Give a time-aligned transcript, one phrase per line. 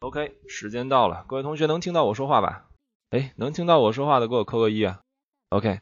[0.00, 2.64] OK，时间到了，各位同学能听到我说话吧？
[3.10, 5.00] 哎，能听到我说话的给我扣个一啊。
[5.50, 5.80] OK，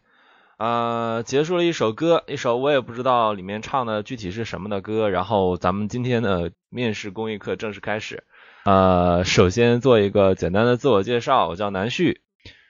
[0.57, 8.25] 啊，结束了一首歌，一首我也不知道里面唱的具体是什么的歌，然后咱们今天的面试公益课正式开始。
[8.65, 12.21] 呃，首先做一个简单的自我介绍，我叫南旭，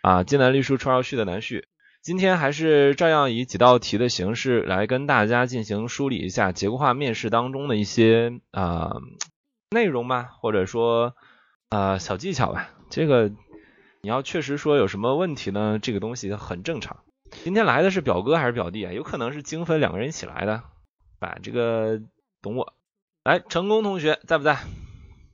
[0.03, 1.67] 啊，金南绿树春绕旭的南旭。
[2.03, 8.99] 今天还是照样以几道题的形式来跟大家进行梳理一下结构化面试当中的一些啊
[9.71, 11.15] 内容吧，或者说。
[11.71, 13.29] 啊，小技巧吧，这个
[14.01, 15.79] 你要确实说有什么问题呢？
[15.79, 17.05] 这个东西很正常。
[17.45, 18.93] 今天来的是表哥还是表弟啊？
[18.93, 20.63] 有可能是精分两个人一起来的，
[21.19, 22.01] 把这个
[22.41, 22.73] 懂我。
[23.23, 24.55] 来，成功同学在不在？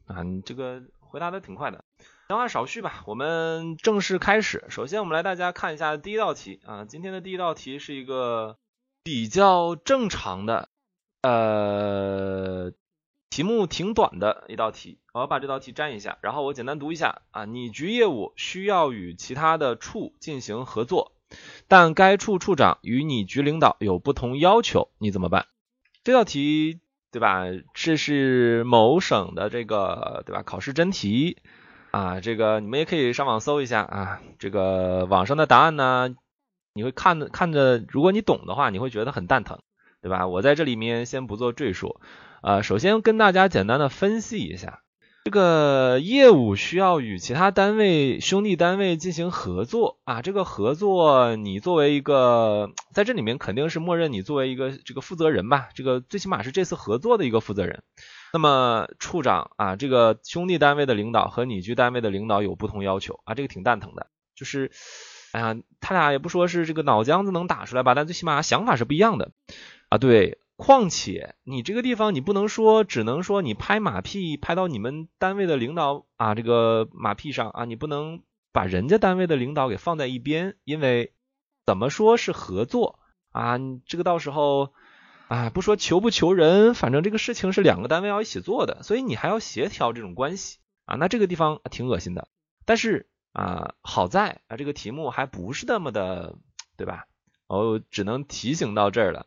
[0.06, 1.84] 啊，你这个回答的挺快的。
[2.27, 4.64] 闲话少叙吧，我们正式开始。
[4.70, 6.84] 首先，我们来大家看一下第一道题啊。
[6.84, 8.56] 今天的第一道题是一个
[9.05, 10.69] 比较正常的，
[11.22, 12.72] 呃。
[13.30, 17.45] 题目挺短的一道题，我要把这道题粘一下，然后我简单读一下啊。
[17.45, 21.12] 你局业务需要与其他的处进行合作，
[21.69, 25.47] 但该处处长与你局领导有不同要求，你怎么办？
[26.03, 26.80] 这道题
[27.12, 27.44] 对吧？
[27.75, 30.42] 这是某省的这个对吧？
[30.42, 31.36] 考试真题
[31.92, 34.20] 啊，这个你们也可以上网搜一下啊。
[34.41, 36.12] 这个网上的答案呢，
[36.72, 39.60] 你会看着看着，如果你懂的话，你会觉得很蛋疼，
[40.03, 40.27] 对吧？
[40.27, 42.00] 我在这里面先不做赘述。
[42.41, 44.81] 啊，首先跟大家简单的分析一下，
[45.25, 50.20] 这个业务需要与其他单位、兄弟单位进行合作啊。
[50.20, 57.83] 这个合作，你作为一个在这里面肯定是默认你作为一个这个负责人吧，这个最起码是这次合作的一个负责人。
[58.34, 64.72] 那么处长啊，这个兄弟单位的领导和你局单位的领导有不同要求啊，这个挺蛋疼的，就是，
[65.33, 69.31] 哎呀，他俩也不说是这个脑浆子能打出来吧，但最起码想法是不一样的
[69.88, 70.36] 啊，对。
[70.56, 81.12] 况且你这个地方你不能说，只能说你拍马屁拍到你们单位的领导啊这个马屁上啊，你不能把人家单位的领导给放在一边，因为
[81.66, 83.58] 怎么说是合作啊？
[83.86, 84.72] 这个到时候
[85.26, 90.94] 啊不说求不求人，反正这个事情是两个单位要一起做的，所以你还要协调这种关系啊。
[90.94, 92.28] 那这个地方挺恶心的，
[92.65, 96.36] 但是啊好在啊这个题目还不是那么的
[96.76, 97.06] 对吧？
[97.48, 99.26] 哦，只能提醒到这儿了。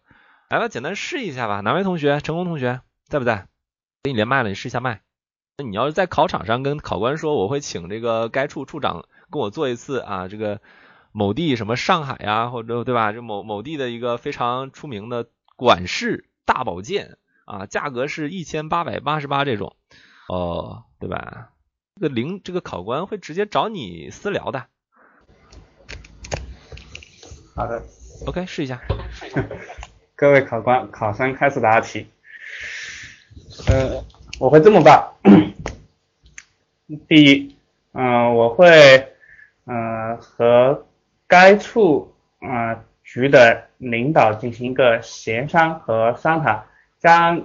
[0.50, 1.60] 来吧，简单试一下吧。
[1.60, 2.22] 哪位同学？
[2.22, 3.50] 成功同学在不在？
[4.04, 5.02] 给你连麦了，你试一下麦。
[5.58, 10.62] 那你要是在考场上跟考官说，我会请这个该处处长跟我做一次啊，这个
[11.12, 13.12] 某地什么上海呀，或者对吧？
[13.12, 15.28] 就某某地的一个非常出名的
[15.58, 19.76] 管事大保健啊，价格是一千八百八十八这种
[20.30, 21.50] 哦，对吧？
[21.96, 24.68] 这个零这个考官会直接找你私聊的。
[27.54, 27.84] 好的
[28.28, 28.80] ，OK，试一下。
[30.20, 32.08] 各位考官，考生开始答题。
[33.68, 34.04] 呃，
[34.40, 35.12] 我会这么办。
[37.08, 37.56] 第一，
[37.94, 39.14] 嗯，我会，
[39.68, 40.88] 嗯，和
[41.28, 46.64] 该处啊局的领导进行一个协商和商谈，
[46.98, 47.40] 将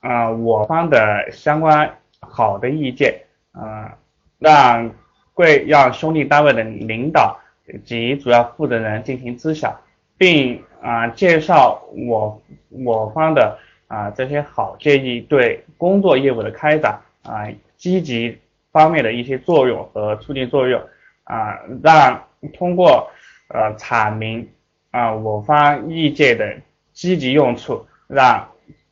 [0.00, 3.22] 啊我方的相关好的意见，
[3.52, 3.96] 啊，
[4.40, 4.92] 让
[5.32, 7.38] 贵让兄弟单位的领导
[7.84, 9.80] 及主要负责人进行知晓。
[10.18, 18.38] 并啊介绍我我方的啊这些好建议对工作业务的开展啊积极
[18.72, 20.80] 方面的一些作用和促进作用
[21.24, 22.22] 啊让
[22.54, 23.10] 通过
[23.48, 24.48] 呃阐明
[24.90, 26.56] 啊我方意见的
[26.92, 28.48] 积极用处，让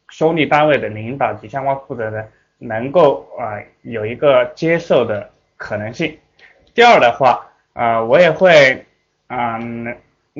[0.08, 2.28] 兄弟单位的领导及相关负责人
[2.58, 6.18] 能够啊有一个接受的可能性。
[6.74, 8.84] 第二的话啊我也会
[9.26, 9.58] 啊。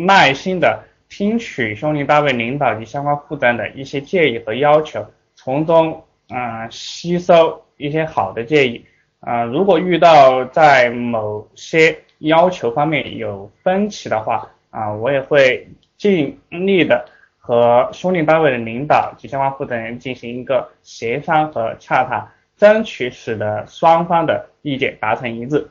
[0.01, 5.05] 耐心的听取兄弟单位领导及相关负责人的一些建议和要求，
[5.35, 8.85] 从中啊吸收一些好的建议
[9.21, 9.45] 啊。
[9.45, 17.05] 如果遇到在某些要求方面有分歧的话啊，我也会尽力的
[17.39, 25.69] 和兄弟单位的领导及相关负责人进行一个协商和洽谈，争取使得双方的意见达成一致。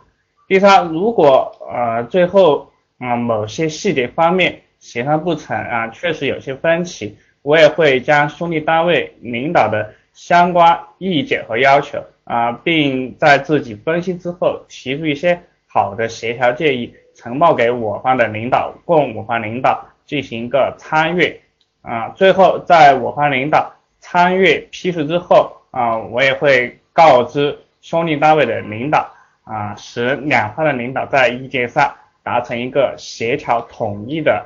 [0.47, 2.71] 第三，如果呃最后。
[2.99, 21.41] 啊，某些细节方面协商不成啊，确实有些分歧，我也会将兄弟单位领导的相关意见和要求啊，并在自己分析之后提出一些好的协调建议，呈报给我方的领导，供我方领导进行一个参阅
[21.81, 22.07] 啊。
[22.15, 23.69] 最后，在我方领导
[23.99, 29.05] 参阅批示之后啊，我也会告知兄弟单位的领导
[29.43, 31.93] 啊，使两方的领导在意见上。
[32.23, 34.45] 达成一个协调统一的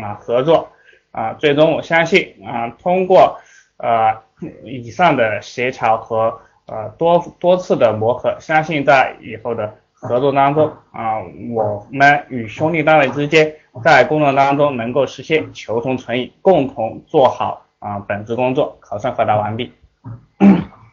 [0.00, 0.68] 啊合作
[1.10, 3.38] 啊，最终我相信啊，通过
[3.76, 4.14] 呃
[4.64, 11.20] 以上的协调和呃多多次的磨合，相信在以后的合作当中啊，
[11.54, 13.54] 我们与兄弟单位之间
[13.84, 19.72] 在工作当中能够实现求同存异，共同做好啊本职工作，考生回答完毕。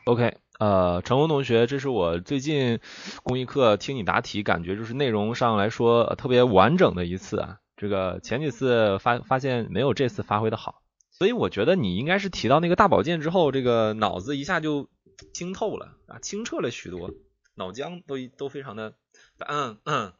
[0.06, 2.80] OK，呃，陈红同学，这是我最近
[3.24, 7.58] 公益课听你答题，感觉就是内容上来说特别完整的一次啊。
[7.80, 10.82] 这个前几次发发现没有这次发挥的好，
[11.12, 14.90] 所以我觉得你应该是提到那个大保健之后，这个脑子一下就
[15.34, 17.12] 清透了啊，清澈了许多，
[17.56, 18.96] 脑浆都都非常的，
[19.38, 20.14] 嗯嗯，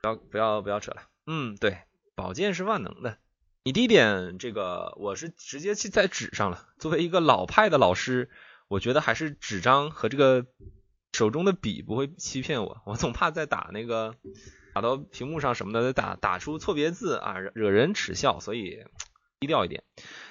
[0.00, 1.78] 不要不要不要扯了，嗯，对，
[2.14, 3.18] 保健是万能的。
[3.64, 8.30] 你第一点这个我是直接记在纸上了，作为一个老派的老师，
[8.68, 10.46] 我觉得还是纸张和这个
[11.12, 14.14] 手中的笔不会欺骗我，我总怕再打那个。
[14.78, 18.84] 打到屏幕上什么的，打打出错别字啊，惹人耻笑，所以
[19.40, 19.82] 低调一点。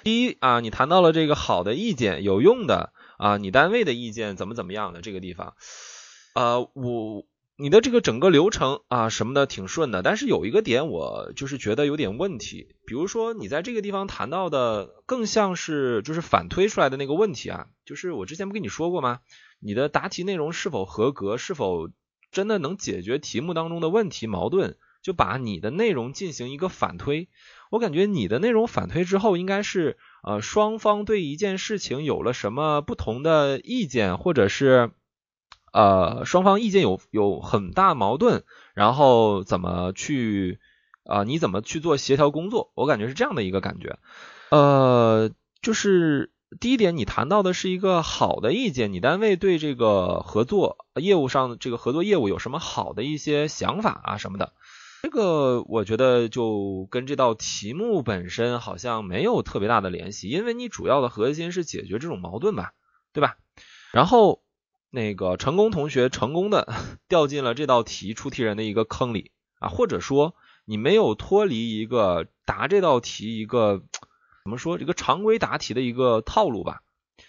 [0.04, 5.54] 第一啊，你谈到了这个好的意见，有用的啊，你单位的意见怎么怎么样的这个地方，
[6.34, 7.26] 呃，我
[7.58, 19.18] 你的这个整个流程啊什么的挺顺的，但是有一个点我就是觉得有点问题，比如说你在这个地方谈到的更像是就是反推出来的那个问题啊，就是我之前不跟你说过吗？
[19.60, 21.90] 你的答题内容是否合格，是否？
[22.30, 27.28] 真的能解决题目当中的问题矛盾，就把你的内容进行一个反推。
[27.70, 34.90] 我感觉你的内容反推之后，应该是呃双方对一件事情有了什么不同的意见，或者是
[35.72, 40.58] 呃双方意见有有很大矛盾，然后怎么去
[41.04, 42.72] 啊你怎么去做协调工作？
[42.74, 43.98] 我感觉是这样的一个感觉，
[44.50, 46.32] 呃就是。
[46.60, 54.54] 第一点，你谈到的是一个好的意见，你单位对这个合作业务上的这个合作业务有什么好的一些想法啊什么的，
[55.02, 62.72] 这个我觉得就跟这道题目本身好像没有特别大的联系，因为你主要的核心是解决这种矛盾吧，
[63.12, 63.36] 对吧？
[63.92, 64.42] 然后
[64.88, 66.72] 那个成功同学成功的
[67.08, 70.34] 掉进了这道题出题人的一个坑里啊，或者说
[70.64, 73.82] 你没有脱离一个答这道题一个。
[74.48, 76.80] 怎么说这个常规答题的一个套路吧？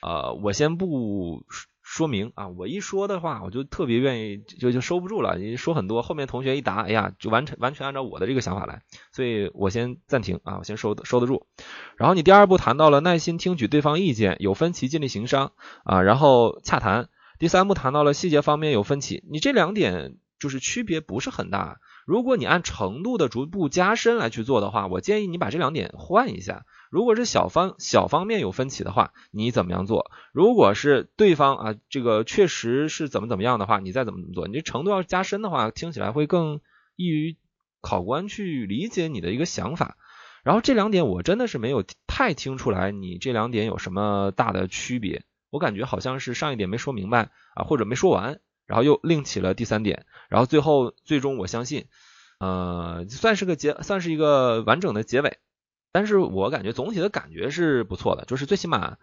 [0.02, 1.44] 呃，我先不
[1.84, 5.38] 说明啊，我一说的话，我就特别愿意就就收不住了。
[5.38, 11.46] 你说很多，后面同学一答，哎呀，就完全完全按照我的这个想法来，所以我先暂停啊，我先收收得住。
[11.98, 15.52] 然后你第二步谈到了耐心听取对方意见，有分歧尽力行商
[15.84, 17.10] 啊，然后洽谈。
[17.38, 21.80] 第三步谈到了细节方面有分歧，你这两点就是区别不是很大。
[22.10, 26.66] 如果你按程度的逐步加深来去做的话，我建议你把这两点换一下。
[26.90, 30.10] 如果是小方小方面有分歧的话，你怎么样做？
[30.34, 34.48] 如果是对方啊，这个确实是怎么怎么样的话，你再怎么怎么做？
[34.48, 36.62] 你这程度要是加深的话，听起来会更
[36.96, 37.38] 易于
[37.80, 39.96] 考官去理解你的一个想法。
[40.42, 45.26] 然后这两点我真的是没有太听出来，你这两点有什么大的区别？
[45.52, 48.40] 我感觉好像是上一点没说明白啊，或者没说完，
[48.70, 51.88] 然后又另起了第三点，然后最后最终我相信，
[52.40, 55.40] 呃，算是个结，算是一个完整的结尾。
[55.92, 58.98] 但是我感觉总体的感觉是不错的，就是最起码，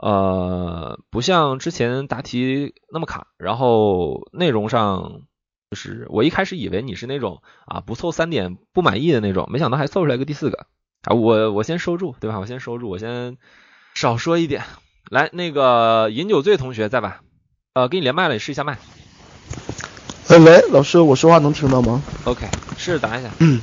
[0.00, 5.22] 呃，不像之前答题那么卡，然后内容上
[5.70, 10.66] 就是我一开始以为你是那种啊不凑三点不满意的那种，没想到还凑出来个第四个
[11.04, 12.38] 啊，我我先收住，对吧？
[12.38, 13.38] 我先收住，我先
[13.94, 14.62] 少说一点。
[15.10, 17.22] 来，那个饮酒醉同学在吧？
[17.72, 18.78] 呃，给你连麦了，你试一下麦。
[20.28, 23.30] 喂喂，老师，我说话能听到吗？OK，试着答一下。
[23.38, 23.60] 嗯，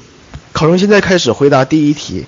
[0.53, 2.25] 考生现在开始回答第一题。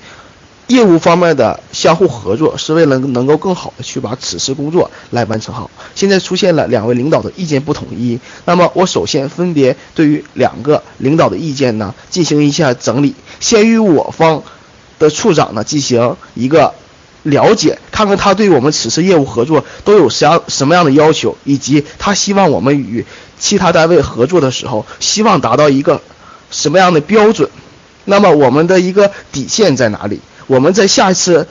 [0.68, 5.70] 业务方面的相互合作是为了能够更好的去把此次工作来完成好。
[5.94, 14.42] 现在出现了两位领导的意见不统一，那么我首先分别对于两个领导的意见呢进行一下整理，先与我方
[14.98, 16.74] 的处长呢进行一个
[17.26, 23.04] 了解，看看他对我们此次业务合作都有什什么样的要求，以及他希望我们与
[23.40, 26.02] 其他单位合作的时候，希望达到一个
[26.52, 27.50] 什么样的标准。
[28.06, 30.22] 那么我们的一个底线在哪里？
[30.46, 31.48] 我们在下一次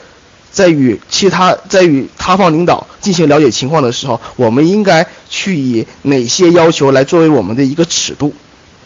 [0.52, 8.32] 在与其他在与他方领导进行了解情况的时候，我们应该去以哪些要求来作为我们的一个尺度？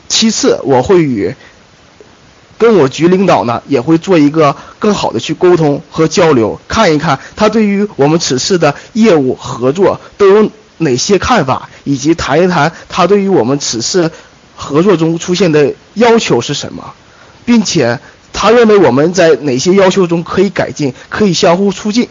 [0.08, 1.34] 其次，我会与
[2.58, 14.10] 跟我局领导呢，也会做一个更好的去沟通和交流，看一看他对于我们此次的业务合作都有哪些看法，以及谈一谈他对于我们此次
[14.56, 16.92] 合作中出现的要求是什么，
[17.44, 17.98] 并且。
[18.30, 22.08] 他认为我们在哪些要求中可以改进，可以相互促进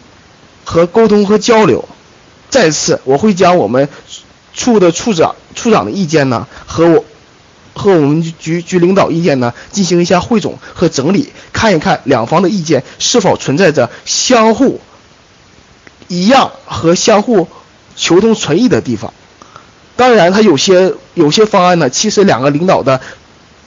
[0.62, 1.88] 和沟通和交流。
[2.50, 3.88] 再次，我会将我们
[4.52, 7.04] 处的处长处长的意见呢，和我
[7.78, 14.80] 和我们局局领导意见呢进行一下汇总和整理，看一看两方的意见是否存在着相互
[16.08, 17.48] 一样和相互
[17.96, 19.14] 求同存异的地方。
[19.96, 23.00] 当然，他有些有些方案呢，其实两个领导的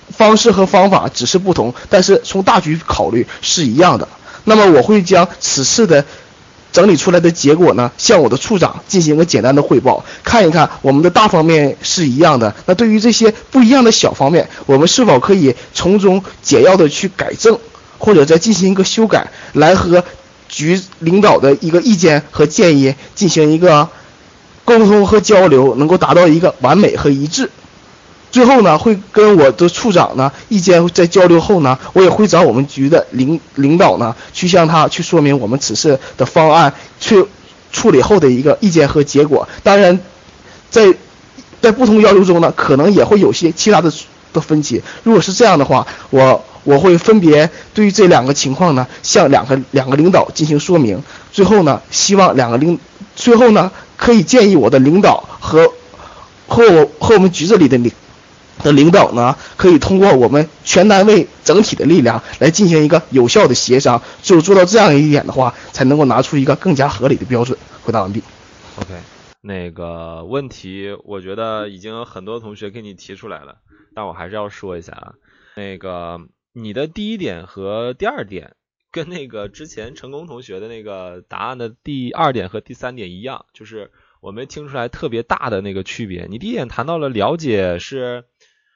[0.10, 4.08] 方式和方法只是不同，但是从大局考虑是一样的。
[4.44, 6.06] 那么我会将此次的
[6.72, 12.56] 整理出来的结果呢，向我的处长进行一个简单的汇报，看一看我们的大方面是一样的。
[12.66, 17.60] 那对于这些不一样的小方面，我们是否可以从中简要的去改正，
[17.98, 20.04] 或者再进行一个修改，来和
[20.48, 23.90] 局领导的一个意见和建议进行一个
[24.64, 27.50] 沟通和交流，能够达到一个完美和一致。
[28.32, 37.26] 最后呢，会跟我的处长呢意见在交流后呢，我也会找我们局的领领导呢去向他去说明我们此次的方案去
[37.74, 39.48] 处理后的一个意见和结果。
[39.64, 40.00] 当然，
[40.70, 40.94] 在
[41.62, 43.92] 在不同要求中呢，可能也会有些其他的
[44.34, 44.82] 的分歧。
[45.04, 51.04] 如果是这样的话，我我会分别对于这两个情况呢，向两个两个领导进行说明。
[51.34, 52.80] 最后呢，希望两个领
[53.16, 55.72] 最后呢可以建议我的领导和
[56.48, 57.92] 和我和我们局子里的领。
[58.62, 67.58] 的领导呢，可以通过我们全单位整体的力量来进行一个有效的协商，只有做到这样一点的话，才能够拿出一个更加合理的标准。
[67.84, 68.22] 回答完毕。
[68.78, 68.94] OK，
[69.42, 73.58] 那个问题我觉得已经有很多同学给你提出来了，
[73.96, 75.14] 但我还是要说一下啊，
[75.56, 76.20] 那个
[76.54, 78.56] 你的第一点和第二点
[78.92, 83.92] 跟那个之前成功同学的那个答案的第二点和第三点一样，就是
[84.22, 86.28] 我没听出来特别大的那个区别。
[86.30, 88.26] 你第一点谈到了了解是。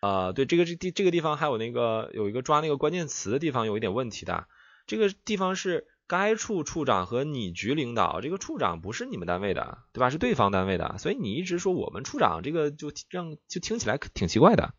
[0.05, 4.45] 呃，对这个这地这个地方还有那个有一个抓那个关键词的地方有一点问题的，
[4.85, 10.11] 这个地方是该处处长和你局领导，这个处长不是你们单位的，对吧？
[10.11, 14.75] 是对方单位的，所以你一直说我们处长这个就让就听起来挺奇怪的。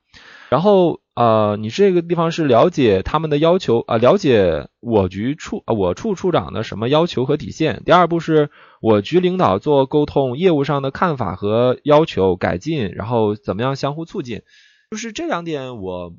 [0.48, 7.82] 然后呃，你这个地方是了解他们的要求啊、了解我局处啊、我处处长的什么要求和底线。
[7.84, 14.42] 第二步是我局领导做沟通，业务上的看法和要求改进，然后怎么样相互促进。
[14.90, 16.14] 就是这两点我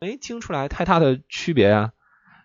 [0.00, 1.92] 没听出来太大的区别啊。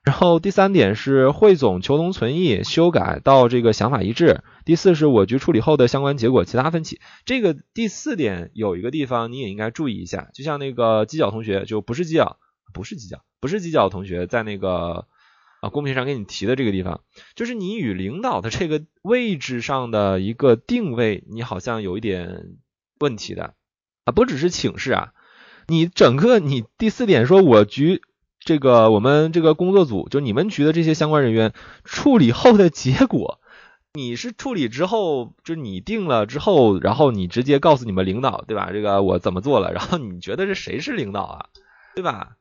[0.03, 4.44] 然后第三点是汇总求同存异，修改到这个想法一致。
[4.63, 7.01] 第四是我局处理后的相关结果，其他分歧。
[7.25, 12.38] 这个第四点有一个地方你也应该注意一下，就像那个犄角同学，就不是犄角，
[12.72, 15.08] 不是犄角，不是犄角同学在那个
[15.60, 17.01] 啊公屏上给你提的这个地方，
[17.34, 22.58] 就是你与领导的这个位置上的一个定位，你好像有一点
[23.00, 23.55] 问题的
[24.03, 25.13] 啊，不只是请示啊。
[25.68, 28.02] 你整个你第四点说，我局
[28.40, 31.54] 这个我们这个工作组，就你们局的这些相关人员
[31.84, 33.40] 处理后的结果，
[33.94, 38.70] 你是处理之后，就你定了之后，然后你直接告诉你们领导，对吧？
[38.72, 41.46] 这个我怎么做了，然后你觉得这谁是领导啊，
[41.96, 42.36] 对吧？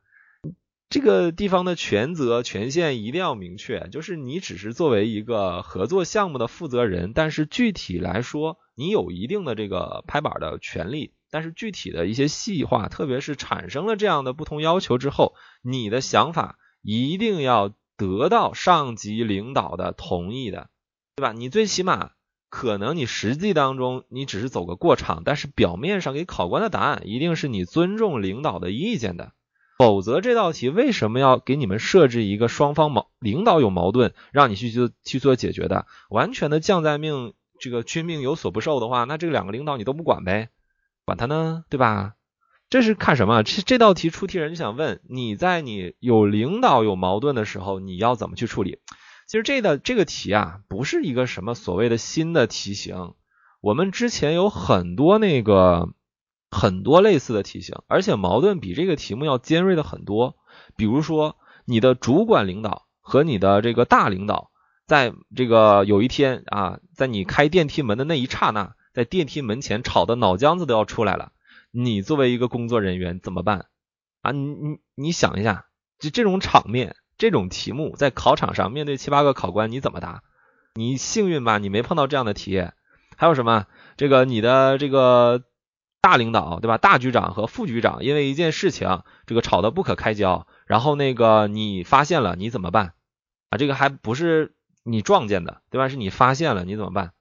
[0.90, 11.12] 这个地方的权责权限一定要明确，就是你只是作为一个合作项目的负责人，但是具体来说，你有一定的这个拍板的权利。
[11.34, 20.70] 但是具体的一些细化，特别是产生了这样的不同要求之后，你的想法一定要得到上级领导的同意的，
[21.16, 21.32] 对吧？
[21.32, 22.12] 你最起码
[22.48, 29.32] 可能你实际当中你只是走个过场，但是表面上给考官的答案一定是你尊重领导的意见的，
[29.76, 35.86] 否则这道题为什么要给你们设置一个双方矛领导有矛盾，让你去做去做解决的？
[36.10, 40.50] 完全的将在命，这个君命有所不受的话，那这两个领导你都不管呗？
[41.04, 42.14] 管他呢，对吧？
[42.70, 43.42] 这是看什么？
[43.42, 48.78] 这这道题出题人就想问你在你有领导有矛盾的时候，你要怎么去处理？
[49.28, 53.14] 其实这道这个题啊，不是一个什么所谓的新的题型，
[53.60, 55.90] 我们之前有很多那个
[56.50, 60.36] 很多类似的题型，而且矛盾比这个题目要尖锐的很多。
[60.74, 64.50] 比如说，你的主管领导和你的这个大领导，
[64.86, 68.74] 在这个有一天啊，在你开电梯门的那一刹那。
[68.94, 71.32] 在电梯门前吵的脑浆子都要出来了，
[71.72, 73.66] 你作为一个工作人员怎么办
[74.22, 74.30] 啊？
[74.30, 75.66] 你你你想一下，
[75.98, 80.22] 就这种场面，这种题目在考场上面对七八个考官，你怎么答？
[80.74, 82.68] 你幸运吧，你没碰到这样的题。
[83.16, 83.66] 还有什么？
[83.96, 85.42] 这个你的这个
[86.00, 86.78] 大领导对吧？
[86.78, 92.94] 大局长和副局长因为一件事情，这个吵得不可开交，然后那个你发现了，你怎么办
[93.50, 93.58] 啊？
[93.58, 95.88] 这个还不是你撞见的对吧？
[95.88, 97.12] 是你发现了，你怎么办？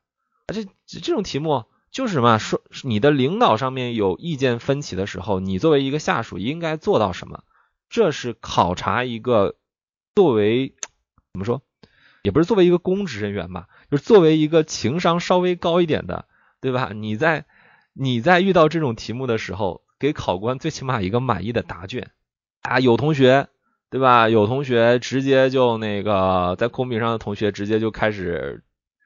[0.62, 2.38] 啊，这这种题目就是什么？
[2.38, 7.44] 说你的领导上面有意见分歧的时候，你作为一个下属应该做到什么？
[7.90, 9.56] 这是考察一个
[10.16, 10.74] 作为
[11.32, 11.62] 怎么说，
[12.24, 16.26] 也不是作为一个公职人员吧，就是作为一个情商稍微高一点的，
[16.60, 16.92] 对吧？
[16.94, 17.46] 你在
[17.94, 22.10] 你在遇到这种题目的时候，给考官最起码一个满意的答卷
[22.64, 22.80] 啊。
[22.80, 23.48] 有同学
[23.92, 24.28] 对吧？
[24.28, 28.64] 有同学直接就那个在公屏上的同学直接就开始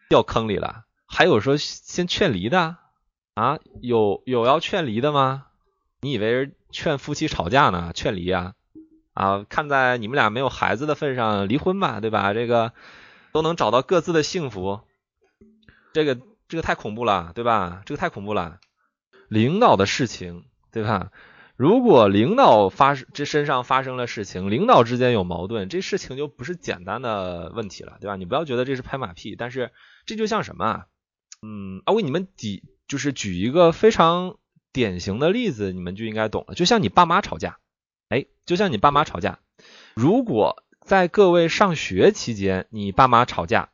[0.08, 0.86] 掉坑里了。
[1.07, 2.77] 还有说先劝离的，
[3.33, 5.47] 啊，有有要劝离的吗？
[6.01, 7.91] 你以为是劝夫妻吵架呢？
[7.95, 8.53] 劝离啊？
[9.13, 12.33] 啊，看在你们俩没有孩子的份上，离婚吧，对吧？
[12.33, 12.73] 这个
[13.31, 14.81] 都能找到各自的幸福，
[15.93, 17.81] 这个这个太恐怖了，对吧？
[17.85, 18.59] 这个太恐怖了。
[19.27, 21.11] 领导的事情，对吧？
[21.55, 28.17] 如果领导发生这身上发生了事情，领导之间有矛盾，这事情就不是简单的问题了，对吧？
[28.17, 29.71] 你不要觉得这是拍马屁，但是
[30.05, 30.85] 这就像什么啊？
[31.41, 34.38] 嗯，我给你们举，就是举一个非常
[34.74, 36.56] 典型的例子，你们就应该懂了。
[36.56, 37.58] 就像你爸妈吵架，
[38.10, 39.39] 哎，就像你爸妈吵架，
[39.94, 43.70] 如果在各位上学期间，你爸妈吵架，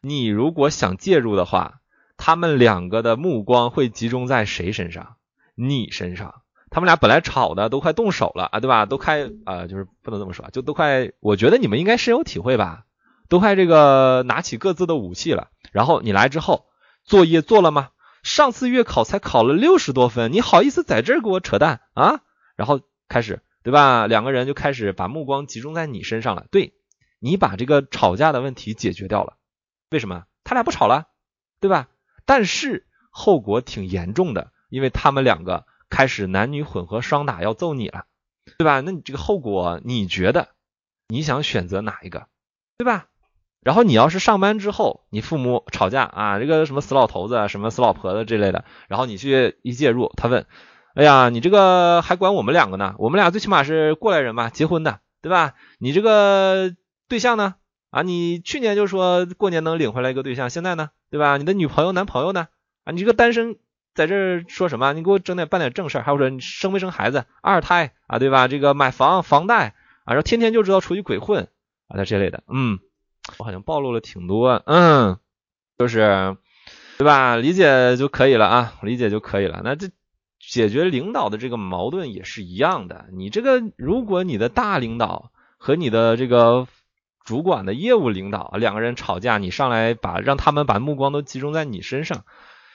[0.00, 1.80] 你如果想介入的话，
[2.16, 5.16] 他们两个的目光会集中在谁身上？
[5.54, 6.42] 你身上。
[6.70, 8.86] 他们俩本来吵的都快动手了啊，对吧？
[8.86, 11.12] 都快啊，就是不能这么说，就都快。
[11.20, 12.84] 我觉得你们应该深有体会吧？
[13.28, 15.50] 都快这个拿起各自的武器了。
[15.72, 16.64] 然后你来之后，
[17.04, 17.90] 作业做了吗？
[18.22, 22.20] 上次月考才考了六十多分，你好意思在这儿给我扯淡啊？
[22.56, 24.06] 然后开始，对吧？
[24.06, 26.46] 两个人就开始把目光集中在你身上了。
[26.50, 26.74] 对
[27.18, 29.36] 你把这个吵架的问题解决掉了，
[29.90, 30.24] 为什么？
[30.44, 31.08] 他俩不吵了，
[31.60, 31.88] 对吧？
[32.24, 35.66] 但是后果挺严重的，因为他们两个。
[35.94, 38.06] 开始男女混合双打要揍你了，
[38.56, 38.80] 对吧？
[38.80, 40.48] 那你这个后果你觉得
[41.06, 42.28] 你想选择哪一个，
[42.78, 43.08] 对吧？
[43.62, 50.46] 然后你要是上班之后，你父母吵架啊，这个什么死老头子啊、什么死老婆子这类的，然后你去一介入，他问，
[50.94, 52.94] 哎呀，你这个还管我们两个呢？
[53.00, 55.54] 我们俩最起码是过来人吧，结婚的，对吧？
[55.78, 56.74] 你这个
[57.08, 57.54] 对象呢？
[57.90, 61.36] 啊，你去年就说过年能领回来一个对象，现在呢，对吧？
[61.36, 62.48] 你的女朋友、男朋友呢？
[62.84, 63.56] 啊，你这个单身。
[63.94, 64.94] 在这说什么？
[64.94, 68.48] 你给我整点办点正事儿，还有说你生没生孩子，二胎啊，对吧？
[68.48, 71.48] 这个买房房贷啊，然后天天就知道出去鬼混
[71.88, 72.78] 啊，这类的，嗯，
[73.38, 75.18] 我好像暴露了挺多，嗯，
[75.78, 76.36] 就是
[76.98, 77.36] 对吧？
[77.36, 79.60] 理解就可以了啊，理解就可以了。
[79.64, 79.88] 那这
[80.40, 83.06] 解决领导的这个矛盾也是一样的。
[83.12, 86.66] 你这个如果你的大领导和你的这个
[87.24, 92.24] 主管的业务领导两个人吵架，你上来把让他们把目光都集中在你身上。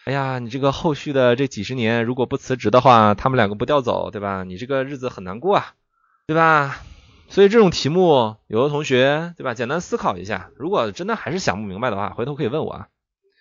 [0.06, 4.46] 哎呀，你这个后续的这几十年，如果不辞职的话，他们两个不调走，对吧？
[4.46, 5.74] 你这个日子很难过啊，
[6.26, 6.80] 对吧？
[7.30, 9.54] 所以这种题目，有的同学，对吧？
[9.54, 12.88] 简单思考一下，如果真的还是想不明白的话，回头可以问我啊。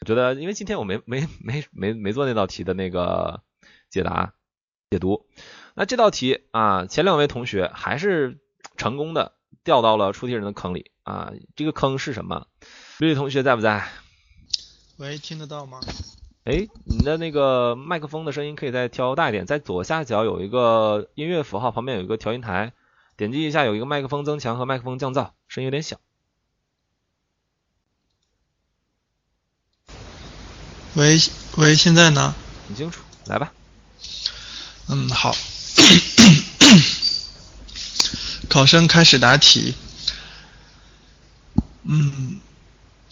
[0.00, 3.42] 我觉得，因为今天我没没没没没做那道题的那个
[3.90, 4.34] 解答
[4.90, 5.26] 解读，
[5.74, 8.38] 那这道题啊，前两位同学还是
[8.76, 9.32] 成功的
[9.64, 11.32] 掉到了出题人的坑里啊。
[11.54, 12.46] 这个坑是什么？
[12.98, 13.88] 绿绿同学在不在？
[14.98, 15.80] 喂，听得到吗？
[16.44, 22.72] 哎，你的那个麦克风的声音可以再调大一点，在左下角有一个音乐符号，旁边有一个调音台，
[23.16, 25.98] 点击一下有一个麦克风增强和麦克风降噪，声音有点小。
[30.94, 31.18] 喂
[31.56, 32.34] 喂，现在呢？
[32.68, 33.52] 很清楚，来吧。
[34.88, 35.36] 嗯，好。
[38.48, 39.74] 考生开始答题。
[41.84, 42.40] 嗯，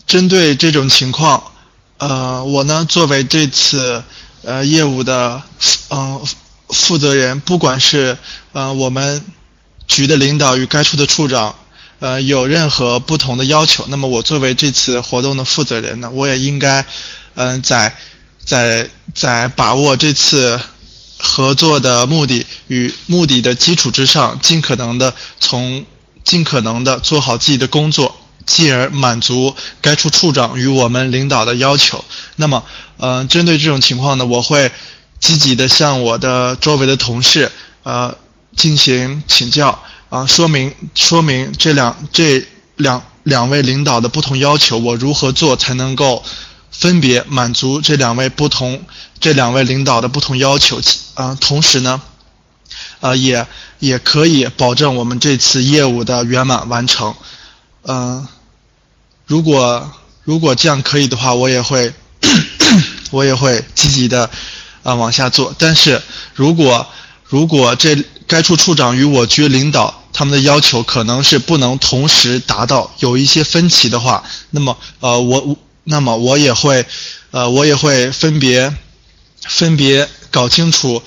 [0.06, 1.52] 针对这种情况。
[1.98, 4.02] 呃，我呢，作为这次
[4.42, 5.42] 呃业务的
[5.90, 6.26] 嗯
[6.68, 8.18] 负责人，不管是
[8.52, 9.24] 呃我们
[9.86, 11.54] 局的领导与该处的处长
[11.98, 16.84] 呃有任何不同的要求，那么我作为这次活动的负责人呢，我也应该
[17.34, 17.96] 嗯在
[18.44, 20.60] 在在把握这次
[21.18, 25.84] 合作的目的与目的的基础之上，尽可能的从
[26.24, 28.16] 尽可能的做好自己的工作。
[28.46, 32.04] 继而满足该处处长与我们领导的要求。
[32.36, 32.62] 那么，
[32.98, 34.70] 嗯，针对这种情况呢，我会
[35.18, 37.50] 积极的向我的周围的同事，
[37.84, 38.14] 呃，
[38.56, 46.22] 进行请教，啊，说明说明这两这两两位领导的不同要求，我如何做才能够
[46.70, 48.84] 分别满足这两位不同
[49.20, 50.80] 这两位领导的不同要求？
[51.14, 52.00] 啊，同时呢，
[53.00, 53.46] 呃，也
[53.78, 57.14] 也可以保证我们这次业务的圆满完成。
[57.82, 58.26] 嗯，
[59.26, 59.92] 如果
[60.24, 61.92] 如果这样可以的话，我也会
[63.10, 64.28] 我也会积极的
[64.82, 65.54] 啊往下做。
[65.58, 66.02] 但是
[66.34, 66.86] 如果
[67.24, 76.86] 如果这该处处长与我局领导他们的要求可能是不能同时达到，有一些分歧的话，那么呃我那么我也会
[77.30, 78.74] 呃我也会分别
[79.40, 81.02] 分别搞清楚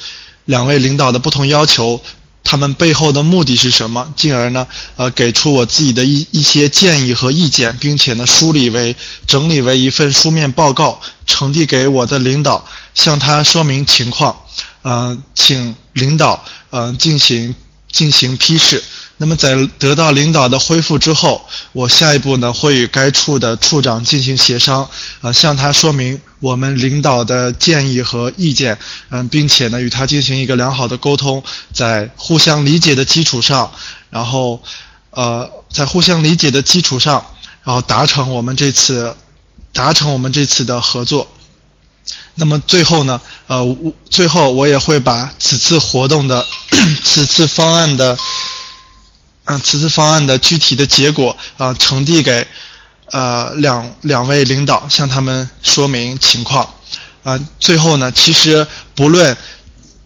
[0.45, 2.01] 两位领导的不同要求。
[2.49, 4.13] 他们背后的目的是什么？
[4.15, 14.43] 进而呢，呃，给出我自己的一一些建议和意见，并且呢，梳理为整理为一份书面报告，呈递给我的领导，向他说明情况，
[14.87, 17.53] 呃，请领导呃进行
[17.91, 18.81] 进行批示。
[19.17, 28.77] 那么在得到领导的恢复之后，我下一步呢会与该处的处长进行协商，呃，向他说明我们领导的建议和意见，
[29.09, 33.69] 嗯，并且呢与他进行一个良好的沟通，在互相理解的基础上，
[34.09, 34.63] 然后，
[35.09, 37.25] 呃，在互相理解的基础上，
[37.65, 39.13] 然后达成我们这次，
[39.73, 41.27] 达成我们这次的合作。
[42.39, 43.77] 那么最后呢，呃，
[44.09, 46.45] 最后我也会把此次活动的
[47.03, 48.17] 此次方案的。
[49.49, 52.45] 嗯，此次方案的具体的结果啊，呈递给
[53.11, 56.69] 呃两两位领导，向他们说明情况。
[57.23, 59.37] 啊，最后呢，其实不论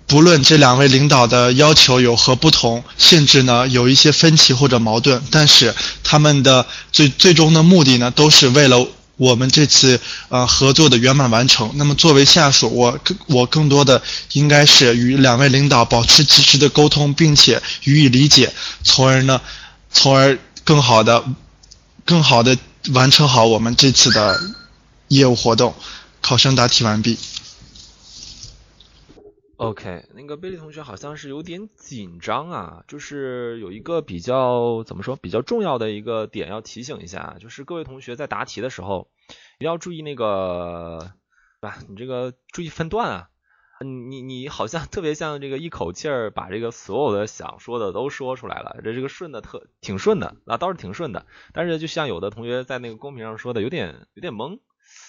[0.06, 8.88] 不论这两位领导的要求有何不同，甚至呢有一些分歧或者矛盾，但是他们的最最终的目的呢，都是为了。
[9.22, 11.72] 我们这次呃合作的圆满完成。
[11.76, 18.52] 那么作为下属，我更我更多的应该是与两位领导保持及时的沟通，并且予以理解，
[18.84, 19.40] 从而呢，
[19.92, 21.24] 从而更好的
[22.04, 22.58] 更好的
[22.94, 24.42] 完成好我们这次的
[25.10, 25.76] 业务活动。
[26.20, 27.18] 考生答题完毕。
[29.62, 39.12] OK，那个贝利同学好像是有点紧张啊，就是有一个比较怎么说比较重要的一个点要提醒一下，就是各位同学在答题的时候
[39.60, 41.12] 一定要注意那个，
[41.62, 41.78] 对吧？
[41.88, 43.30] 你这个注意分段啊，
[43.82, 54.58] 你你好像 特别像这个一口气儿把这个所有的想说的都说出来了，这这个顺的特挺顺的啊，倒是挺顺的，但是就像有的同学在那个公屏上说的，有点有点懵。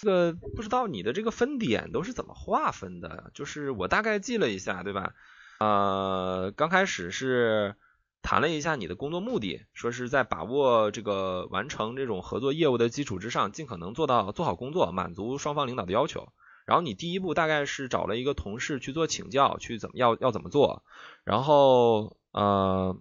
[0.01, 3.31] 这个不知道你的这个分点都是怎么划分的？
[3.33, 5.13] 就是我大概记了一下，对吧？
[5.59, 7.75] 呃，刚开始是
[8.21, 16.27] 谈了一下你的工作目的，说是在把握这个完成这种合作业务的基础之上，尽可能做到做好工作，满足双方领导的要求。
[16.65, 20.83] 然后你第一步大概是找了一个同事去做请教，去怎么要要怎么做。
[21.23, 22.97] 然后呃，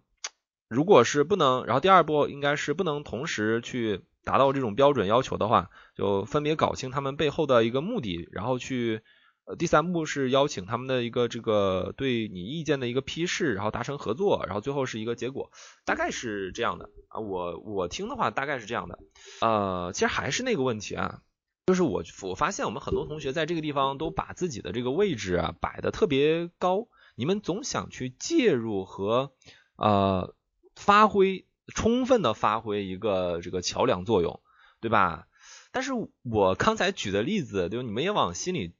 [0.68, 4.04] 如果是不能，然后第二步应该是不能同时去。
[4.24, 9.02] 达到这种标准要求的话，就分别搞清他们背后的一个目的，然后去
[9.44, 15.50] 呃第三步是邀请他们的一个这个对你意见的一个批示，然后达成合作，然后最后是一个结果，
[15.84, 17.20] 大概是这样的啊。
[17.20, 18.98] 我我听的话大概是这样的，
[19.40, 21.20] 呃，其实还是那个问题啊，
[21.66, 29.32] 就是我我发现我们很多同学在这个地方都把自己的这个位置啊摆的特别高，你们总想去介入和
[29.76, 30.34] 呃
[30.76, 31.44] 发挥。
[31.68, 34.40] 充分的发挥一个这个桥梁作用，
[34.80, 35.26] 对吧？
[35.70, 38.74] 但是我刚才举的例子，就你们也往心里，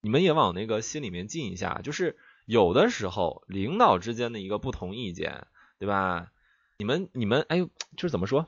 [0.00, 5.46] 你们也往那个心里面进一下，就是有的时候领导之间的一个不同意见，
[5.78, 6.30] 对吧？
[6.78, 7.58] 你们你们哎，
[7.96, 8.46] 就是怎么说？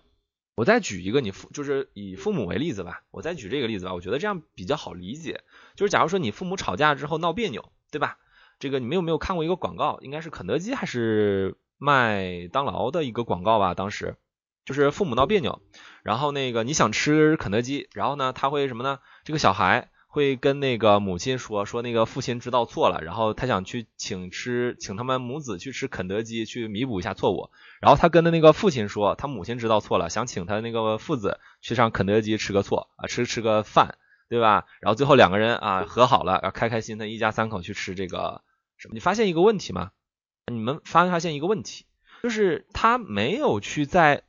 [0.54, 3.02] 我再举一个你父，就是以父母为例子吧。
[3.10, 5.42] 我再举这个例子吧，我觉得这样比较好理解。
[5.74, 8.18] 就是假如说你父母吵架之后闹别扭，对吧？
[8.58, 9.98] 这个你们有没有看过一个广告？
[10.00, 11.56] 应该是肯德基还是？
[11.80, 14.16] 麦当劳的一个广告吧，当时
[14.66, 15.62] 就是父母闹别扭，
[16.02, 18.98] 然后那个你想吃肯德基，然后呢他会什么呢？
[19.24, 27.48] 这个小孩会跟那个母亲说，说那个父亲知道错了，然后他想去请吃，请他们母子去吃肯德基，去弥补一下错误。
[27.80, 33.94] 然后他跟的那个父亲说，他母亲知道错了，想请他那个父子去上肯德基吃个错啊，吃吃个饭，
[34.28, 34.66] 对吧？
[34.80, 38.42] 然后最后两个人啊和好了，然后开开心的一家三口去吃这个
[38.76, 38.94] 什么？
[38.94, 39.92] 你发现一个问题吗？
[40.50, 41.86] 你们发没发现一个问题，
[42.22, 44.22] 就是他没有去在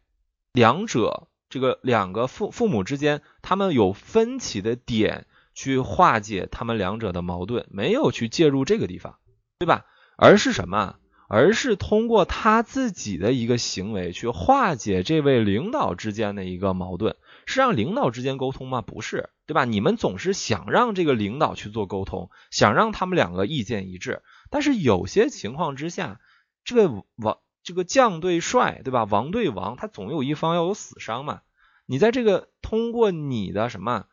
[0.54, 9.18] 两者这个两个父父母之间，他们有分歧的点去化解他们两者的矛盾，没有去介入这个地方，
[9.60, 9.86] 对吧？
[10.16, 10.96] 而是什么？
[11.34, 18.82] 而是通过他自己的一个行为去化解这位领导之间的一个矛盾，是让领导之间沟通吗？
[18.82, 19.64] 不是，对吧？
[19.64, 24.24] 你们总是想让这个领导去做沟通，想让他们两个意见一致。
[24.52, 26.20] 但是有些情况之下，
[26.64, 29.06] 这个王这个将对帅，对吧？
[29.06, 31.42] 王对王，他总有一方要有死伤嘛。
[31.88, 34.06] 你在这个通过你的什么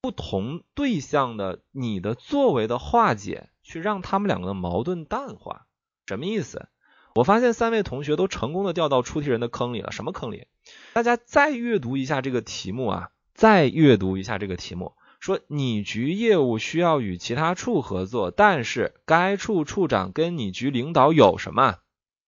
[0.00, 5.66] 不同对象的你的作为的化解，去让他们两个的矛盾淡化，
[6.06, 6.68] 什么意思？
[7.16, 9.90] 我发现三位同学都成功的掉到出题人的坑里了。
[9.90, 10.46] 什么坑里？
[10.92, 14.94] 大家再阅读一下这个题目啊，再阅读一下这个题目。
[15.20, 21.76] 说你局业务需要与其他处合作，但是该处处长跟你局领导有什么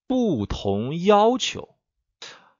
[0.07, 1.77] 不同要求？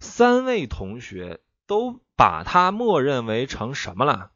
[0.01, 4.31] 三位同学都把它默认为成什么了？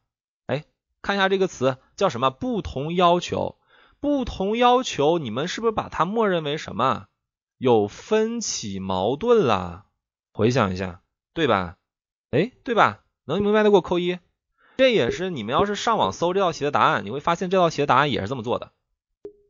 [0.45, 0.65] 哎，
[1.01, 2.29] 看一下这个词叫什么？
[2.29, 3.57] 不同要求，
[3.99, 7.07] 不同要求，你们是不是把它默认为什么？
[7.57, 9.87] 有分歧矛盾了？
[10.31, 11.01] 回想一下，
[11.33, 11.77] 对吧？
[12.29, 13.03] 哎，对吧？
[13.25, 14.19] 能明白的给我扣一。
[14.77, 18.71] 这也是你们要是上网搜这道题的答案，你会发现这道题的答案也是这么做的。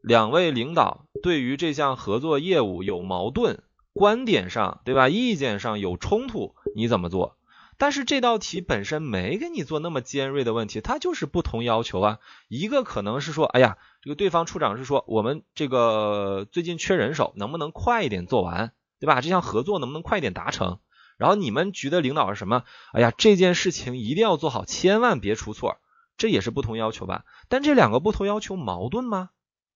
[0.01, 3.59] 两位领导对于这项合作业务有矛盾，
[3.91, 5.09] 观点上，对吧？
[5.09, 7.35] 意见上有冲突，你怎么做？
[7.77, 12.19] 但是这道题本身没给你做那么尖锐的问题，它就是不同要求啊。
[12.47, 19.19] 一个可能是说，哎呀，这个对方处长是说，我们这个最近缺人手，能不能快一点做完，对吧？
[19.19, 20.79] 这项合作能不能快一点达成？
[21.17, 22.63] 然后你们局的领导是什么？
[22.93, 25.77] 哎呀，这件事情一定要做好，千万别出错，
[26.17, 27.25] 这也是不同要求吧？
[27.49, 29.29] 但这两个不同要求矛盾吗？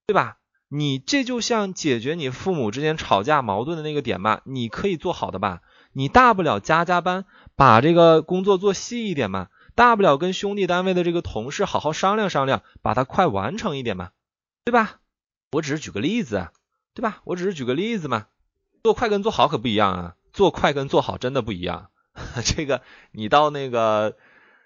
[0.08, 0.38] 对吧？
[0.74, 5.62] 你这就像解决你父母之间吵架矛盾的那个点吧，你可以做好的吧？
[5.94, 7.26] 你大不了加加班，
[7.58, 14.12] 把这个工作做细一点嘛，大不了跟兄弟单位的这个同事好好商量商量，把它快完成一点嘛，
[14.64, 15.00] 对吧？
[15.52, 16.52] 我只是举个例子啊，
[16.94, 17.22] 对吧？
[17.26, 18.28] 我只是举个例子嘛，
[18.84, 21.90] 做快跟做好可不一样啊，做快跟做好真的不一样。
[22.46, 24.18] 这个你到那个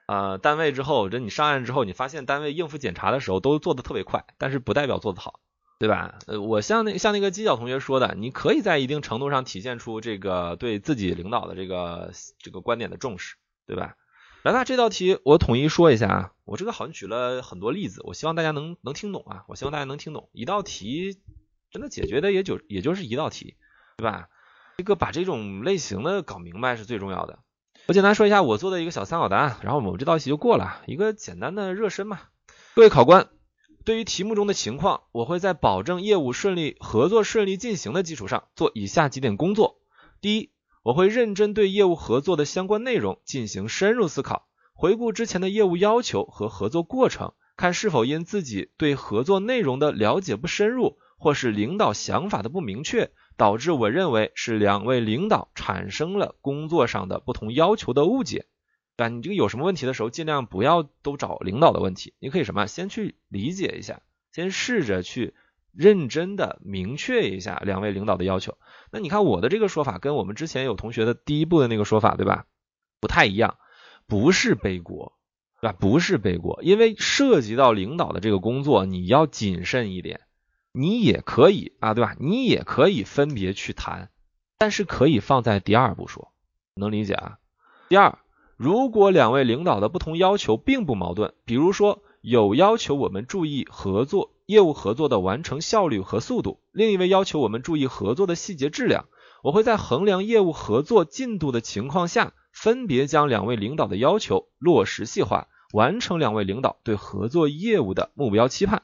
[0.07, 5.39] 呃单位之后，这你上岸之后，你发现单位应付检查的时候都做的特别快，但是不代表做得好。
[5.77, 6.19] 对吧？
[6.27, 13.35] 呃，我像那像那个犄角同学说的，你可以在一定程度上体现出这个对自己领导的这个这个观点的重视，
[13.67, 13.97] 对吧？
[14.41, 20.29] 来，那这道题我统一说一下啊，我这个好像举了很多例子，我希望大家能能听懂啊，我希望大家能听懂。
[20.31, 21.19] 一道题
[21.71, 23.57] 真的解决的也就也就是一道题，
[23.97, 24.29] 对吧？
[24.77, 27.39] 这个把这种类型的搞明白是最重要的。
[27.87, 32.19] 我简单说一下我做的一个小参考答案，然后我们这道题就过了，一个简单的热身嘛。
[32.73, 33.29] 各位考官。
[33.85, 39.79] 对于题目中的情况，我会在保证业务顺利、合作顺利进行的基础上，做以下几点工作。
[40.19, 40.49] 第一，
[40.81, 58.45] 我会认真对业务合作的相关内容进行深入思考，回顾之前的业务要求和合作过程，看是否因自己对合作内容的了解不深入，或是领导想法的不明确，导致我认为是两位领导产生了工作上的不同要求的误解。
[58.97, 59.09] 对吧？
[59.09, 62.65] 你这个有什么问题的时候，尽量不要都找领导的问题，你可以什么？
[62.65, 65.33] 先去理解一下，先试着去
[65.73, 68.57] 认真的明确一下两位领导的要求。
[68.91, 72.45] 那你看我的这个说法跟我们之前有同学的第一步的那个说法，对吧？
[73.01, 73.57] 不太一样，
[74.07, 75.11] 不是背锅，
[75.59, 75.75] 对吧？
[75.77, 80.21] 不是背锅，因为涉及到领导的这个工作，你要谨慎一点。
[80.75, 82.15] 你也可以啊，对吧？
[82.19, 84.09] 你也可以分别去谈，
[84.57, 86.31] 但是可以放在第二步说，
[86.75, 87.39] 能理解啊？
[87.89, 88.19] 第二。
[88.57, 99.07] 如果两位领导的不同要求并不矛盾，比如说有要求我们注意合作业务合作的完成效率和速度，另一位要求我们注意合作的细节质量，
[99.43, 108.83] 我会在衡量业务合作进度的情况下，分别将两位领导的要求落实细化，完成两位领导对合作业务的目标期盼。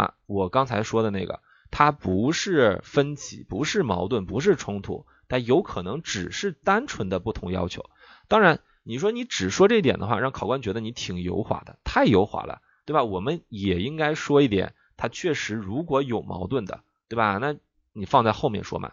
[0.00, 7.84] 啊，我刚才说的那个，它不是分歧，不是矛盾，不是冲突，但有可能只是单纯的不同要求。
[8.28, 8.60] 当然。
[8.82, 13.04] 你说你只说这点的话，让考官觉得你挺油滑的，太油滑了，对吧？
[13.04, 17.36] 我们也应该说一点，它确实如果有矛盾的，对吧？
[17.36, 17.54] 那
[17.92, 18.92] 你放在后面说嘛。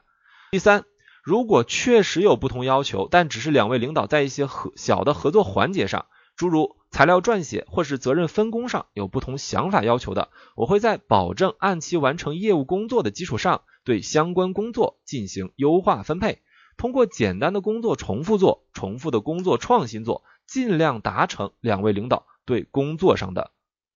[0.52, 0.84] 第三，
[1.24, 6.06] 如果确实有不同要求，但只是两位领导在一些合小的合作环节上，
[6.38, 16.44] 诸如材料撰写或是责任分工上有不同想法要求的，我会在保证按期完成业务工作的基础上，对相关工作进行优化分配。
[16.78, 23.52] 通过简单的工作重复做，重复的工作创新做，尽量达成两位领导对工作上的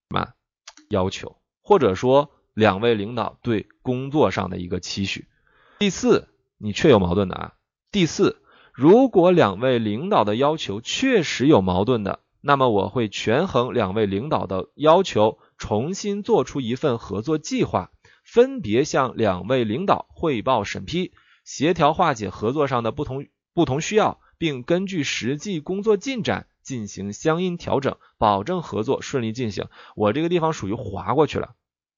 [0.10, 0.30] 什么
[0.90, 5.28] 要求，或者说两位领导对工作上的一个期许。
[5.78, 6.28] 第四，
[6.58, 7.54] 你确有矛盾的啊。
[7.92, 8.42] 第四，
[8.74, 17.92] 如果两位领导的要求确实有矛盾的，那么我会权衡两位领导的要求，重新做出一份合作计划，
[18.24, 21.14] 分别向两位领导汇报审批。
[21.44, 29.68] 协调化解合作上的不同不同需要，并根据实际工作进展进行相应调整，保证合作顺利进行。
[29.96, 31.56] 我这个地方属于划过去了，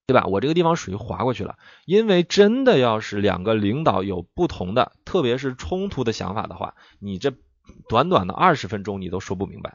[0.07, 0.25] 对吧？
[0.27, 7.33] 我这个地方属于划过去了，因为真的要是两个领导有不同的，特别是冲突的想法的话，你这
[7.89, 9.73] 短短的二十分钟你都说不明白，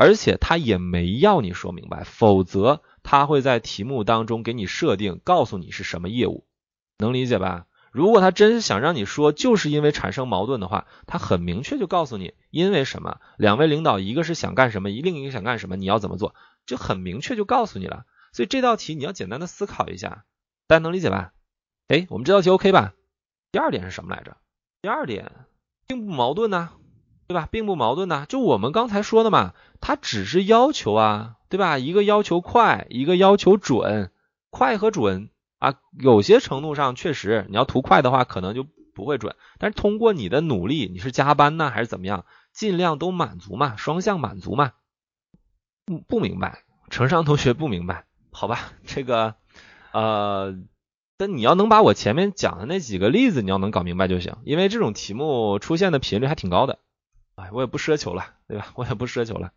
[0.00, 6.46] 而且他也没要你说明白，否则他会在题目当中给你设定，告诉你是什么业务，
[6.98, 7.66] 能理解吧？
[7.90, 13.18] 如果他真是想让你说，就是因为产生矛盾的话，他很明确就告诉你，因为什么？
[13.38, 18.04] 两位领导一个是想干什么，另一个想干什么，你要怎么做，就很明确就告诉你了。
[18.32, 20.24] 所以这道题你要简单的思考一下，
[20.68, 21.32] 大家能理解吧？
[21.88, 22.94] 哎，我们这道题 OK 吧？
[23.50, 24.36] 第二点是什么来着？
[24.80, 25.32] 第二点
[25.88, 26.70] 并不矛盾呐，
[27.28, 27.46] 对吧？
[27.50, 31.78] 并不矛盾呐，就我们刚才说的嘛，他只是要求啊，对吧？
[31.78, 34.10] 一个要求快，一个要求准，
[34.50, 35.30] 快和准。
[35.58, 38.64] 啊，有些程度上确实，你要图快的话，可能就
[38.94, 39.34] 不会准。
[39.58, 44.72] 但是通过你的努力，你是加班呢还是怎么样，尽量都满足嘛，双向满足嘛。
[45.84, 49.34] 不不明白，程尚同学不明白，好吧，这个
[49.92, 50.56] 呃，
[51.16, 56.78] 但你要能把我前面讲的那几个例子，你要能搞明白就行，因为这种题目出现的频率还挺高的。
[57.38, 58.66] 哎，我也不奢求了，对吧？
[58.74, 59.52] 我也不奢求了。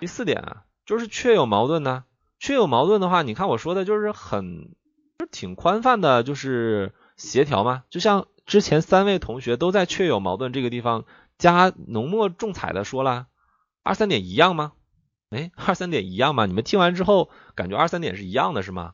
[0.00, 2.04] 第四点啊，就是确有矛盾呢。
[2.38, 4.74] 确有矛盾的话，你看我说的就是很，
[5.18, 7.84] 就挺宽泛的，就是协调嘛。
[7.88, 11.04] 就像之前三位同学都在确有矛盾这个地方
[11.38, 13.28] 加浓墨重彩的说了，
[13.82, 14.72] 二三点一样吗？
[15.30, 16.44] 哎，二三点一样吗？
[16.44, 18.92] 你们听完之后感觉二三点是一样的是吗？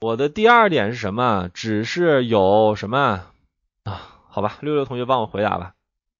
[0.00, 1.48] 我的第二点是什么？
[1.54, 3.22] 只是有什么
[3.84, 4.18] 啊？
[4.28, 5.74] 好吧，六六同学帮我回答吧。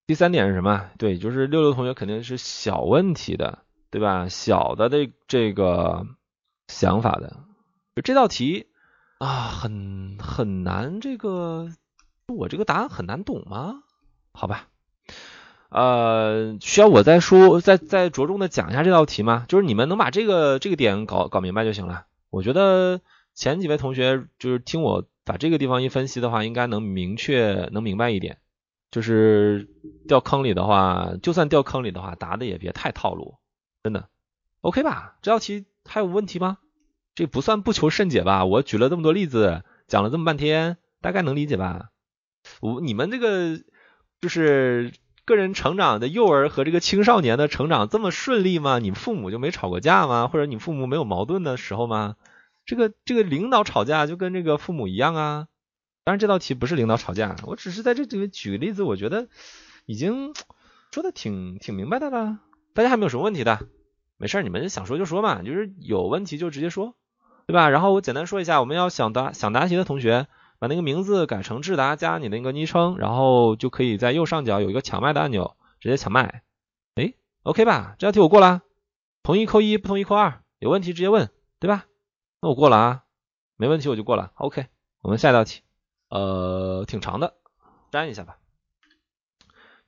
[0.07, 0.89] 第三点是什么？
[0.97, 3.59] 对，就是六六同学肯定是小问题的，
[3.91, 4.29] 对吧？
[4.29, 6.07] 小的这这个
[6.69, 7.35] 想法的，
[7.93, 8.67] 就这道题
[9.17, 11.01] 啊，很很难。
[11.01, 11.67] 这个
[12.33, 13.83] 我这个答案很难懂吗？
[14.31, 14.69] 好吧，
[15.67, 19.45] 呃，需要我再说再再着重的讲一下这道题吗？
[19.49, 22.05] 就是你们能把这个这个点搞搞明白就行了。
[22.29, 23.01] 我觉得
[23.35, 28.37] 前几位同学就是听我把这个地方一分析的话，应该能明确能明白一点。
[28.89, 29.67] 就是
[30.07, 33.35] 掉坑里的话，就算掉坑里的话，答的也别太套路，
[33.83, 34.09] 真的
[34.61, 35.17] ，OK 吧？
[35.21, 36.57] 这道题还有问题吗？
[37.15, 38.45] 这不算不求甚解吧？
[38.45, 41.89] 我举了这么多例子，讲了这么半天，大概能理解吧？
[42.61, 43.59] 我你们这个
[44.21, 44.93] 就是
[45.25, 48.79] 个人成长的幼儿和这个青少年的成长这么顺利吗？
[48.79, 50.27] 你父母就没吵过架吗？
[50.27, 52.15] 或者你父母没有矛盾的时候吗？
[52.65, 55.47] 这个这个领导吵架就跟这个父母一样啊。
[56.07, 59.27] 当然这道题不是领导吵架，我只是在这里面举个例子，我觉得
[59.85, 60.33] 已经
[60.89, 62.39] 说的挺挺明白的了。
[62.73, 63.67] 大家还没有什么问题的？
[64.15, 66.95] 没事，你们想说就说嘛，就是有问题就直接说，
[67.45, 67.67] 对吧？
[67.67, 70.27] 然后我简单说一下，我们要想答想答题的同学，
[70.59, 76.41] 把那个名字改成智达加你那个昵称，然后就可以在右上角有一个抢麦的按钮，直接抢麦。
[76.95, 77.97] 哎，OK 吧？
[77.99, 78.61] 这道题我过了，
[79.23, 81.83] 同意扣一，不同意扣二，有问题直接问，对吧？
[82.39, 83.03] 那我过了啊，
[83.57, 84.31] 没问题我就过了。
[84.35, 84.67] OK，
[85.01, 85.66] 我们下一道题。
[86.09, 87.33] 呃，挺长的，
[87.91, 88.37] 粘一下吧。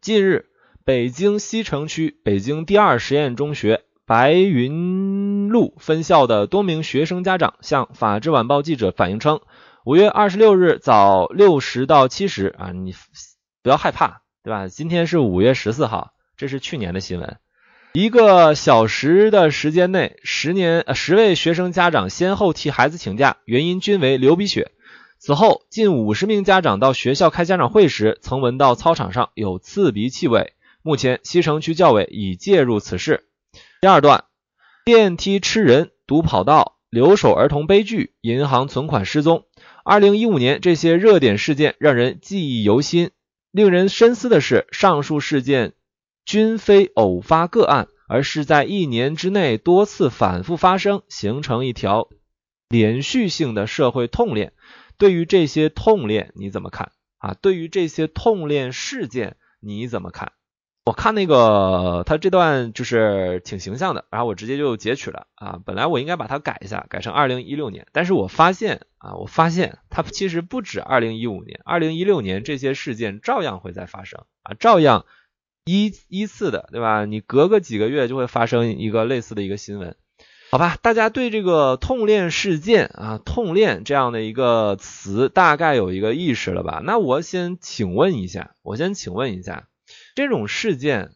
[0.01, 0.47] 近日，
[0.84, 9.41] 北京西城区北京第二实验中学白云路分校的多名学生家长向《法制晚报》记者反映称，
[9.86, 12.93] 五月二十六日早六时到七时啊，你
[13.62, 14.67] 不要害怕，对吧？
[14.67, 17.38] 今天是五月十四号，这是去年的新闻。
[17.93, 24.71] 一个小时的时间内，十年呃十位学生家长先后替孩子请假，原因均为流鼻血。
[25.21, 30.53] 此后，近五十名家长到学校开家长会时，曾闻到操场上有刺鼻气味。
[30.82, 33.25] 目前，西城区教委已介入此事。
[33.82, 34.23] 第二段，
[34.86, 39.43] 电梯吃人、堵跑道、留守儿童悲剧、银行存款失踪。
[39.84, 43.12] 二零一五年，这些热点事件让人记忆犹新。
[43.51, 45.73] 令人深思的是，上述事件
[46.23, 52.08] 均非偶发个案，而是在一年之内多次反复发生，形成一条
[52.69, 54.53] 连续性的社会痛链。
[55.00, 57.34] 对于这些痛链你怎么看啊？
[57.34, 60.34] 对于这些痛链事件你怎么看？
[60.86, 65.60] 我看那个他这段就是挺形象的，然后我直接就截取了啊。
[65.64, 75.06] 本来我应该把它改一下，改成二零一六年，但是我发现啊，我发现它其实不止二零一五年，二零一六年这些事件照样会再发生啊，照样
[75.64, 77.06] 依依次的，对吧？
[77.06, 79.96] 你隔个几个月就会发生一个类似的一个新闻。
[80.52, 86.82] 好吧，大家对这个痛恋事件啊，痛恋这样的一个词大概有一个意识了吧？
[86.84, 89.68] 那我先请问一下，我先请问一下，
[90.16, 91.12] 这种事件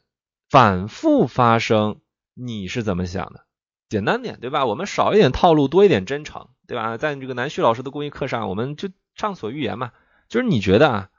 [0.52, 1.98] 反复发生，
[2.36, 3.41] 你是怎么想的？
[3.89, 4.67] 简单点，对吧？
[4.67, 6.98] 我们少一点套路，多一点真诚，对吧？
[6.98, 9.93] 在这个南旭老师的公益课上，我们就畅所欲言嘛。
[10.30, 11.10] 就是你觉得啊，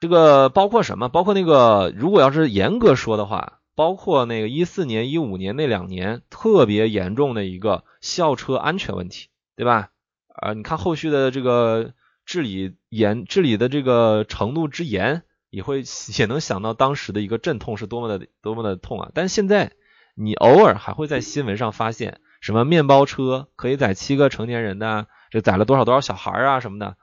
[0.00, 1.10] 这个包括什么？
[1.10, 3.57] 包括那个，如果要是严格说的话。
[3.78, 9.90] 包括那个一四年、一五年那两年特别严重的一个校车安全问题，对吧？
[10.34, 11.94] 啊，你看后续的这个
[12.26, 15.84] 治理严，治理的这个程度之严，也会
[16.18, 19.12] 也能想到当时的一个阵痛是多么的多么的痛啊！
[19.14, 19.70] 但现在
[20.16, 26.96] 你偶尔还会在新闻上发现什么面包车可以载七个成年人的，这载了多少多少小孩啊什么的，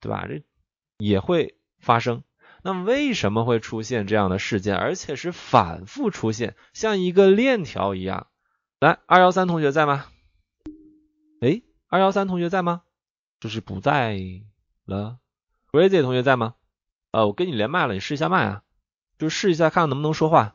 [0.00, 0.24] 对吧？
[0.26, 0.42] 这
[0.96, 2.22] 也会发生。
[2.62, 8.28] 那为什么会出现这样的事件，而且是反复出现，像一个链条一样？
[8.78, 10.06] 来，二幺三同学在吗？
[11.40, 12.82] 哎，二幺三同学在吗？
[13.40, 14.16] 就是不在
[14.84, 15.18] 了。
[15.72, 16.54] Crazy 同学在吗？
[17.10, 18.62] 呃，我跟你连麦了，你试一下麦啊，
[19.18, 20.54] 就试一下看看能不能说话。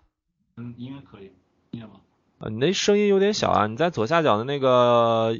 [0.55, 1.33] 嗯，应该可以，
[1.71, 1.99] 听见吗？
[2.39, 5.37] 啊，你那声音有点小啊，你在左下角的那个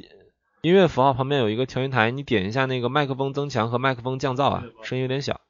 [0.60, 5.40] 音乐符号旁边有一个调音台，你点一下那个麦克风增强和麦克风降噪啊，声音有点小。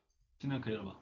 [0.40, 0.93] 现在可以了吧？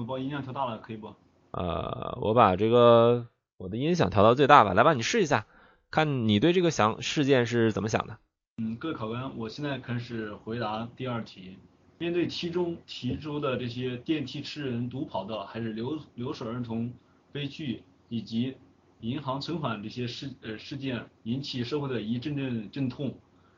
[0.00, 1.14] 我把音量调大了，可以不？
[1.50, 3.26] 呃，我把这个
[3.58, 4.72] 我的音响调到最大吧。
[4.72, 5.44] 来吧，你试一下，
[5.90, 8.16] 看你对这个想事件是怎么想的。
[8.56, 11.58] 嗯，各位考官，我现在开始回答第二题。
[11.98, 16.90] 面对题中提出的这些电梯吃人、毒跑道，还是留留守儿童
[17.30, 18.56] 悲剧，以及
[19.00, 23.14] 银行存款这些事呃事件引起社会的一阵阵阵痛。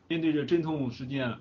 [0.09, 1.39] 面对这阵痛事件，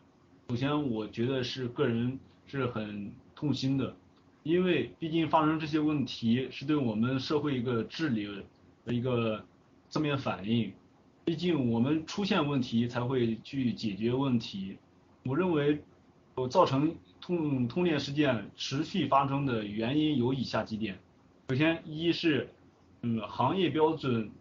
[0.49, 3.95] 首先我觉得是个人是很痛心的，
[4.43, 8.27] 因为毕竟发生这些问题是对我们社会一个治理
[8.85, 9.43] 的一个
[9.89, 10.71] 正面反应。
[11.23, 14.77] 毕竟我们出现问题才会去解决问题。
[15.25, 15.79] 我认为，
[16.49, 20.97] 造成通通电事件持续发生的原因有以下几点。
[21.49, 22.49] 首先，一是
[23.03, 24.31] 嗯行业标准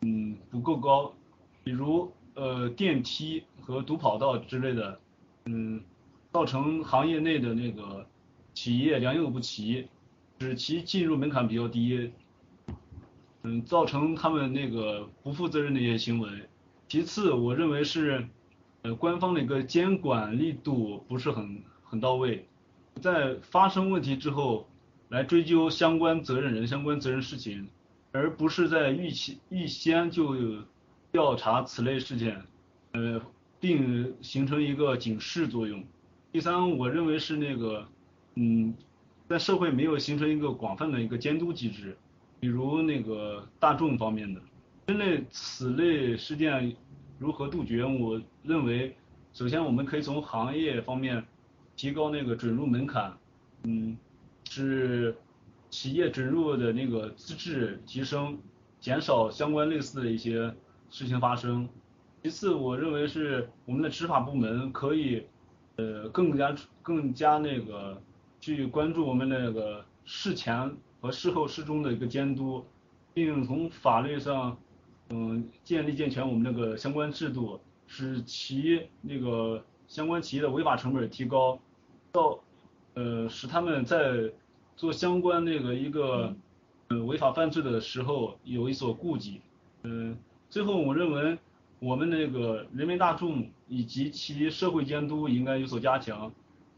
[0.00, 1.12] 嗯不够高，
[1.62, 4.98] 比如呃电梯和独跑道之类的，
[5.44, 5.82] 嗯
[6.32, 8.06] 造成行业内的那个
[8.54, 9.88] 企业良莠不齐，
[10.40, 12.12] 使其进入门槛比较低。
[13.42, 16.28] 嗯，造成他们那个不负责任的一些行为。
[16.88, 18.28] 其次，我认为是，
[18.82, 22.46] 呃，官方的一个监管力度不是很很到位，
[23.00, 24.68] 在发生问题之后
[25.08, 27.66] 来追究相关责任人、相关责任事情，
[28.12, 30.36] 而不是在预期预先就
[31.10, 32.42] 调查此类事件，
[32.92, 33.22] 呃，
[33.58, 35.82] 并形成一个警示作用。
[36.30, 37.88] 第三，我认为是那个，
[38.34, 38.74] 嗯，
[39.28, 41.96] 在社会没有形成一个广泛的一个监督机制。
[42.40, 44.40] 比如那个大众方面的，
[44.86, 46.74] 针对此类事件
[47.18, 47.84] 如何杜绝？
[47.84, 48.96] 我认为，
[49.34, 51.22] 首先我们可以从行业方面
[51.76, 53.12] 提高那个准入门槛，
[53.64, 53.94] 嗯，
[54.48, 55.14] 使
[55.68, 58.38] 企业准入的那个资质提升，
[58.80, 60.50] 减少相关类似的一些
[60.88, 61.68] 事情发生。
[62.22, 65.22] 其次，我认为是我们的执法部门可以，
[65.76, 68.00] 呃，更加更加那个
[68.40, 70.74] 去关注我们那个事前。
[71.02, 72.62] 和事后事中的一个监督，
[73.14, 74.54] 并从法律上，
[75.08, 81.58] 嗯，建立健全我们那个相关制度，使其那个相关企业的违法成本提高，
[82.12, 82.38] 到，
[82.92, 84.30] 呃，使他们在
[84.76, 86.36] 做相关那个一个，
[86.88, 89.40] 呃，违法犯罪的时候有一所顾忌。
[89.84, 90.14] 嗯，
[90.50, 91.38] 最后我认为
[91.78, 96.30] 我们那个人民大众以及其社会监督应该有所加强，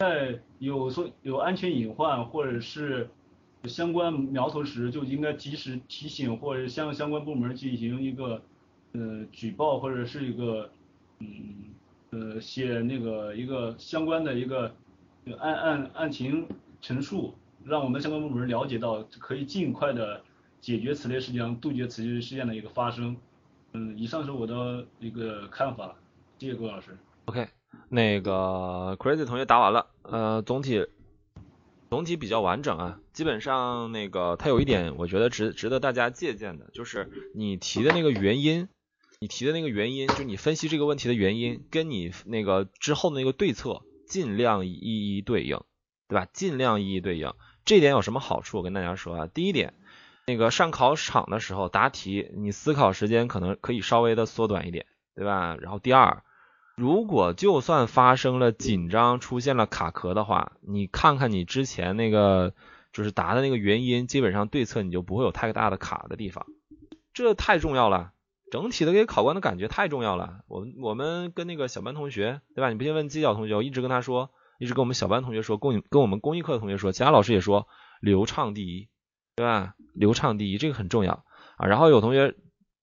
[0.03, 3.09] 在有说有安全隐患或者是。
[3.69, 8.43] 相关苗头时就应该及时提醒或者向相关部门进行一个
[8.91, 10.69] 呃举报或者是一个
[11.21, 11.29] 嗯
[12.11, 14.75] 呃写那个一个相关的一个
[15.39, 16.45] 案案案情
[16.81, 17.35] 陈述，
[17.65, 20.21] 让我们相关部门了解到，可以尽快的
[20.61, 23.17] 解决此类事件，杜绝此类事件的一个发生。
[23.75, 25.95] 嗯，以上是我的一个看法，
[26.39, 26.99] 谢谢郭老师。
[27.27, 27.47] OK，
[27.89, 30.87] 那个 Crazy 同学答完了，呃，总体。
[31.91, 38.67] 总体比较完整啊，基本上那个它有一点我觉得值值得大家借鉴的，就是你提的那个原因，
[39.21, 45.61] 你提的那个原因，就你分析这个问题的原因，跟你那个之后的那个对策尽量一一对应，
[46.09, 46.27] 对吧？
[46.33, 47.35] 尽量一一对应，
[47.67, 48.57] 这点有什么好处？
[48.57, 49.75] 我跟大家说啊，第一点，
[50.27, 55.59] 那个上考场的时候答题，你思考时间可能可以稍微的缩短一点，对吧？
[55.61, 56.23] 然后第二。
[56.75, 62.55] 如果就算发生了紧张，出现了卡壳的话，你看看你之前那个
[62.93, 66.47] 就是答的那个原因，基本上对策你就不会有太大的卡的地方，
[67.13, 68.13] 这太重要了。
[68.51, 70.41] 整体的给考官的感觉太重要了。
[70.49, 72.71] 我我们跟那个小班同学，对吧？
[72.71, 77.69] 你不信问犄角同学，我一直跟他说，一直跟我们小班同学说，跟跟我们公益课的同学说，其他老师也说，
[78.01, 78.89] 流畅第一，
[79.37, 79.75] 对吧？
[79.95, 81.25] 流畅第一，这个很重要
[81.57, 81.67] 啊。
[81.67, 82.35] 然后有同学。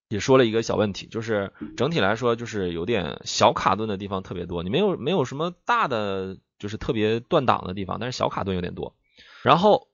[0.10, 8.96] 也说了一个小问题，就是整体来说就是有点小卡顿的地方特别多，你没有没有什么大的就是特别断档的地方，但是小卡顿有点多。
[9.44, 9.88] 然后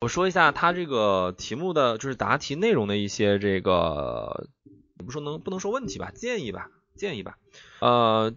[0.00, 4.48] 我说一下他这个题目的就是答题内容的一些这个，
[4.96, 7.36] 不说能不能说问题吧，建议吧，建议吧。
[7.80, 8.34] 呃，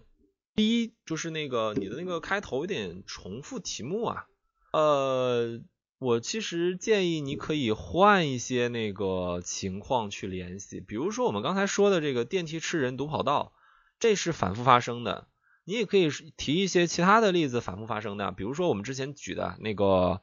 [0.54, 4.26] 第一就是那个你的那个开头有点重复题目啊，
[4.74, 5.62] 呃。
[6.02, 13.52] 我其实建议你可以换一些那个情况去联系，比如说我们刚才说的这个电梯吃人堵跑道，
[14.00, 15.28] 这是反复发生的。
[15.62, 20.20] 你也可以提一些其他的例子反复发生的，比如说我们之前举的那个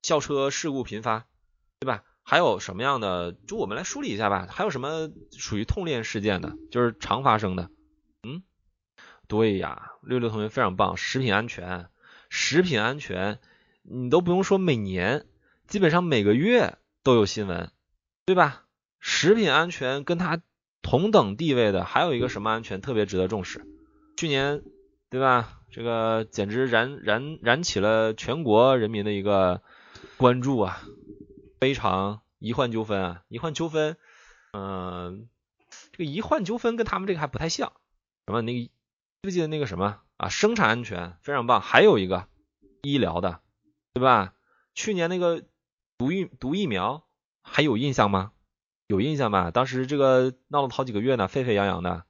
[0.00, 1.26] 校车事故频发，
[1.80, 2.04] 对吧？
[2.22, 3.32] 还有什么样的？
[3.46, 4.48] 就我们来梳理一下吧。
[4.50, 7.68] 还有什么属于痛链事件的，就是常发生的？
[8.22, 8.42] 嗯，
[9.26, 11.90] 对呀，六六同学非常棒，食品安全，
[12.30, 13.38] 食品安全。
[13.90, 15.24] 你都不用说每年，
[15.66, 17.70] 基本上每个月都有新闻，
[18.26, 18.64] 对吧？
[19.00, 20.42] 食品安全跟它
[20.82, 23.64] 同等地位的还有一个什么安全特别值得重视？
[24.16, 24.62] 去年，
[25.08, 25.60] 对吧？
[25.70, 29.62] 这个简直燃燃燃起了全国人民的一个
[30.16, 30.82] 关注啊！
[31.60, 33.96] 非常医患纠纷啊，医患纠纷，
[34.52, 35.28] 嗯，
[35.92, 37.72] 这个医患纠纷跟他们这个还不太像。
[38.26, 38.42] 什么？
[38.42, 38.70] 那个记
[39.22, 40.28] 不记得那个什么啊？
[40.28, 42.26] 生产安全非常棒，还有一个。
[42.80, 43.40] 医疗的，
[43.94, 44.34] 对吧？
[44.74, 45.42] 去年那个
[45.96, 47.04] 毒疫毒疫苗
[47.42, 48.32] 还有印象吗？
[48.86, 49.50] 有印象吧？
[49.50, 52.04] 当时这个闹了好几个月呢，沸沸扬扬的，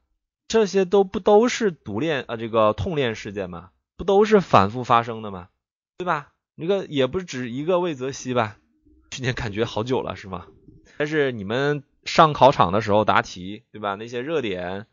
[0.46, 3.70] 这些都不都是毒链啊这个痛链事件吗？
[3.96, 5.48] 不都是反复发生的吗？
[5.96, 6.32] 对吧？
[6.54, 8.58] 那个也不止一个魏则西吧？
[9.10, 10.46] 去年感觉好久了是吗？
[10.96, 13.94] 但是你们上考场的时候答题，对吧？
[13.94, 14.86] 那些热点，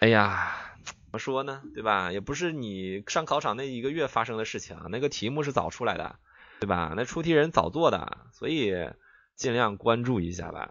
[0.00, 1.62] 哎呀，怎么说呢？
[1.74, 2.10] 对吧？
[2.10, 6.16] 也不是你上考场那一个月发生的事情啊，那个题目是早出来的，
[6.60, 6.94] 对吧？
[6.96, 8.72] 那出题人早做的，所以
[9.36, 10.70] 尽量关注一下吧。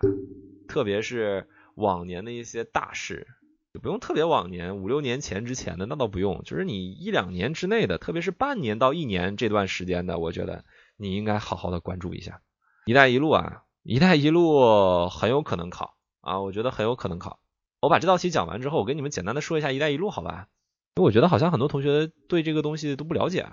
[0.67, 3.27] 特别是往年的一些大事，
[3.73, 10.65] 就不用特别往年，五六年前之前的那倒不用，就是你一两年之内的，特别是半年到一年这段时间的，我觉得
[10.97, 12.41] 你应该好好的关注一下。
[12.85, 17.39] 一带一路啊，一带一路很有可能考啊，我觉得很有可能考。
[17.79, 20.47] 我把这道题讲完之后，我跟你们简单的说一下一带一路，好吧？
[20.95, 23.47] 因为我觉得好像很多同学对这个东西都不了解。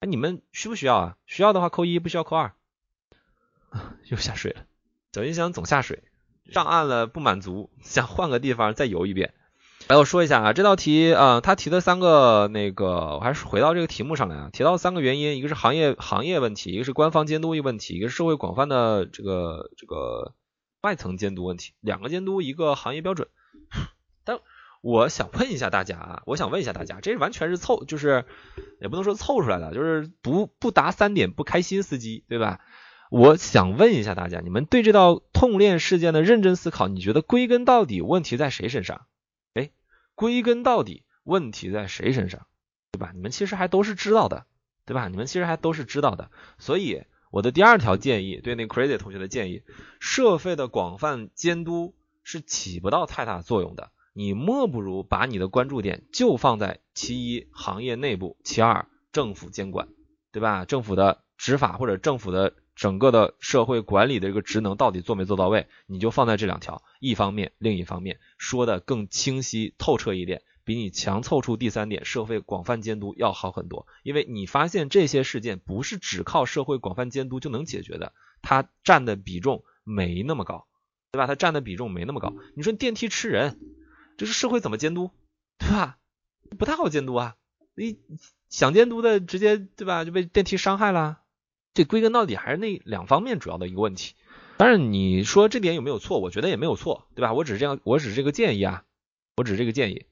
[0.00, 1.16] 哎，你们需不需要啊？
[1.26, 2.52] 需要的话扣一，不需要扣二。
[4.10, 4.64] 又下水了，
[5.12, 6.02] 小音箱总下水。
[6.50, 9.32] 上岸了不满足，想换个地方再游一遍。
[9.88, 20.34] 来，我说一下啊，这道题啊，他提的三个那个，我还是回到这个题目上来啊，提到三个原因，一个是行业行业问题，一个是官方监督一个问题，一个是社会广泛的这个这个
[20.82, 23.28] 外层监督问题，两个监督一个行业标准。
[24.84, 28.26] 我想问一下大家啊，我想问一下大家，这完全是凑，就是
[28.82, 32.60] 也不能说凑出来的，就是不不达三点不开心司机，对吧？
[33.10, 39.06] 我想问一下大家，你们对这道痛链事件的认真思考，你觉得归根到底问题在谁身上？
[39.54, 39.70] 哎，
[40.14, 42.46] 归根到底问题在谁身上？
[42.92, 43.10] 对吧？
[43.14, 44.44] 你们其实还都是知道的，
[44.84, 45.08] 对吧？
[45.08, 46.30] 你们其实还都是知道的。
[46.58, 49.62] 所以我的第二条建议，对那 Crazy 同学的建议，
[49.98, 53.92] 社会的广泛监督是起不到太大作用的。
[54.14, 59.88] 你莫不如把你的关注点就放在其一行业内部，其二政府监管，
[60.32, 60.64] 对吧？
[60.64, 62.54] 政府的执法或者政府的。
[62.76, 73.86] 整个的社会管理的这个职能到底做没做到位，你就放在这两条，一方面，另一方面说的更清晰透彻一点，比你强凑出第三点社会广泛监督要好很多。
[74.02, 78.12] 因为你发现这些事件不是只靠社会广泛监督就能解决的，
[78.42, 80.66] 它占的比重没那么高，
[81.12, 81.28] 对吧？
[81.28, 82.34] 它占的比重没那么高。
[82.56, 83.60] 你说电梯吃人，
[84.16, 85.10] 这是社会怎么监督，
[85.58, 85.98] 对吧？
[86.58, 87.34] 不太好监督啊，
[87.74, 87.98] 你
[88.48, 91.18] 想监督的直接对吧就被电梯伤害了。
[91.72, 94.14] 这归根到底还是那两方面主要的一个问题。
[94.56, 96.20] 当然，你说这点有没有错？
[96.20, 97.32] 我觉得也没有错，对吧？
[97.32, 98.84] 我只是这样，我只是这个建议啊，
[99.36, 100.06] 我只是这个建议。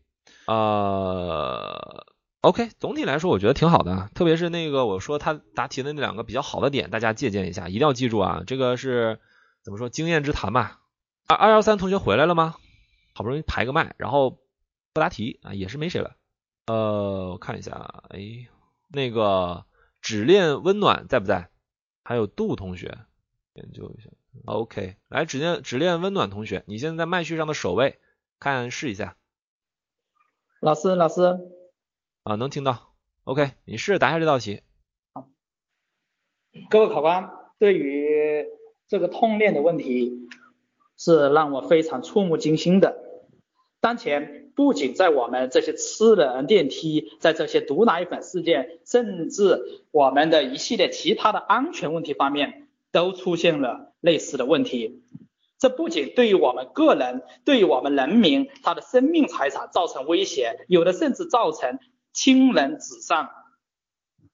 [0.48, 2.05] 呃
[2.40, 9.20] ，OK，总体来说我觉得挺好的，特别是那个我说他答题的那两个比较好的点，大家借鉴一下，一定要记住啊，这个是
[9.62, 10.80] 怎么说经验之谈吧。
[11.28, 12.57] 二二幺三同学回来了吗？
[13.14, 14.42] 好不容易排个麦，然后
[14.92, 16.16] 不答题啊，也是没谁了。
[16.66, 18.48] 呃，我看一下，哎，
[18.88, 19.66] 那个
[20.00, 21.50] 只恋温暖在不在？
[22.04, 22.98] 还有杜同学，
[23.54, 24.10] 研究一下。
[24.46, 28.00] OK，来，只恋只恋温暖同学，你现在在麦序上的首位，
[28.38, 29.16] 看试一下。
[30.60, 31.38] 老师，老师。
[32.22, 32.94] 啊，能听到。
[33.24, 34.62] OK，你试着答一下这道题。
[35.12, 35.28] 好。
[36.70, 38.46] 各位考官，对于
[38.88, 40.28] 这个痛恋的问题，
[40.96, 43.01] 是让我非常触目惊心的。
[43.82, 44.38] 当前。
[44.54, 55.02] 不仅在我们这些吃人电梯，在这些毒奶粉事件，甚至我们的一系列其他的安全问题方面，都出现了类似的问题。
[55.58, 61.78] 这不仅对于我们个人，对于我们人民他的生命财产造成威胁，有的甚至造成
[62.12, 63.30] 亲人死伤。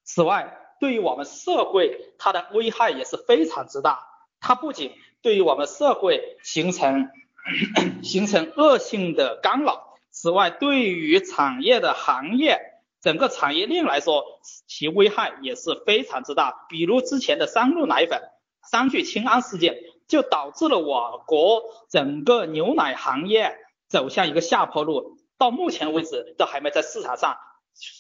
[0.03, 4.01] 此外，对于我们社会，它的危害也是非常之大。
[4.41, 4.91] 它不仅
[5.23, 7.09] 对于我们社会形成
[8.03, 9.99] 形成恶性的干扰。
[10.11, 12.61] 此外，对于产业的行业
[13.01, 14.25] 整个产业链来说，
[14.67, 16.67] 其危害也是非常之大。
[16.69, 18.21] 比如之前的三鹿奶粉、
[18.63, 19.79] 三聚氰胺事件，
[20.09, 23.57] 就导致了我国整个牛奶行业
[23.89, 27.37] 走向一个下坡路，到目前为止都还没在市场上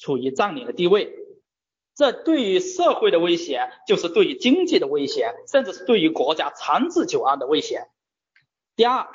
[0.02, 1.14] 处于占领的地位。
[1.94, 7.88] 这对于社会的威胁，就是对于经济的威胁，甚至是对于国家长治久安的威胁。
[8.76, 9.08] 第二，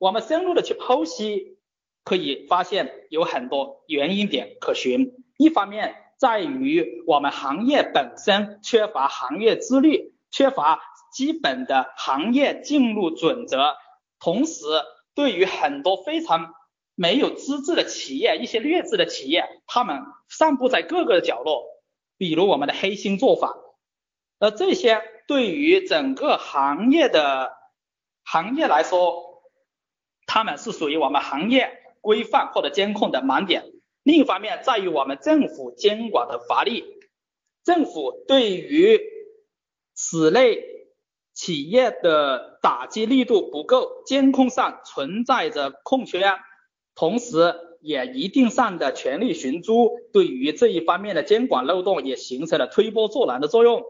[0.00, 1.58] 我们深入的去剖析。
[2.02, 10.80] 可以发现有很多原因点可循，一方面在于我们行业本身缺乏行业自律，缺乏
[11.12, 13.76] 基本的行业进入准则，
[14.18, 14.64] 同时
[15.14, 16.54] 对于很多非常
[16.94, 21.64] 没有资质的企业，一些劣质的企业，他们散布在各个的角落，
[22.16, 23.54] 比如我们的黑心做法，
[24.38, 27.52] 而这些对于整个行业的
[28.24, 29.29] 行业来说，
[30.30, 31.78] 他们是属于我们行业。
[32.02, 33.62] 规范或者监控的盲点，
[34.04, 36.82] 另一方面在于我们政府监管的乏力。
[37.62, 38.98] 政府对于
[39.92, 40.64] 此类
[41.34, 46.24] 企业的打击力度不够，监控上存在着空缺，
[46.94, 53.82] 同时也一定上的权力寻租，对于这一方面的监管漏洞也形成了推波助澜的作用。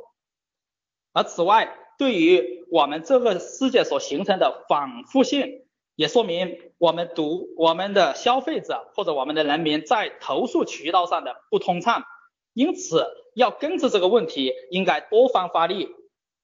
[1.12, 5.62] 而此外，对于我们这个世界所形成的反复性，
[6.00, 12.04] 也说明我们读我们的消费者或者我们的人民在投诉渠道上的不通畅，
[12.54, 15.90] 因此要根治这个问题，应该多方发力。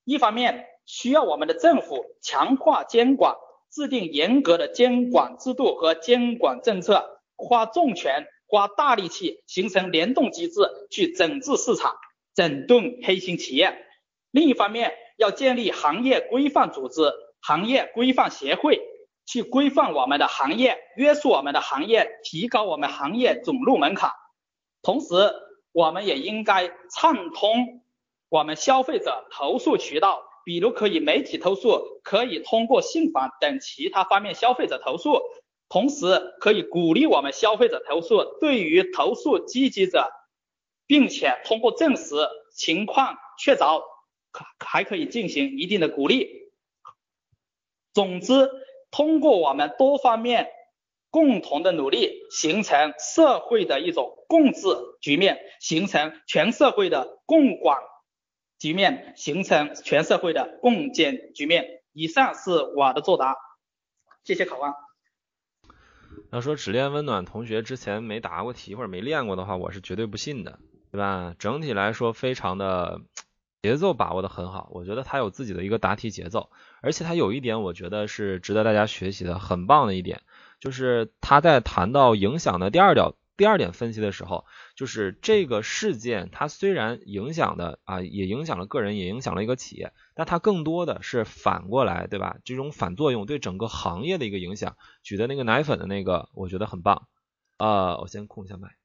[0.05, 3.35] 一方面需要我们的政府强化监管，
[3.73, 11.95] 制定严格的监管制度和监管政策，花重拳、花大力气，形成联动机制去整治市场、
[12.35, 13.75] 整顿黑心企业。
[14.33, 18.83] 另一方面，要建立行业规范组织、行业规范协会，
[19.27, 24.13] 去规范我们的行业，约束我们的行业，提高我们行业准入门槛。
[24.83, 25.35] 同时，
[25.73, 27.83] 我们也应该畅通
[28.29, 35.21] 我们消费者投诉渠道，比如可以媒体投诉，可以通过信访等其他方面消费者投诉。
[35.69, 40.11] 同时，可以鼓励我们消费者投诉，对于投诉积极者，
[40.87, 42.15] 并且通过证实
[42.55, 43.83] 情况确凿。
[44.59, 46.51] 还可以进行一定的鼓励。
[47.95, 48.51] 总之，
[48.97, 50.49] 通过我们多方面
[51.11, 54.63] 共同的努力，形成社会的一种共治
[55.03, 57.79] 局面，形成全社会的共管
[58.59, 61.83] 局面，形成全社会的共建局面。
[61.93, 63.37] 以上是我的作答，
[64.25, 64.73] 谢谢考官。
[66.33, 70.59] 要说只练温暖同学之前没答过题或者没练过的话，我是绝对不信的，
[70.91, 71.35] 对吧？
[71.39, 73.03] 整体来说，非常的。
[73.67, 76.51] 节奏把握的很好，我觉得他有自己的一个答题节奏，
[76.83, 80.23] 而且他有一点我觉得是值得大家学习的，很棒的一点，
[80.61, 84.45] 就是他在谈到影响的第二点第二点分析的时候，
[84.77, 92.37] 就是这个事件它虽然影响的啊，也影响了个人，也影响了一个企业，但它更多的是反过来，对吧？
[92.45, 94.77] 这种反作用对整个行业的一个影响。
[95.03, 97.09] 举的那个奶粉的那个，我觉得很棒。
[97.59, 98.77] 呃，我先控一下麦，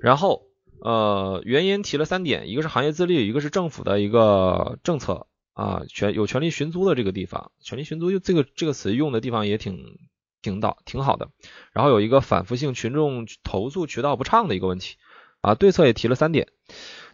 [0.00, 0.49] 然后。
[0.82, 9.98] 呃，原因提了三点，一个是行业自律，一个是政府的一个政策啊，权有权利寻租的这个地方，权利寻租用这个这个词用的地方也挺
[10.42, 11.30] 挺到挺好的。
[11.72, 14.96] 然后有一个反复性群众投诉渠道不畅的一个问题
[15.40, 16.48] 啊，对策也提了三点。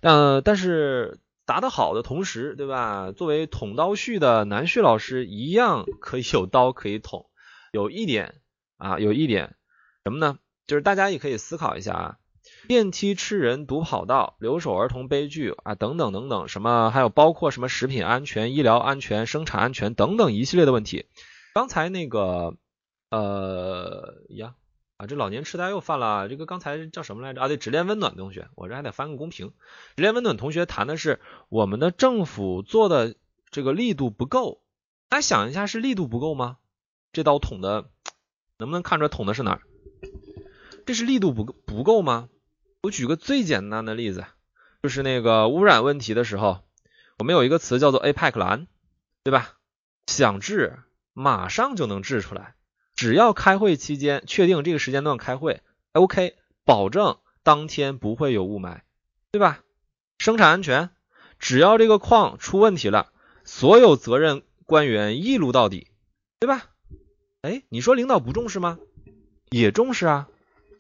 [0.01, 3.13] 但但是答得好的同时，对吧？
[3.13, 7.27] 作为捅刀旭的南旭老师一样可以有刀可以捅。
[7.73, 8.37] 有一点
[8.77, 9.57] 啊，有一点
[10.05, 10.39] 什么呢？
[10.67, 12.17] 就是大家也可以思考一下啊。
[12.67, 21.07] 电梯吃人、堵跑道、留守儿童悲剧啊，等等等等，什么还有包括什么食品安全、医疗安全、生产安全等等一系列的问题。
[21.55, 22.57] 刚才那个
[23.11, 24.55] 呃呀
[24.99, 26.29] 啊，这老年痴呆又犯了。
[26.29, 27.49] 这个刚才叫什么来着啊？
[27.49, 29.53] 对，只恋温暖同学，我这还得翻个公屏。
[29.97, 33.15] 只恋温暖同学谈的是我们的政府做的
[33.51, 34.63] 这个力度不够。
[35.09, 36.57] 大家想一下，是力度不够吗？
[37.13, 37.91] 这刀捅的
[38.59, 39.61] 能不能看出来捅的是哪儿？
[40.85, 42.29] 这是力度不够不够吗？
[42.83, 44.25] 我举个最简单的例子，
[44.83, 46.61] 就是那个污染问题的时候，
[47.19, 48.67] 我们有一个词叫做 APEC 蓝，
[49.25, 49.55] 对吧？
[50.07, 50.79] 想治
[51.13, 52.55] 马上就能治出来，
[52.95, 55.63] 只要开会期间确定这个时间段开会
[55.93, 58.83] ，OK，保证当天不会有雾霾，
[59.33, 59.63] 对吧？
[60.19, 60.91] 生产安全，
[61.39, 63.13] 只要这个矿出问题了，
[63.45, 65.89] 所有责任官员一撸到底，
[66.39, 66.71] 对吧？
[67.43, 68.79] 哎，你说领导不重视吗？
[69.51, 70.29] 也重视啊。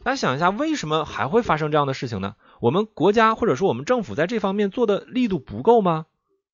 [0.06, 2.36] 大家想一下，为什么还会发生这样的事情呢？
[2.60, 6.06] 我们国家或者说我们政府在这方面做的力度不够吗？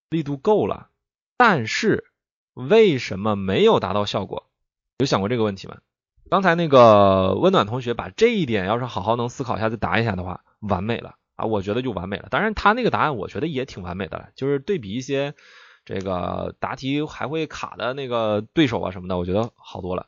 [0.09, 0.88] 力度够了，
[1.36, 2.07] 但是
[2.55, 4.46] 为什么没有达到效果？
[5.00, 5.76] 有想过这个问题吗？
[6.30, 11.44] 刚才那个温暖同学把这一点要是好好能思考一下再答一下的话，完美了啊！
[11.44, 12.28] 我觉得就完美了。
[12.30, 15.34] 当然他那个答案我觉得也挺完美的了，就是对比一些
[15.84, 20.07] 这个答题还会卡的那个对手啊什么的，我觉得好多了，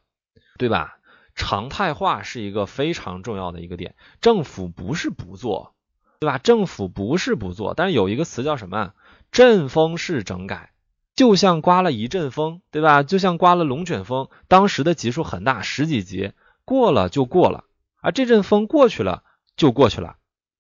[0.57, 0.97] 对吧？
[1.35, 5.75] 常态化是一个非常重要的一个点，政府不是不做，
[6.21, 6.39] 对吧？
[6.39, 8.93] 政府不是不做，但是有一个词叫什么？
[9.33, 10.73] 阵风式整改，
[11.17, 13.03] 就像刮了一阵风，对吧？
[13.03, 16.33] 就像刮了龙卷风，当时的级数很大，十几级，
[16.65, 17.65] 过了就过了，
[18.01, 19.25] 而这阵风过去了
[19.57, 20.17] 就过去了，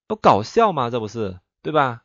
[0.09, 0.91] 不搞笑吗？
[0.91, 2.03] 这不是，对吧？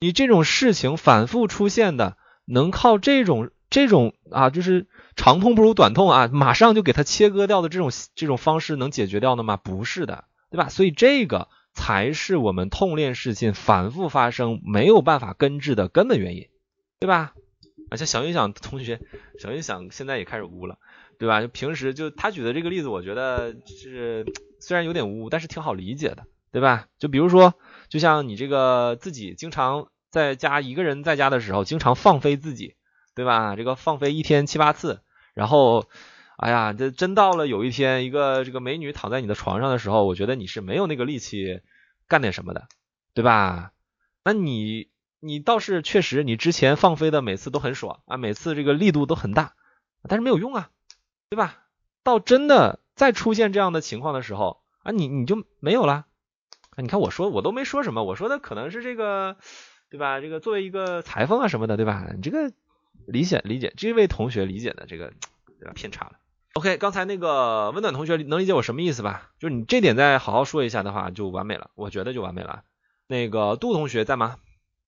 [0.00, 4.86] 你这种事情反复出现的，能靠这种这种啊，就是。
[5.16, 6.28] 长痛不如短痛啊！
[6.30, 9.56] 马上就给它切割掉的这种这种方式能解决掉的吗？
[9.56, 10.68] 不是的，对吧？
[10.68, 16.48] 所以这个才是我们痛练事情反复发生没有办法根治的根本原因，
[17.00, 17.32] 对吧？
[17.90, 19.00] 而且小音响同学，
[19.38, 20.78] 小音响现在也开始污了，
[21.18, 21.40] 对吧？
[21.40, 24.26] 就平时就他举的这个例子，我觉得是
[24.60, 26.86] 虽然有点污，但是挺好理解的，对吧？
[26.98, 27.54] 就比如说，
[27.88, 32.74] 就像你这个自己经常在家一个人在家的时候，经常放飞自己，
[33.14, 33.54] 对吧？
[33.56, 35.00] 这个放飞一天七八次，
[35.36, 35.84] 然后，
[36.38, 41.60] 哎呀，这真到了有一天，一个这个美女躺在你的床上的时候，我觉得你是没有那个力气
[42.08, 42.68] 干点什么的，
[43.12, 43.72] 对吧？
[44.24, 44.88] 那你
[45.20, 49.52] 你倒是确实，你之前放飞的每次都很爽啊，每次这个力度都很大，
[50.08, 50.70] 但是没有用啊，
[51.28, 51.64] 对吧？
[52.02, 56.06] 到真的再出现这样的情况的时候啊，你你就没有了。
[56.78, 59.36] 你看我说我都没说什么，我说的可能是这个，
[59.90, 60.18] 对吧？
[60.20, 62.06] 这个作为一个裁缝啊什么的，对吧？
[62.14, 62.52] 你这个
[63.06, 65.12] 理解理解，这位同学理解的这个
[65.58, 66.18] 对吧偏差了。
[66.54, 69.30] OK，刚才那个温暖同学能理解我什么意思吧？
[69.38, 72.64] 就是你这点再好好说一下的话，就完美了，我觉得就完美了。
[73.06, 74.38] 那个杜同学在吗？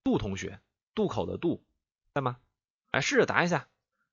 [0.02, 0.60] 杜同学，
[0.94, 1.62] 渡口的渡
[2.14, 2.38] 在吗？
[2.90, 3.66] 来试着答一下，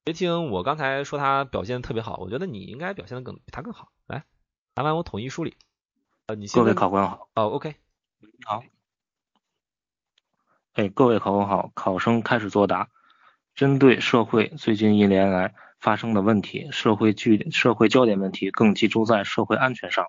[0.04, 3.90] 别听我刚才说他表现的特别好，我觉得你应该表现的更比他更好。
[4.06, 4.26] 来，
[4.74, 5.56] 答完我统一梳理。
[6.28, 7.30] 呃，你各位考官好。
[7.36, 7.76] 哦，OK，
[8.46, 8.64] 好。
[10.74, 12.90] 哎，各位考官好，考生开始作答。
[13.56, 20.08] 针对社会最近一年来发生的问题，社会聚社会焦点问题更集中在社会安全上。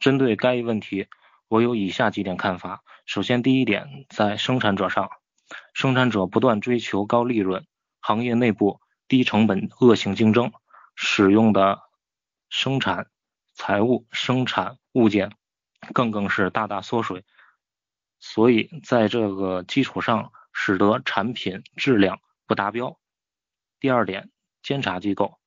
[0.00, 1.06] 针对该问题，
[1.46, 2.82] 我有以下几点看法。
[3.06, 5.08] 首先，第一点，在生产者上，
[5.72, 7.64] 生产者不断追求高利润，
[8.00, 10.50] 行业内部低成本恶性竞争，
[10.96, 11.78] 使用的
[12.48, 13.06] 生产
[13.54, 14.78] 财务生产。
[14.94, 15.30] 物件
[15.94, 17.24] 更更是大大缩水，
[18.18, 22.18] 所以在这个基础上，使得产品质量
[22.48, 22.98] 不达标。
[23.78, 24.30] 第二点，
[24.62, 25.38] 监察机构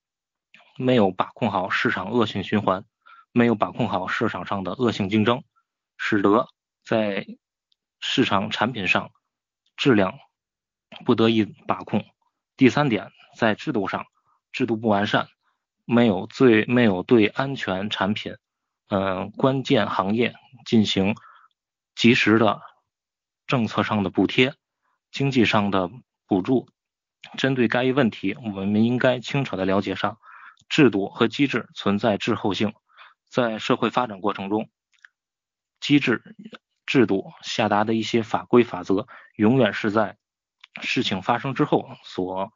[0.78, 2.86] 没有把控好市场恶性循环，
[3.34, 5.44] 没有把控好市场上的恶性竞争，
[5.98, 6.48] 使得
[6.86, 7.26] 在
[8.00, 9.12] 市场产品上
[9.76, 10.20] 质量
[11.04, 12.06] 不得以把控。
[12.56, 14.06] 第三点，在制度上
[14.52, 15.28] 制度不完善，
[15.86, 18.38] 没有最没有对安全产品。
[18.90, 20.36] 嗯，关键行业
[20.66, 21.16] 进行
[21.96, 22.62] 及时的
[23.48, 24.54] 政策上的补贴、
[25.12, 25.90] 经济上的
[26.28, 26.70] 补助。
[27.38, 30.20] 针对该一问题，我们应该清楚的了解上，
[30.70, 32.74] 制度和机制存在滞后性。
[33.30, 34.70] 在社会发展过程中，
[35.80, 36.36] 机制、
[36.86, 40.18] 制度下达的一些法规法则，永远是在
[40.82, 42.52] 事情发生之后所。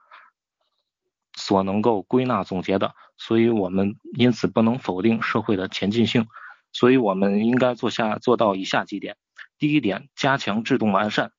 [1.38, 6.28] 所能够归纳总结的，所以我们因此不能否定社会的前进性，
[6.72, 9.18] 所以我们应该做下做到以下几点：
[9.58, 11.34] 第一点，加强制度完善，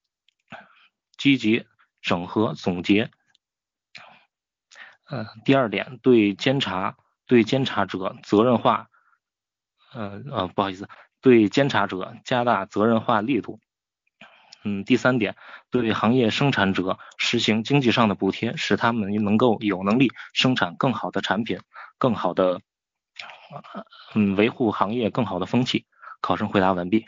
[1.16, 1.64] 积极
[2.06, 3.08] 整合总结；
[5.08, 6.96] 呃，第二点，对监察
[7.26, 8.88] 对监察者责任化，
[9.92, 10.88] 呃呃，不好意思，
[11.20, 13.58] 对监察者加大责任化力度。
[14.62, 15.34] 嗯，第三点，
[15.70, 21.58] 对行业生产者实行经济上的补贴，使他们能够有能力生产更好的产品，
[21.98, 22.60] 更好的，
[24.14, 25.86] 嗯，维护行业更好的风气。
[26.20, 27.04] 考生回答完毕。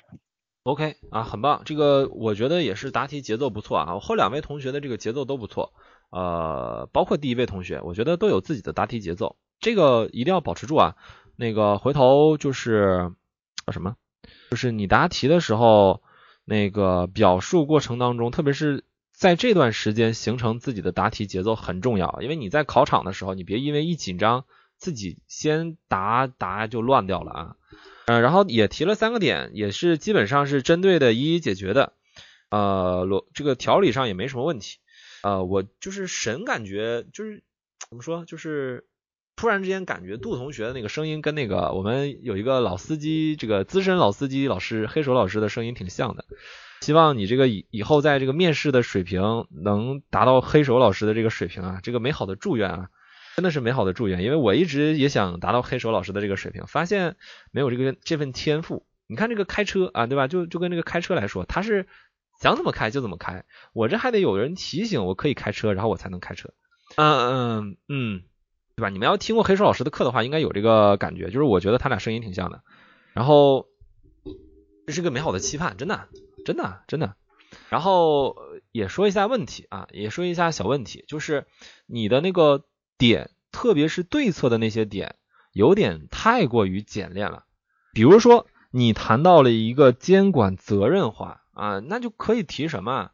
[0.69, 3.99] OK 啊，很棒，这个我觉得也是答题节奏不错啊。
[4.01, 5.73] 后两位同学的这个节奏都不错，
[6.11, 10.97] 呃，包括第一位同学，我觉得都有自己的答题节奏，这个一定要保持住啊。
[11.37, 13.13] 那个回头就是
[13.67, 13.97] 叫什么？
[14.51, 16.03] 就是你答题的时候。
[16.51, 24.47] 那个表述过程当中，特别是在这段时间形成自己的答题节奏很重要，因为你在考场的时候，你别因为一紧张
[24.79, 27.57] 自己先答答就乱掉了啊。
[28.09, 31.93] 嗯，然后也提了三个点，也是基本上是针对的一一解决的，
[32.51, 34.79] 呃，逻这个条理上也没什么问题。
[35.23, 37.45] 呃，我就是神感觉就是
[37.89, 38.87] 怎么说，就是。
[39.41, 46.25] 突然之间感觉杜同学的那个声音跟那个我们有一个老司机，这个资深老司机老师黑手老师的声音挺像的。
[46.81, 52.89] 希望你这个以以后在这个面试的水平能达到黑手老师的这个水平啊，这个美好的祝愿啊，
[53.39, 54.21] 真的是美好的祝愿。
[54.25, 57.15] 因为我一直也想达到黑手老师的这个水平，发现
[57.53, 58.85] 没有这个这份天赋。
[59.07, 60.27] 你看这个开车啊，对吧？
[60.27, 61.87] 就就跟这个开车来说，他是
[62.43, 66.51] 想怎么开就怎么开，我这还得有人提醒我可以开车，然后我才能开车。
[66.97, 68.23] 嗯嗯嗯。
[68.75, 68.91] 对吧？
[68.91, 72.63] 你们要听过黑手老师的课的话，应该有这个感觉，就是我觉得他俩声音挺像的。
[73.13, 73.67] 然后
[74.87, 76.09] 这是个美好的期盼，真的，
[76.45, 77.17] 真的，真的。
[77.71, 78.37] 然后
[78.71, 81.47] 也说一下问题啊，也说一下小问题，就是
[81.87, 82.67] 你的那个
[82.99, 85.15] 点，特别是对策的那些点，
[85.53, 87.45] 有点太过于简练了。
[87.93, 93.13] 比如说你谈到了一个监管责任化啊，那就可以提什么？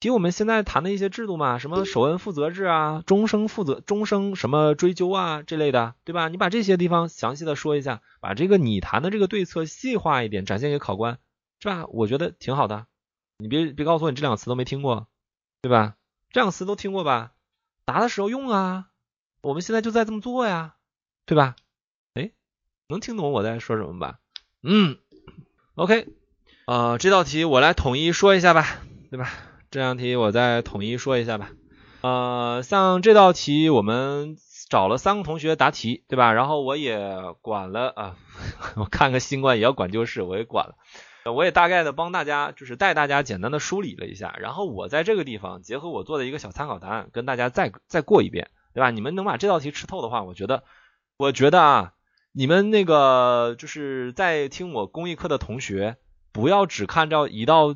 [0.00, 6.28] 提我们现在谈的一些制度嘛，什么首恩负责制啊，终生负责、终生什么追究啊这类的，对吧？
[6.28, 11.18] 你把这些地方详细的说一下，把这个你谈的这个对策细化一点，展现给考官，
[11.58, 11.86] 是吧？
[11.88, 12.86] 我觉得挺好的。
[13.38, 15.06] 你别别告诉我你这两个词都没听过，
[15.62, 15.96] 对吧？
[16.30, 17.32] 这两个词都听过吧？
[17.86, 18.88] 答的时候用啊。
[19.44, 20.74] 我们现在就在这么做呀，
[21.26, 21.54] 对吧？
[22.14, 22.30] 哎，
[22.88, 24.18] 能听懂我在说什么吧？
[24.62, 24.96] 嗯
[25.74, 26.06] ，OK，
[26.66, 28.66] 呃，这道题我来统一说一下吧，
[29.10, 29.28] 对吧？
[29.70, 31.50] 这道题我再统一说一下吧。
[32.00, 34.38] 呃，像这道题我们
[34.70, 36.32] 找了三个同学答题，对吧？
[36.32, 37.06] 然后我也
[37.42, 38.16] 管了啊，
[38.76, 40.74] 我看个新冠也要管旧事，我也管了。
[41.30, 48.90] 我也大概的帮大家，就是带大家简单的梳理了一下，然后我在这个地方结合我做的一个小参考答案，跟大家再再过一遍，对吧？
[48.90, 50.64] 你们能把这道题吃透的话，我觉得，
[51.16, 51.92] 我觉得啊，
[52.32, 55.96] 你们那个就是在听我公益课的同学，
[56.32, 57.74] 不要只看着一道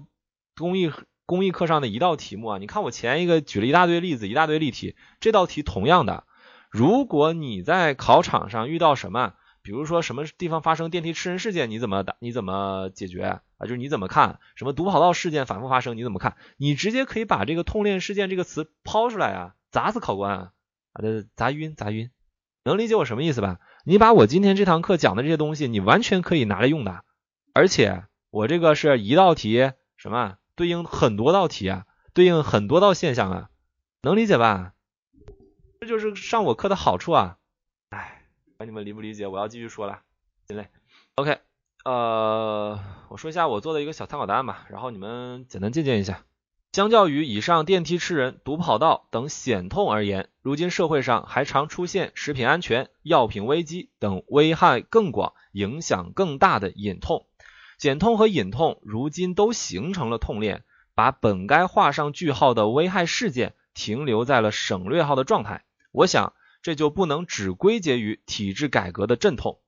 [0.57, 0.93] 公益
[1.25, 2.59] 公益课上的一道题目啊。
[2.59, 6.25] 你看我前一个举了一大堆例子，一大堆例题，这道题同样的，
[6.71, 9.33] 如果你在考场上遇到什么？
[9.61, 12.17] 比如说什么地方发生电梯吃人事件，你怎么打？
[12.21, 13.43] 你怎么解决啊？
[13.61, 14.41] 就是你怎么看？
[14.57, 16.37] 什么毒跑道事件反复发生，你怎么看？
[16.57, 20.53] 你直接可以把这个痛链事件这个词抛出来啊，砸死考官啊！
[21.07, 22.11] 啊，砸晕，砸晕，
[22.65, 23.59] 能理解我什么意思吧？
[23.85, 27.05] 你把我今天这堂课讲的这些东西，你完全可以拿来用的。
[27.55, 33.51] 而且我这个是一道题，什么对应很多道题啊，对应很多道现象啊，
[34.03, 34.75] 能理解吧？
[35.81, 37.39] 这就是上我课的好处啊！
[37.91, 38.15] 哎。
[38.57, 40.01] 管你们理不理解，我要继续说了，
[40.49, 40.69] 行嘞
[41.15, 41.39] ，OK，
[41.85, 42.77] 呃，
[43.09, 46.25] 我说一下我做的一个小参考答案吧，然后你们简单借鉴一下。
[46.73, 57.27] 相较于以上电梯吃人、堵跑道等险痛而言，如今社会上还常出现食品安全、药品危机等危害更广、影响更大的隐痛。
[57.79, 60.65] 减痛和隐痛如今都形成了痛链，
[60.95, 65.65] 把本该画上句号的危害事件停留在了省略号的状态。
[65.93, 66.33] 我想。
[66.61, 69.61] 这就不能只归结于体制改革的阵痛，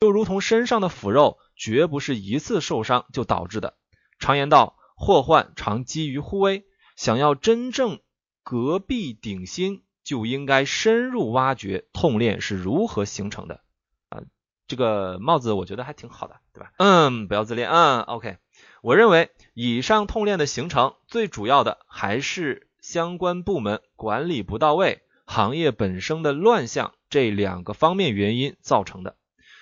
[0.00, 3.74] 就如同身上的腐肉绝不是一次受伤就导致的。
[4.20, 6.64] 常言道，祸患常积于忽微，
[6.96, 8.00] 想要真正
[8.42, 13.60] 革弊顶新，就应该深入挖掘痛链是如何形成的。
[14.08, 14.22] 啊，
[14.66, 16.72] 这个帽子我觉得还挺好的，对吧？
[16.78, 17.68] 嗯，不要自恋。
[17.68, 18.38] 嗯，OK。
[18.82, 25.02] 我认为以上痛链的形成，最主要的还是相关部门管理不到位。
[25.26, 29.16] 行业本身的乱象这两个方面原因造成的。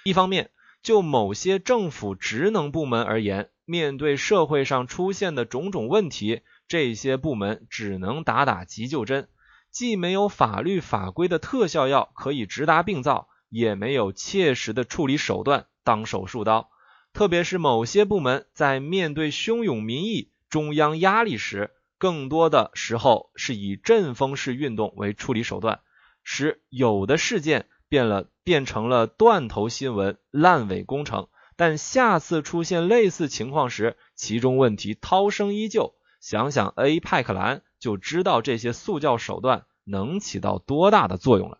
[0.05, 0.51] 一方面，
[0.83, 9.29] 就某些政府职能部门而言，面对社会上出现的种种问题，这些部门只能打打急救针，
[9.71, 16.71] 既没有法律法规的特效药可以直达病灶，也没有切实的处理手段当手术刀。
[17.13, 25.81] 特别是某些部门在面对汹涌民意、中央压力时，更多的时候是以阵风式运动为处理手段，
[26.23, 31.29] 使有的事件变了变成了断头新闻、烂尾工程。
[31.57, 35.95] 但下次出现类似情况时，其中问题涛声依旧。
[36.21, 41.59] 想想 A 派克兰，就知道这些速教手段能起到多大的作用了。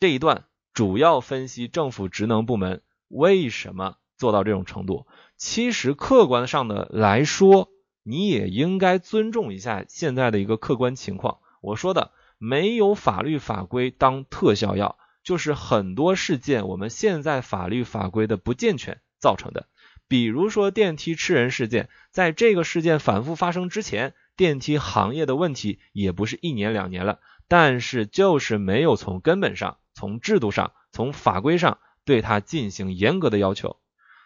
[0.00, 5.06] 这一段主要分析政府职能部门为什么做到这种程度。
[5.36, 7.70] 其实客观上的来说。
[8.06, 11.38] 你也应该尊重一下现在的一个客观情况。
[11.62, 19.66] 我说的没有法律法规当特效药，就是很多事件我们现在法律法规的不健全造成的。
[20.06, 33.78] 比如说电梯吃人事件，在这个事件反复发生之前，电梯行业的问题也不是一年两年了，但是就是没有从根本上、从制度上、从法规上对它进行严格的要求。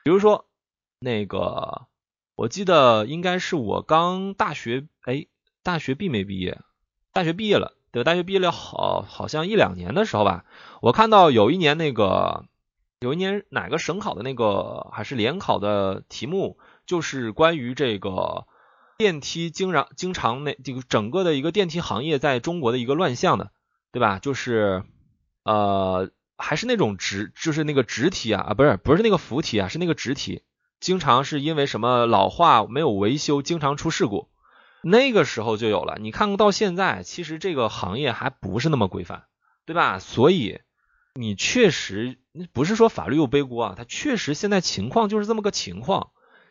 [0.02, 0.46] 比如说
[0.98, 1.86] 那个。
[2.40, 5.26] 我记得应该是我刚大学，哎，
[5.64, 6.60] 大学毕没毕业？
[7.12, 10.44] 大学毕业了，对吧，大学毕业了，好，好像一两年的时候吧。
[10.80, 12.44] 我看到有一年那个，
[13.00, 18.46] 有一年哪个省考的那个还是联考的题目，就是关于这个
[18.96, 23.52] 电梯经常经常那这个整个的一个电梯行业在中国的一个乱象的，
[23.92, 24.18] 对吧？
[24.18, 24.82] 就是
[25.44, 30.42] 呃，还是那种直，就是那个直题啊，啊，不是，不是那个扶题啊，是那个直题。
[30.80, 34.28] 经常是因为什么老化没有维修，经常出事故，
[34.82, 35.98] 那个时候就有了。
[36.00, 39.24] 你看看到现在，其实这个行业还不是那么规范，
[39.66, 40.00] 对吧？
[40.00, 40.60] 所以
[41.14, 42.18] 你确实
[42.52, 46.10] 不是说法律又背锅啊，它确实现在情况就是这么个情况。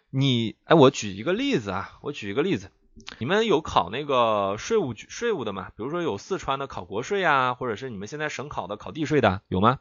[0.09, 2.71] 你哎，我举一个例子啊，我举一个例子，
[3.19, 5.69] 你们有考那个税务局税务的吗？
[5.75, 9.79] 比如说有四川的考国税啊，或者是你们现在省考的考地税的有吗？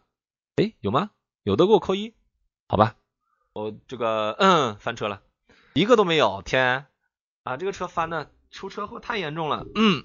[0.56, 1.10] 哎，有吗？
[1.44, 2.14] 有的给我扣一，
[2.68, 2.96] 好吧。
[3.52, 5.22] 我这个嗯翻车了，
[5.74, 6.86] 一个都没有，天
[7.44, 10.04] 啊，这个车翻的出车祸太严重了，嗯，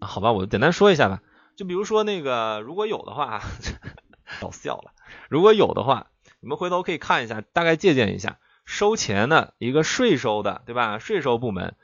[0.00, 1.22] 好吧，我简单说一下吧，
[1.56, 3.42] 就比如说那个如果有的话，
[4.40, 4.92] 搞笑了，
[5.28, 6.08] 如果有的话，
[6.40, 10.98] 你们回头可以看一下，大概借鉴一下，收钱的一个税收的，对吧？
[10.98, 11.76] 税收部门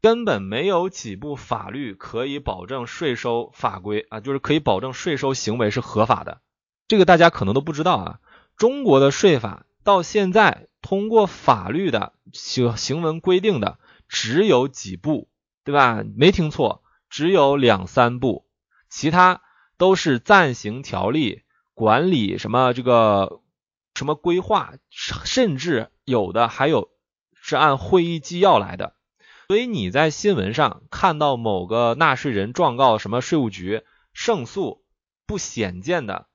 [0.00, 6.40] 根本没有几部法律可以保证税收法规啊，就是可以保证税收行为是合法的，
[6.86, 8.20] 这个大家可能都不知道啊，
[8.56, 9.64] 中国的税法。
[9.84, 15.30] 到现在，通过法律的行行文规定的只有几部，
[15.64, 16.04] 对吧？
[16.14, 18.44] 没听错，只有两三部，
[18.90, 19.40] 其他
[19.78, 21.42] 都是暂行条例、
[21.78, 23.40] 管理什么这个
[23.94, 26.90] 什么规划，甚至有的还有
[27.40, 28.96] 是按会议纪要来的。
[29.46, 34.82] 所以你在新闻上看到某个纳税人状告什么税务局胜诉
[35.24, 36.26] 不显见的，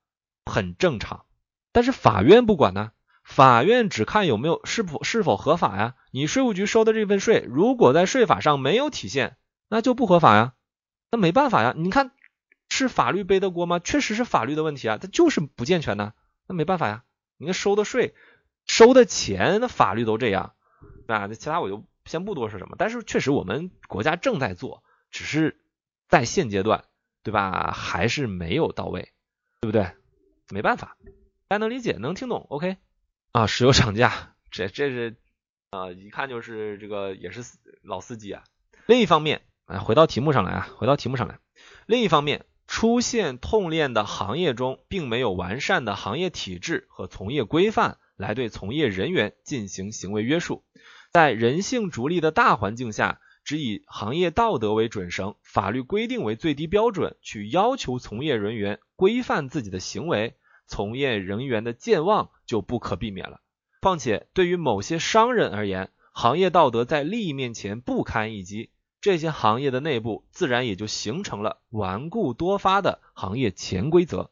[0.45, 1.25] 很正常。
[1.73, 2.91] 但是法院不管呢，
[3.25, 5.95] 法院只看有没有是否是否合法呀。
[6.11, 9.35] 你税务局收的这份税，如果在税法上没有体现，
[9.67, 10.53] 那就不合法呀。
[11.11, 11.73] 那没办法呀。
[11.75, 12.11] 你看
[12.73, 13.79] 是法律背的锅吗？
[13.79, 16.13] 确实是法律的问题啊，它就是不健全呢。
[16.47, 17.03] 那没办法呀。
[17.37, 18.13] 你看收的税、
[18.65, 20.53] 收的钱，那法律都这样，
[21.07, 21.85] 对吧那其他我就。
[22.05, 25.57] 先不多说什么，但是确实我们国家正在做，只是
[26.09, 26.83] 在现阶段，
[27.23, 27.71] 对吧？
[27.71, 29.13] 还是没有到位，
[29.61, 29.89] 对不对？
[30.49, 30.97] 没办法，
[31.47, 32.75] 大家能理解，能听懂？OK
[33.31, 35.15] 啊，石油涨价，这这是
[35.69, 37.41] 啊，一看就是这个也是
[37.83, 38.43] 老司机啊。
[38.85, 41.39] 另一方面，啊，回到题目上来啊，回到题目上来。
[41.85, 50.63] 另一方面，出现痛链的行业中，并没有完善的行业体制和从业规范来对从业人员进行行为约束。
[51.11, 60.35] 在人性逐利的大环境下，只以行业道德为准绳，法律规定为最低标准，去要求从业人员规范自己的行为，
[60.65, 63.41] 从业人员的健忘就不可避免了。
[63.81, 68.69] 况且，对于某些商人而言，行业道德在利益面前不堪一击，
[69.03, 74.31] 这些行业的内部自然也就形成了顽固多发的行业潜规则。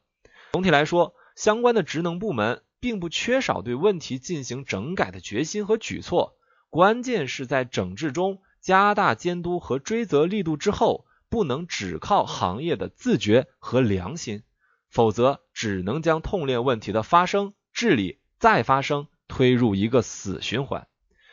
[0.52, 6.38] 总体来说，相关的职能部门并不缺少对问题进行整改的决心和举措。
[6.70, 14.42] 关键是在整治中加大监督和追责力度之后，不能只靠行业的自觉和良心，
[14.88, 20.88] 否则只能将痛链问题的发生、治理、再发生推入一个死循环。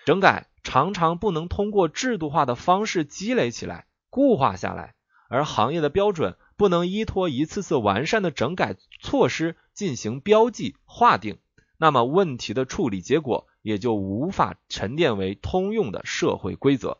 [0.06, 4.94] 整改常常不能通过制度化的方式积累起来、固化下来，
[5.28, 11.40] 而行业的标准不能依托一次次完善的整改措施进行标记划定，
[11.78, 13.48] 那么问题的处理结果。
[13.62, 17.00] 也就无法沉淀为通用的社会规则。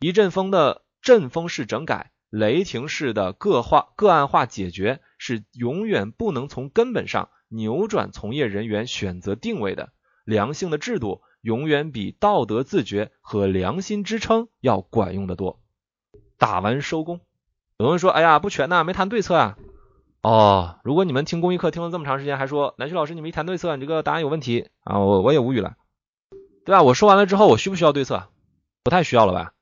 [0.00, 9.92] 一阵风的阵风式整改、雷霆式的个化个案化解决，是永远不能从根本上扭转从业人员选择定位的。
[10.24, 15.60] 良性的制度永远比道德自觉和良心支撑要管用的多。
[16.36, 17.20] 打完收工。
[17.78, 19.56] 有人说：“哎呀，不全呐，没谈对策啊。”
[20.22, 25.76] 哦，如果你们听公益课听了这么长时间，还说南旭老师你没谈对策，你这个答案有问题啊，我我也无语了。
[26.64, 26.82] 对吧？
[26.82, 28.28] 我说完了之后，我需不需要对策？
[28.82, 29.52] 不太需要了吧？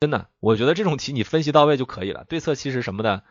[0.00, 2.24] 真的，我觉得这种题你分析到位就可以了。
[2.28, 3.22] 对策其实什么的，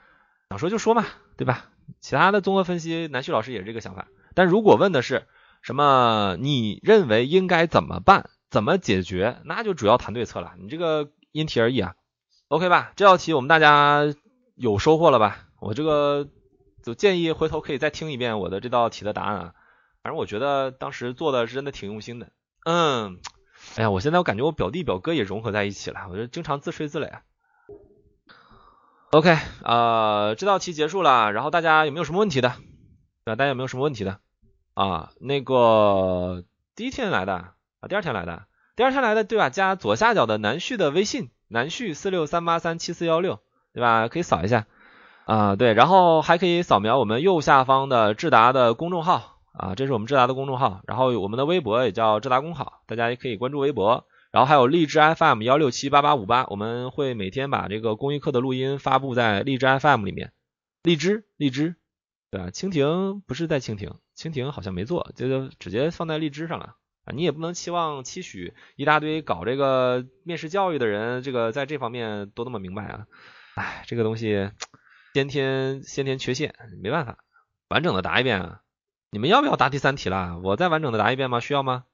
[0.49, 1.71] 想说就说嘛，对吧？
[1.99, 4.07] 其他的综合分析，南旭老师也是这个想法。
[4.35, 5.27] 但如果问的是
[5.67, 8.29] 什么，你认为应该怎么办？
[8.49, 9.41] 怎么解决？
[9.43, 10.53] 那就主要谈对策了。
[10.59, 11.95] 你这个因题而异啊。
[12.47, 12.93] OK 吧？
[12.95, 14.05] 这道题我们大家
[14.55, 15.39] 有收获了吧？
[15.59, 16.29] 我这个
[16.83, 19.53] 就建议回头可以再听一遍我的这道题的答案啊。
[20.01, 22.31] 反正我觉得当时做的是真的挺用心的。
[22.63, 23.19] 嗯，
[23.75, 27.11] 哎呀，我现在我感觉我表弟表哥也融合在一起了，我就经常自吹自擂。
[29.11, 32.55] OK，呃，这道题结束了，然后大家有没有什么问题的？
[33.25, 33.35] 对吧？
[33.35, 34.21] 大家有没有什么问题的？
[34.77, 36.43] 啊，那个
[36.75, 39.49] 第一天来的啊，第二天来的，第二天来的对吧？
[39.49, 43.39] 加左下角的南旭的微信，南旭四六三八三七四幺六，
[43.73, 44.07] 对吧？
[44.07, 44.67] 可以扫一下
[45.25, 49.39] 啊，对，然后还可以扫描我们右下方的智达的公众号。
[49.53, 60.31] 啊，这是我们智达的公众号，然后我们的微博也叫智达公考，大家也可以关注微博，然后还有荔枝 FM 幺六七八八五八，我们会每天把这个公益课的录音发布在荔枝 FM 里面，
[60.83, 61.73] 荔枝荔枝，
[62.29, 62.49] 对吧？
[62.51, 67.13] 蜻蜓不是在蜻蜓，蜻蜓好像没做，就直接放在荔枝上了啊。
[67.13, 73.05] 你也不能期望期许一大堆搞这个面试教育的人，这个在这方面都那么明白啊。
[73.55, 74.49] 哎，这个东西
[75.13, 77.19] 先天先天缺陷，没办法，
[77.69, 78.61] 完整的答一遍啊。
[79.11, 80.39] 你们要不要答第三题了？
[80.43, 81.39] 我再完整的答一遍吗？
[81.39, 81.85] 需要吗？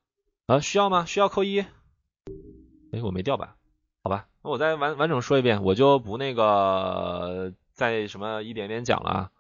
[0.47, 1.05] 啊，需要吗？
[1.05, 1.59] 需要扣一。
[1.59, 3.55] 哎，我没掉吧？
[4.03, 9.31] 好吧，那我再完完整说一遍，我就不那个再什么一点点讲了啊。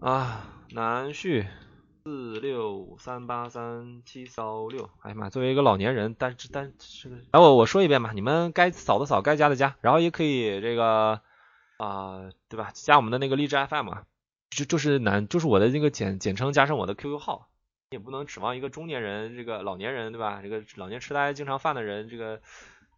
[0.00, 1.46] 啊，南旭
[2.06, 4.88] 四六三八三七幺六。
[5.00, 11.20] 哎呀妈，作为一个老年人，但是但是，来我我说一遍吧，你们该扫的扫，该加的加，然后也可以这个
[11.78, 12.70] 啊，对吧？
[12.74, 14.04] 加我们的那个荔枝 FM 啊。
[14.50, 17.48] 就就是难，就是我的那个简简称加上我的 QQ 号，
[17.90, 20.38] 也不能指望一个中年人，这个老年人对吧？
[20.40, 22.40] 这个老年痴呆经常犯的人，这个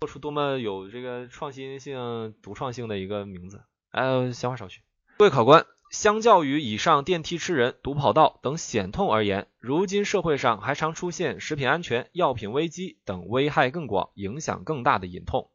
[0.01, 3.63] 做出多么有这个创新性、独创性的一个名字。
[3.91, 4.83] 哎，闲话少叙。
[5.17, 15.51] 各位考官，相较于以上电梯吃人、堵跑道等险痛而言，如今社会上还常出现食品安全、药品危机等危害更广、影响更大的隐痛。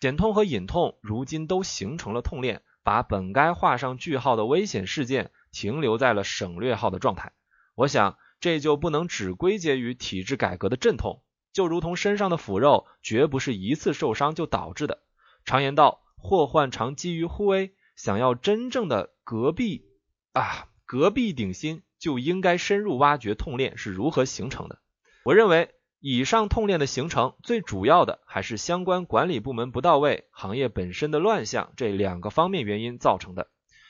[0.00, 7.32] 减痛和隐痛如今都形成了痛链，把本该画上句号的危险事件停留在了省略号的状态。
[7.74, 11.22] 我想这就不能只归结于体制改革的阵痛，
[11.52, 15.02] 就如同身上的腐肉绝不是一次受伤就导致的。
[15.44, 19.84] 常言道，祸患常积于忽微，想要真正的隔壁
[20.32, 24.78] 啊，隔壁顶新，就应该深入挖掘痛链是如何形成的。
[25.24, 25.74] 我认为。
[26.00, 33.48] 以上痛链的形成，最主要的还是相关管理部门不到位、行业本身的乱象这两个方面原因造成的。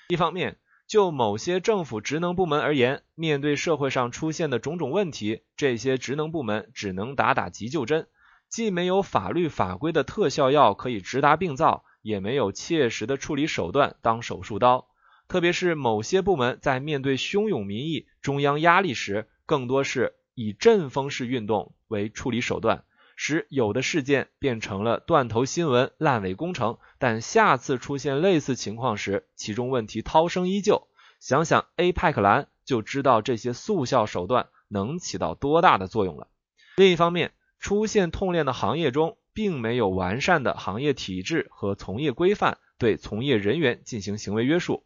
[0.09, 0.57] 一方面，
[0.87, 8.09] 就某些政府职能部门而言，面对社会上出现的种种问题，这些职能部门只能打打急救针，
[8.49, 14.89] 既没有法律法规的特效药可以直达病灶，也没有切实的处理手段当手术刀。
[15.29, 20.15] 特别是某些部门在面对汹涌民意、中央压力时，更多是。
[20.41, 22.85] 以阵风式运动为处理手段，
[23.17, 26.79] 使有的事件变成了断头新闻、烂尾工程。
[27.01, 30.87] 但下次出现类似情况时，其中问题涛声依旧。
[31.19, 36.29] 想想 A 派克蓝，就知道这些速效手段能起到多大的作用了。
[36.77, 44.85] 另一方面，出现痛链的行业中，并没有完善的行业体制和从业规范，对从业人员进行行为约束。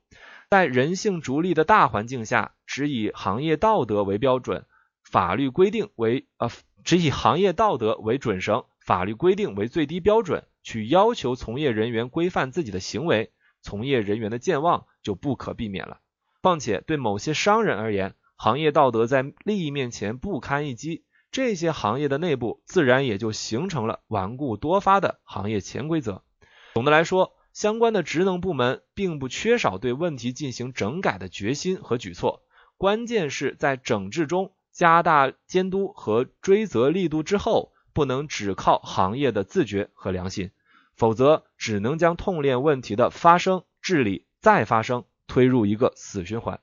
[0.50, 4.66] 在人性逐利的大环境下，只以行业道德为标准。
[5.03, 6.50] 法律规定为呃，
[6.84, 13.32] 只以行业道德为准绳，法律规定为最低标准，去要求从业人员规范自己的行为，
[13.62, 16.00] 从业人员的健忘就不可避免了。
[16.42, 26.22] 况且对某些商人而言，行业道德在利益面前不堪一击，这些行业的内部自然也就形成了顽固多发的行业潜规则。
[26.74, 32.43] 总的来说，相关的职能部门并不缺少对问题进行整改的决心和举措，
[32.76, 34.53] 关键是在整治中。
[34.72, 40.51] 加大监督和追责力度之后，不能只靠行业的自觉和良心，
[40.97, 46.59] 否则只能将痛链问题的发生、治理、再发生推入一个死循环。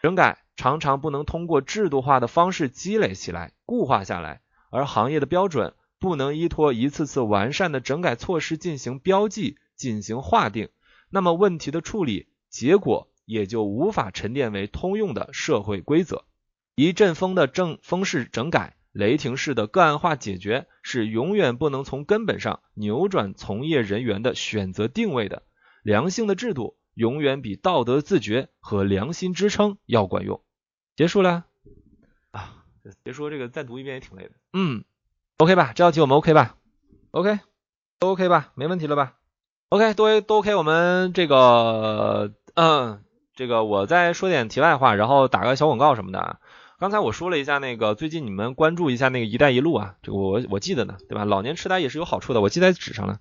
[0.00, 10.68] 整改常常不能通过制度化的方式积累起来、固化下来，而行业的标准不能依托一次次完善的整改措施进行标记、进行划定，
[11.08, 16.26] 那么问题的处理结果也就无法沉淀为通用的社会规则。
[16.74, 25.42] 一阵风的正风式整改，雷霆式的个案化解决，是永远不能从根本上扭转从业人员的选择定位的。
[25.82, 30.42] 良性的制度永远比道德自觉和良心支撑要管用。
[31.00, 31.46] 结束了
[32.30, 32.62] 啊，
[33.02, 34.32] 别说这个再读一遍也挺累的。
[34.52, 34.84] 嗯
[35.38, 35.72] ，OK 吧？
[35.74, 36.56] 这道题我们 OK 吧
[37.12, 37.38] ？OK，
[37.98, 38.52] 都 OK 吧？
[38.54, 39.14] 没问题了吧
[39.70, 40.54] ？OK，都都 OK。
[40.54, 43.02] 我们这个，嗯，
[43.34, 46.38] 这个我再说点题外话，然后打个小广告什么的。
[46.78, 51.24] 刚才我说了一下那个，最近你们关注一下那个“一带一路”啊，这个我我记得呢，对吧？
[51.24, 53.20] 老年痴呆也是有好处的，我记在纸上了。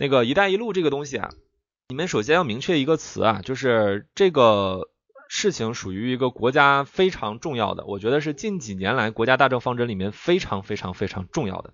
[0.00, 1.30] 那个“一带一路”这个东西啊，
[1.86, 4.88] 你们首先要明确一个词啊，就是这个
[5.34, 11.72] 事情属于一个国家非常重要的，我觉得是近几年来国家大政方针里面非常非常非常重要的。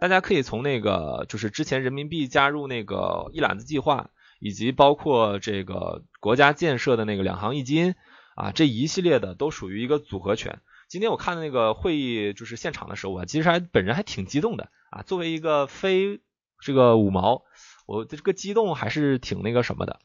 [0.00, 7.96] 大家可以从那个就是之前人民币加入那个一揽子计划，以及包括这个国家建设的那个两行一金
[8.36, 10.60] 啊这一系列的，都属于一个组合拳。
[10.88, 15.02] 今天我看那个会议就是现场的时候我，其实还本人还挺激动的啊。
[15.02, 16.20] 作为一个非
[16.60, 17.42] 这个五毛，
[17.86, 19.98] 我的这个激动还是挺那个什么的。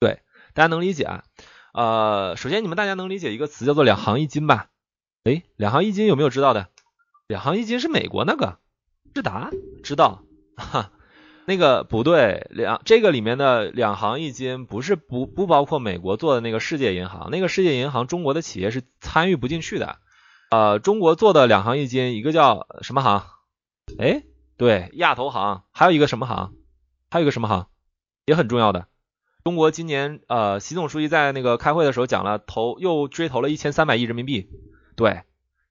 [0.00, 0.22] 对，
[0.54, 1.22] 大家能理解啊。
[1.72, 4.68] 呃，首先你们大家能理解一个词叫做两行一金吧？
[5.24, 6.68] 哎，两行一金有没有知道的？
[7.26, 8.58] 两行一金是美国那个
[9.14, 9.50] 智达，
[9.82, 10.22] 知道？
[10.56, 10.90] 哈，
[11.44, 19.98] 那个不对，两这个里面的两行一金不是不不包括美国做的那个世界银行，那个世界银行中国的企业是参与不进去的。
[20.50, 23.24] 呃，中国做的两行一金，一个叫什么行？
[23.98, 24.22] 哎，
[24.56, 26.54] 对，亚投行，还有一个什么行？
[27.10, 27.66] 还有一个什么行？
[28.24, 28.86] 也很重要的。
[29.48, 34.46] 中国今年呃，习总书记在那个开会的时候讲了，投又追投了一千三百亿人民币。
[34.94, 35.22] 对，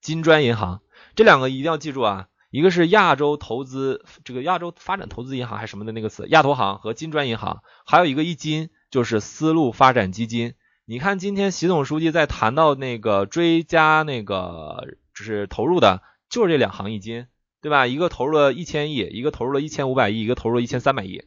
[0.02, 0.82] 金砖银行，
[1.16, 10.56] 这两个一定要记住啊，一个是亚洲投资这个亚洲发展投资银行还是什么的那个词，亚投行和金砖银行，还有一个一金就是丝路发展基金。
[10.86, 16.02] 你看，今天习总书记在谈到那个追加那个就是投入的，
[16.32, 17.28] 就是这两行一金，
[17.62, 17.86] 对吧？
[17.86, 21.22] 一个投入了一千亿，一个投入了一千五百亿，一个投入了一千三百亿，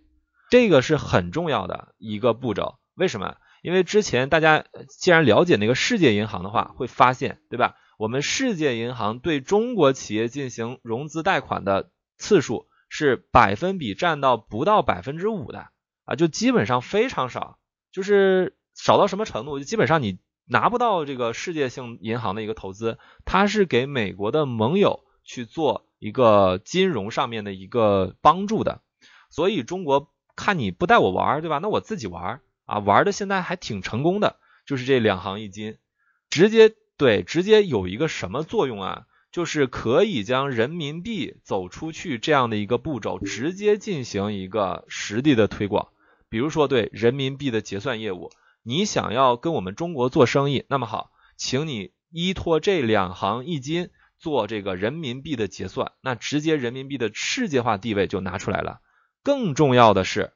[0.51, 2.79] 这个是很重要的一个步骤。
[2.95, 3.37] 为什么？
[3.63, 4.67] 因为之前大家
[4.99, 7.77] 既然了解那个世界银行的话，会发现，对吧？
[7.97, 15.69] 我们世界银行对中国企业进行融资贷款的次数是百分比占到不到百分之五的
[16.05, 17.59] 啊，就基本上非常少，
[17.91, 18.57] 就是。
[18.73, 19.59] 少到什么程度？
[19.59, 28.81] 就基本上你拿不到这个世界性银行的一个投资，它是给美国的盟友去做一个金融上面的一个帮助的。
[29.29, 31.59] 所以中国看你不带我玩，对吧？
[31.59, 34.37] 那我自己玩啊，玩的现在还挺成功的，
[34.67, 35.77] 就是这两行一金，
[36.29, 39.07] 直接对，直接有一个什么作用啊？
[39.33, 45.89] 就是可以将人民币走出去这样的一个步骤，直接进行一个实地的推广。
[46.29, 48.31] 比如说对人民币的结算业务，
[48.65, 58.81] 你想要跟我们中国做生意，那么好，请你依托这两行一金做这个人民币的结算，那直接人民币的世界化地位就拿出来了。
[59.23, 60.33] 更重要的是，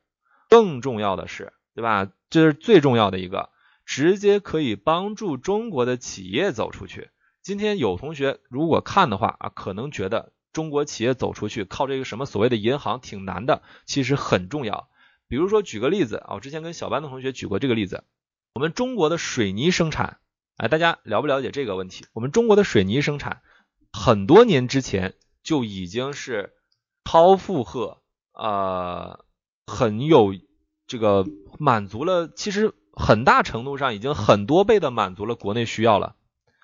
[0.48, 2.10] 更重要的是，对吧？
[2.30, 3.50] 这是最重要的一个，
[3.84, 7.10] 直接可以帮助中国的企业走出去。
[7.42, 14.88] 今天有同学如果看的话啊，可能觉得中国企业走出去靠这个什么所谓的银行挺难的，其实很重要。
[15.28, 18.04] 比如说举个例子啊，我之前跟小班的同学举过这个例子，
[18.54, 20.18] 我们中国的水泥生产，
[20.56, 22.06] 哎，大家了不了解这个问题？
[22.12, 23.42] 我们中国的水泥生产
[23.92, 26.52] 很多年之前就已经是
[27.04, 28.02] 超负荷，
[28.34, 29.24] 呃，
[29.66, 30.34] 很有
[30.86, 31.24] 这个
[31.58, 36.16] 满足了，其实很大程度上已经很多倍的满足了国内需要了。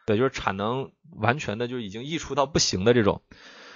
[0.07, 3.23] 对，就是产能完全的就已经溢出到不行的这种，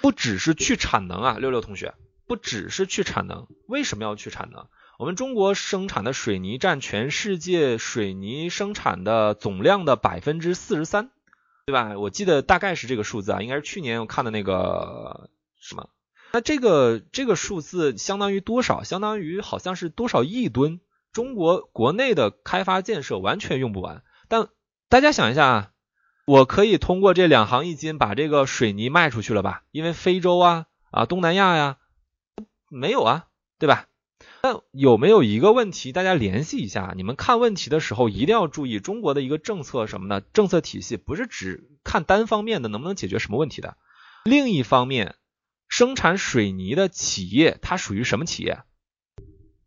[0.00, 1.94] 不只是去产能啊，六六同学，
[2.26, 4.66] 不只是去产能，为什么要去产能？
[4.98, 11.10] 我们中国生产的水泥占全世界水泥生产的总量的百分之四十三，
[11.66, 11.98] 对吧？
[11.98, 15.30] 我记得大概是这个数字啊，应该是去年我看的那个
[15.60, 15.88] 什么，
[16.34, 18.82] 那这个这个数字相当于多少？
[18.82, 20.80] 相当于好像是多少亿吨？
[21.12, 24.48] 中国国内的开发建设完全用不完，但
[24.88, 25.70] 大家想一下啊。
[26.26, 29.62] 我可以通过这两行一金把这个水泥卖出去了吧？
[29.70, 31.76] 因为非洲啊啊东南亚呀
[32.68, 33.26] 没有啊，
[33.60, 33.86] 对吧？
[34.42, 35.92] 那有没有一个问题？
[35.92, 40.20] 大家联系一下，你们看问题的时候一定要注意中国的一个政策什么呢？
[40.20, 43.76] 政策体系不是只看单方面的能不能解决什么问题的。
[44.24, 45.14] 另一方面，
[45.76, 48.62] 生产水泥的企业它属于什么企业？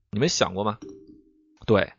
[0.09, 0.77] 你们想过吗？
[1.65, 1.91] 对，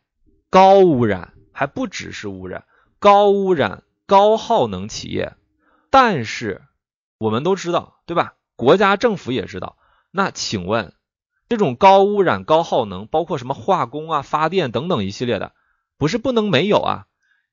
[0.49, 2.65] 高污染还不只是污染，
[2.97, 3.83] 高污染。
[4.07, 5.35] 高耗能企业，
[5.91, 6.63] 但是
[7.19, 8.33] 我们都知道，对吧？
[8.55, 9.77] 国家政府也知道。
[10.09, 10.95] 那请问，
[11.47, 15.53] 这种高污染、高耗能，包括什么化工啊、发电等等一系列的，
[15.99, 17.05] 不是不能没有啊？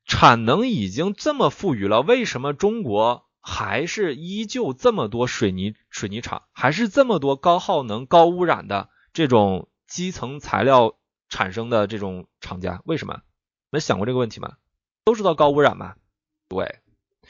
[0.05, 10.97] 产能已经这么富裕了，为什么中国还是依旧这么多水泥水泥厂，还是这么多高耗能、高污染的这种基层材料
[11.29, 12.81] 产生的这种厂家？
[12.83, 13.21] 为什么？
[13.69, 14.57] 没想过这个问题吗？
[15.05, 15.95] 都知道高污染吗？
[16.49, 16.79] 对，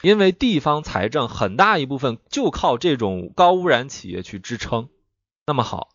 [0.02, 4.88] 因为地方财政很大一部分就靠这种高污染企业去支撑。
[5.46, 5.90] 那么好，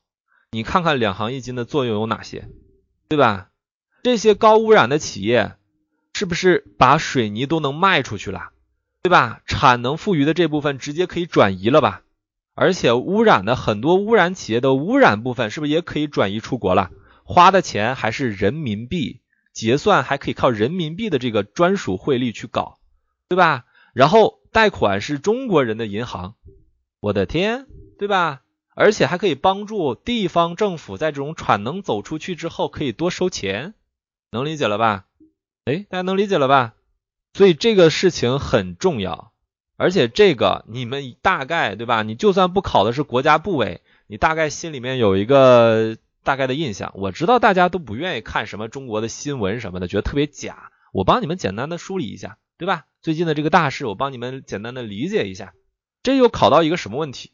[0.51, 2.47] 你看看两行一金的作用有哪些，
[3.09, 3.49] 对吧？
[4.03, 5.57] 这些高污染的企业
[6.13, 8.52] 是不是把水泥都能卖出去了，
[9.03, 9.41] 对吧？
[9.45, 12.03] 产能富余的这部分直接可以转移了吧？
[12.55, 16.89] 而且污染的很多污染企业的污染部分是不是也可以转移出国了？
[17.25, 19.19] 花的钱还是人民币，
[19.51, 22.79] 结算还可以靠人民币的这个专属汇率去搞。
[23.27, 23.65] 对吧？
[23.93, 26.35] 然后贷款是中国人的银行，
[27.01, 27.67] 我的天，
[27.99, 28.41] 对吧？
[28.73, 33.73] 而且还可以帮助地方政府在这种产能走出去之后可以多收钱，
[34.31, 35.05] 能理解了吧？
[35.65, 36.73] 哎，大家能理解了吧？
[37.33, 39.31] 所以这个事情很重要，
[39.75, 42.03] 而且这个你们大概对吧？
[42.03, 46.91] 你就算不考的是国家部委，你大概心里面有一个大概的印象。
[46.95, 50.69] 我知道大家都不愿意看什么中国的新闻什么的，觉得特别假。
[50.91, 52.85] 我帮你们简单的梳理一下，对吧？
[53.01, 55.53] 最近的这个大事，我帮你们简单的理解一下。
[56.03, 57.31] 这又考到一个什么问题，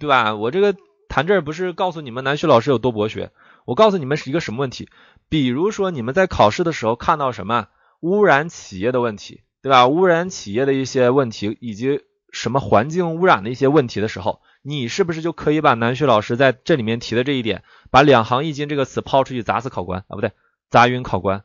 [0.00, 0.34] 对吧？
[0.34, 0.74] 我这个
[1.10, 3.32] 谈这儿不是告诉你们南旭老师有多博学，
[3.66, 4.88] 我告诉你们是一个什么问题？
[5.28, 7.68] 比如说你们在考试的时候看到什么
[8.02, 9.86] 污染企业的问题，对吧？
[9.86, 12.00] 污染企业的一些问题，以及
[12.32, 20.16] 什么环境污染的一些问题的时候，你是不是就可以把南旭老师在这里面提的这一点，把两行一金这个词抛出去砸死考官啊？
[20.16, 20.32] 不对，
[20.68, 21.44] 砸晕考官，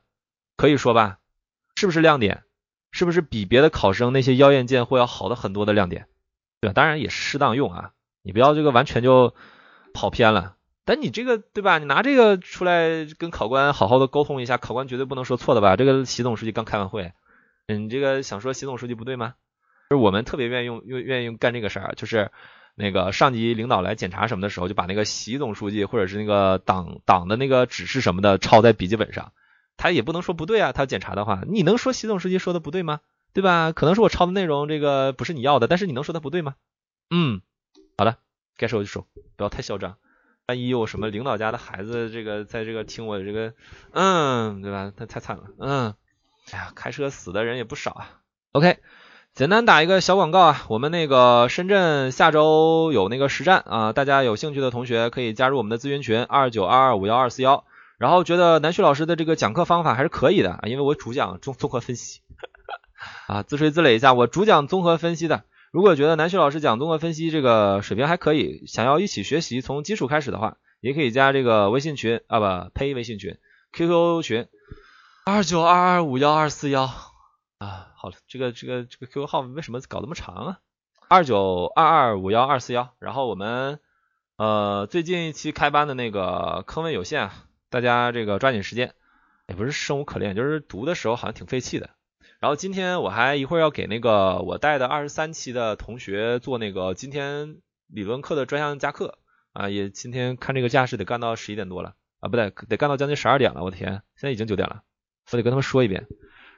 [0.55, 1.19] 可以说吧？
[1.75, 2.43] 是不是亮点？
[2.91, 6.07] 是不是比别的考生那些妖艳贱货要好的很多的亮点？
[6.59, 6.73] 对吧？
[6.73, 7.91] 当然也适当用啊，
[8.23, 9.35] 你不要这个完全就
[9.93, 10.56] 跑偏了。
[10.87, 11.79] 但你这个对吧？
[11.79, 15.75] 你拿这个出来跟考官好好的沟通一下，考官绝对不能说错的吧？
[15.75, 17.11] 这个习总书记刚开完会，
[17.67, 19.35] 嗯你这个想说习总书记不对吗？
[19.89, 22.31] 就是我们特别愿意用愿愿意用干这个事儿，就是
[22.75, 29.33] 那个上级领导来检查什么的时候，就把那个习总书记或者是那个党党的那个指示什么的抄在笔记本上。
[29.75, 33.01] 他也不能说不对啊，他检查的话，你能说习总书记说的不对吗？
[33.33, 33.73] 对吧？
[33.73, 36.55] 可能是我抄的内容这个不是你要的，但是你能说他不对吗？
[37.09, 37.41] 嗯，
[37.97, 38.17] 好的，
[38.55, 39.05] 该收就收，
[39.35, 39.97] 不要太嚣张。
[40.49, 43.53] 万一有什么领导家的孩子这个在这个听我这个，
[43.91, 44.93] 嗯，对吧？
[44.95, 45.93] 那太惨了，嗯，
[46.53, 48.21] 哎呀，开车死的人也不少啊。
[48.53, 48.77] OK，
[49.33, 57.65] 简单打一个小广告啊，我们那个深圳下周有那个实战啊，大家有兴趣的同学可以加入我们的咨询群二九二二五幺二四幺。
[57.97, 62.21] 然后觉得南旭老师的这个讲课方法还是可以的，因为我主讲综综合分析
[63.27, 65.43] 啊，自吹自擂一下，我主讲综合分析的。
[65.77, 73.37] 如果觉得南旭老师讲综合分析这个水平还可以，想要一起学习从基础开始的话，也可以加这个微信群啊不呸微信群
[73.73, 74.47] QQ 群
[75.23, 76.85] 二九二二五幺二四幺
[77.59, 80.59] 啊，好了，这个这个这个 QQ 号为什么搞那么长啊？
[81.09, 83.79] 二九二二五幺二四幺，然后我们
[84.37, 87.33] 呃最近一期开班的那个坑位有限啊。
[87.69, 88.95] 大家这个抓紧时间，
[89.47, 91.91] 也不是生无可恋，就是读的时候好像挺费气的。
[92.39, 97.57] 然后今天我还一会儿要给那个我带的二十三期的同学做那个今天
[97.87, 99.17] 理论课的专项加课
[99.53, 103.63] 啊，也今天看这个架势得干到十一点多了啊，不对，得干到将近十二点了。
[103.63, 104.83] 我的天，现在已经九点了，
[105.31, 106.07] 我得跟他们说一遍。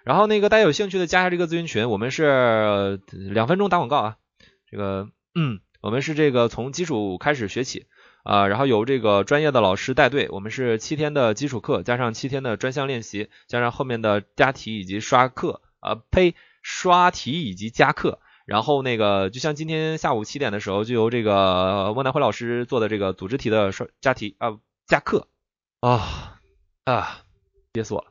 [0.04, 4.18] 然后那个大家有兴趣的加一下这个咨询群，我们是两分钟打广告啊，
[4.70, 7.88] 这个嗯，我们是这个从基础开始学起。
[8.24, 18.20] 啊，然后由这个专业的老师带队，我们是七天的基础课，加上七天的专项练习，加上后面的加题以及刷课，啊呸，刷题以及加课。
[18.46, 24.58] 然后那个就像今天下午七点的时候，就由这个翁南辉老师做的这个组织题的刷加题啊
[24.88, 25.28] 加课
[25.82, 26.40] 啊
[26.84, 27.22] 啊
[27.72, 28.08] 憋死我了。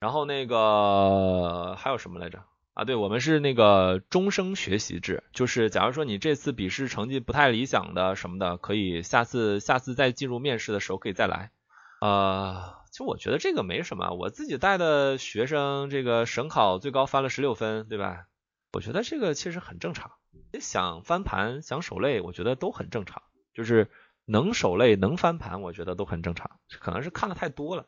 [0.00, 2.42] 然后那个还有什么来着？
[2.74, 11.52] 啊，对，我们是那个终生学习制，就是假如说你这次笔试成绩不太理想的什么的，可以下次下次再进入面试的时候可以再来。
[12.00, 18.26] 呃，其实我觉得这个没什么，我自己带的学生这个省考最高翻了十六分，对吧？
[18.72, 20.12] 我觉得这个其实很正常，
[20.60, 23.90] 想翻盘想守擂，我觉得都很正常，就是
[24.26, 27.86] 能守擂能翻盘，我觉得都很正常，可能是看的太多了，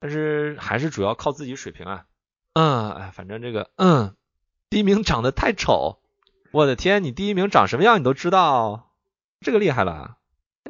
[0.00, 2.04] 但是还是主要靠自己水平啊。
[2.52, 4.14] 嗯，哎，反正这个，嗯，
[4.68, 6.02] 第一名长得太丑，
[6.52, 8.92] 我的天，你第一名长什么样你都知道，
[9.40, 10.18] 这个厉害了，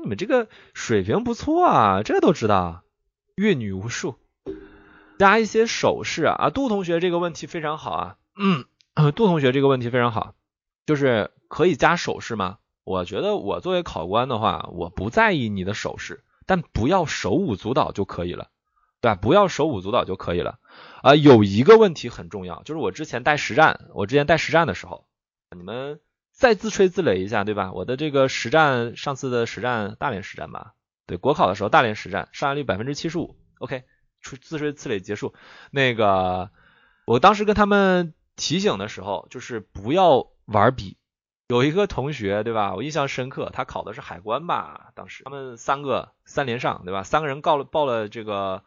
[0.01, 2.84] 你们这个水平不错啊，这个都知道，
[3.37, 4.17] 阅女无数，
[5.19, 8.65] 加一些手势啊，杜同学这个问题非常好啊，嗯，
[9.13, 10.35] 杜同学这个问题非常好，
[10.87, 12.59] 就是可以加手势吗？
[12.85, 18.51] 我觉得我作为考官的话，我不在意你的手势，但不要手舞足蹈就可以了，
[19.01, 19.17] 对吧？
[19.17, 20.61] 不要手舞足蹈就可以了。
[21.03, 25.07] 啊，有一个问题很重要，就是我之前带实战，我之前带实战的时候，
[25.57, 25.99] 你们
[26.31, 27.73] 再自吹自擂一下，对吧？
[27.73, 30.75] 我的这个实战，上次的实战大连实战吧，
[31.07, 33.85] 对，国考的时候大连实战上岸率百分之七十五，OK，
[34.21, 35.35] 出自吹自擂结束。
[35.71, 36.51] 那个
[37.07, 40.97] 我当时跟他们提醒的时候，就是不要玩笔。
[41.49, 42.75] 有一个同学，对吧？
[42.75, 47.03] 我印象深刻，他考的是海关吧，当时他们三个三连上，对吧？
[47.03, 48.65] 三个人告了报了这个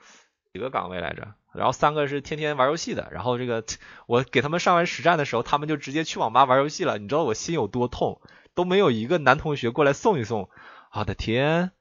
[0.54, 1.34] 几个岗位来着？
[1.56, 3.64] 然后三个是天天玩游戏的，然后这个
[4.06, 7.00] 我给他们上完实战的时候，他们就直接去网吧玩游戏了。
[7.00, 8.22] 你知道我心有多痛？
[8.54, 10.50] 都没有一个男同学过来送一送。
[10.92, 11.72] 我的天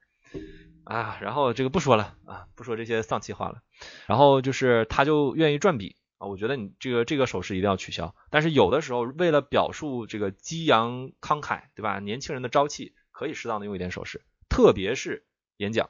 [0.83, 1.17] 啊！
[1.21, 3.61] 然后这个不说了啊，不说这些丧气话了。
[4.05, 8.15] 然后就是他就愿意转笔啊，我觉得你这个这个手势一定要取消。
[8.29, 11.99] 但是有的时候为了表述这个激扬慷慨，对吧？
[11.99, 15.25] 年轻人的朝气，可以适当的用一点手势，特别是
[15.57, 15.89] 演讲，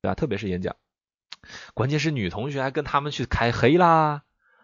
[0.00, 0.14] 对吧？
[0.14, 0.76] 特别是演讲。
[1.74, 4.22] 关键是女同学还跟他们去开黑啦！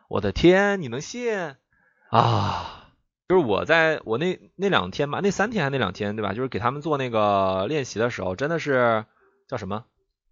[0.08, 1.54] 我的天，你能信
[2.10, 2.81] 啊？
[3.32, 6.34] 就是我在我那那两天吧，那三天还那两天对吧？
[6.34, 9.06] 就是给他们做那个练习的时候，真的是
[9.48, 9.86] 叫什么？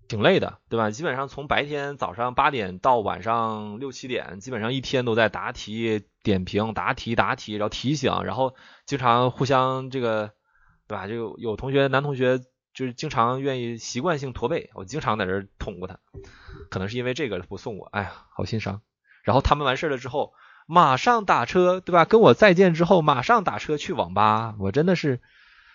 [0.07, 0.91] 挺累的，对吧？
[0.91, 8.55] 基本上从白天早上八点到晚上六七点，基本上一天都在答题、点评、答题、答题，然后提醒，然后
[8.85, 10.33] 经常互相这个，
[10.87, 11.07] 对吧？
[11.09, 12.41] 就有同学男同学。
[12.73, 15.99] 就是经常愿意习惯性驼背，我经常在这捅过他，
[16.71, 18.81] 可能是因为这个不送我，哎呀，好心伤。
[19.25, 20.35] 然后他们完事了之后，
[20.73, 22.05] 马上打车，对吧？
[22.05, 25.21] 跟我再见之后，马上打车去网吧，我真的是，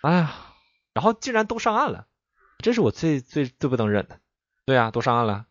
[0.00, 0.34] 哎呀，
[0.94, 2.06] 然后竟然都上岸了，
[2.58, 4.18] 这是我最最最不能忍的。
[4.64, 5.44] 对啊，都上岸了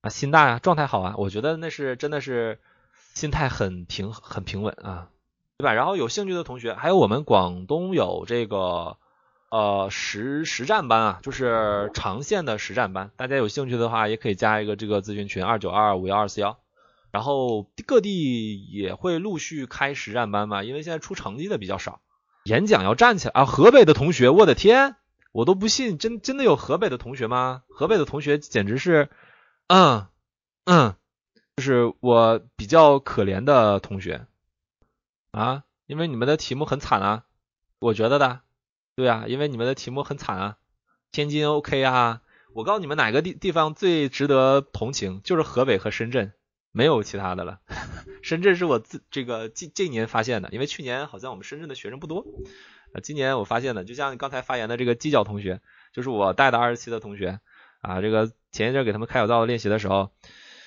[0.00, 2.58] 啊，心大呀，状态好啊，我觉得那是真的是
[3.12, 5.08] 心态很平很平稳啊，
[5.58, 5.74] 对吧？
[5.74, 8.96] 然后有兴趣的同学，还有我们广东有这个。
[9.48, 16.58] 呃，实实战班啊，就是长线的实战班，大家有兴趣的话，也可以加一个这个咨询群二九二二五幺二四幺。
[17.10, 22.00] 然后各地也会陆续开实战班嘛，因为现在出成绩的比较少，
[22.44, 23.44] 演讲要站起来啊！
[23.44, 24.96] 河北的同学，我的天，
[25.32, 27.62] 我都不信，真真的有河北的同学吗？
[27.68, 29.08] 河北的同学简直是，
[29.68, 30.06] 嗯
[30.64, 30.94] 嗯，
[31.56, 34.26] 就是我比较可怜的同学
[35.32, 37.24] 啊，因为你们的题目很惨啊，
[37.80, 38.40] 我觉得的。
[38.94, 40.56] 对啊，因为你们的题目很惨啊，
[41.12, 42.22] 天津 OK 啊，
[42.54, 46.32] 我告诉你们哪个地地方最值得同情，就是河北和深圳，
[46.76, 47.60] 没有其他的了。
[48.22, 52.26] 深圳是我自这个近这年发现的，因为去年好像我们深圳的学生不多，
[52.92, 55.62] 呃，今年我发现的，就像刚才发言的这个犄角同学，
[55.92, 57.40] 就是我带的二十七的同学，
[57.80, 60.12] 啊，这个前一阵给他们开小灶练习的时候，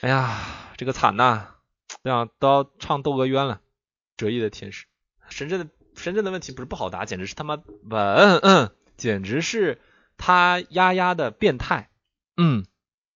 [0.02, 0.36] 哎呀，
[0.78, 1.46] 这个惨呐，
[2.04, 3.62] 这样都要唱窦娥冤了，
[4.18, 4.88] 折翼的天使。
[5.30, 9.80] 深圳的深圳的问题不是不好答，简直是他妈嗯嗯，简直是
[10.18, 11.92] 他丫丫的变态。
[12.36, 12.66] 嗯，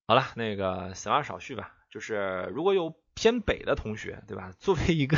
[0.06, 4.52] 好了，那个闲话少叙吧，就是如果有偏北的同学，对吧？
[4.58, 5.16] 作为一个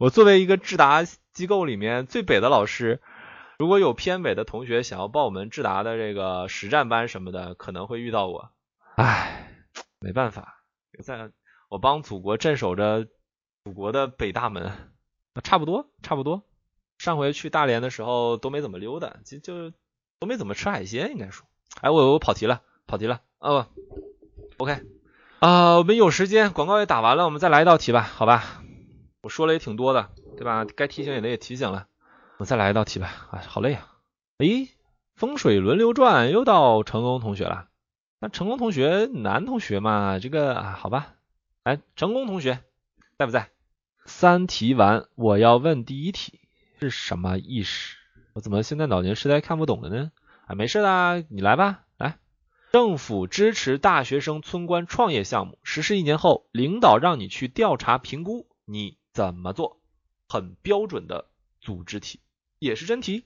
[0.00, 3.00] 我作为一个智达机构里面最北的老师，
[3.60, 8.50] 如果有偏北的同学想要报我们智达的这个实战班什么的，可能会遇到我。
[8.96, 9.54] 唉，
[10.00, 10.64] 没办法，
[11.00, 11.30] 在
[11.68, 13.06] 我帮祖国镇守着
[13.62, 14.72] 祖国的北大门。
[15.44, 16.42] 差不多，差不多。
[16.98, 19.72] 上回去大连的时候都没怎么溜达，就就
[20.18, 21.46] 都没怎么吃海鲜，应该说。
[21.80, 23.22] 哎，我我跑题了，跑题了。
[23.38, 23.68] 哦
[24.58, 24.82] ，OK，
[25.40, 28.62] 啊，我们有时间，广告也打完了，我们再来一道题吧，好吧？
[29.22, 30.66] 我说了也挺多的，对吧？
[30.76, 31.86] 该提醒也的也提醒了，
[32.36, 33.08] 我再来一道题吧。
[33.30, 33.88] 啊，好累啊！
[34.36, 34.68] 诶，
[35.16, 37.68] 风水轮流转，又到成功同学了。
[38.18, 41.14] 那成功同学，男同学嘛，这个啊，好吧。
[41.64, 42.58] 来，成功同学
[43.16, 43.48] 在不在？
[44.04, 46.38] 三题完，我要问第一题
[46.80, 47.96] 是什么意识？
[48.34, 50.12] 我怎么现在脑筋实在看不懂了呢？
[50.46, 51.84] 啊，没事的，你来吧，
[52.72, 59.80] 政府支持大学生村官创业项目，实施一年后，领导让你去调查评估，你怎么做？
[60.28, 61.26] 很标准的
[61.60, 62.20] 组织题，
[62.58, 63.24] 也是真题。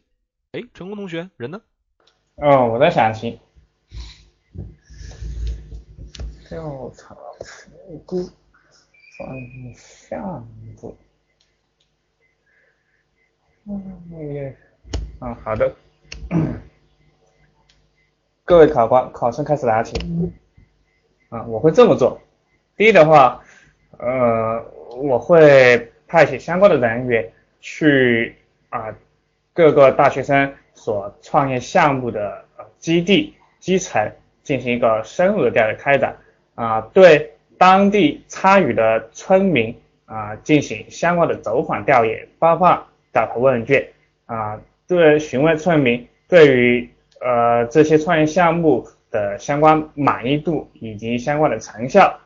[0.52, 1.60] 哎，成功同学人呢？
[2.36, 3.38] 哦，我在想题。
[6.48, 8.30] 调查评估。
[9.16, 10.44] 创业项
[10.82, 10.98] 目，
[13.64, 14.56] 嗯，
[15.20, 15.72] 嗯，好的，
[18.46, 19.98] 各位考官，考生开始答题。
[21.30, 22.20] 啊，我会这么做。
[22.76, 23.42] 第一的话，
[23.98, 24.62] 呃，
[25.02, 28.36] 我会派遣相关的人员去
[28.68, 28.94] 啊
[29.54, 32.44] 各个大学生所创业项目的
[32.78, 34.12] 基地基层
[34.42, 36.16] 进行一个深入的调查开展
[36.54, 37.30] 啊，对。
[37.56, 39.74] 当地参与的村民
[40.06, 43.88] 啊，进行相关的走访调研，发放调查问卷
[44.26, 46.90] 啊，对询问村民对于
[47.24, 52.20] 呃这些创业项目的相关满意度以及相关的成效，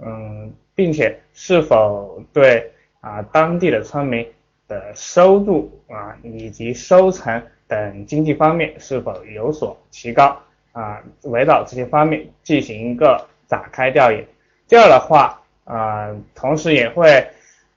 [0.00, 4.26] 嗯，并且是否对啊当地的村民
[4.66, 10.40] 的收入啊以及收成等经济方面是否有所提高
[10.72, 14.24] 啊，围绕这些方面进行一个展开调研。
[14.66, 17.28] 第二的话，呃，同时也会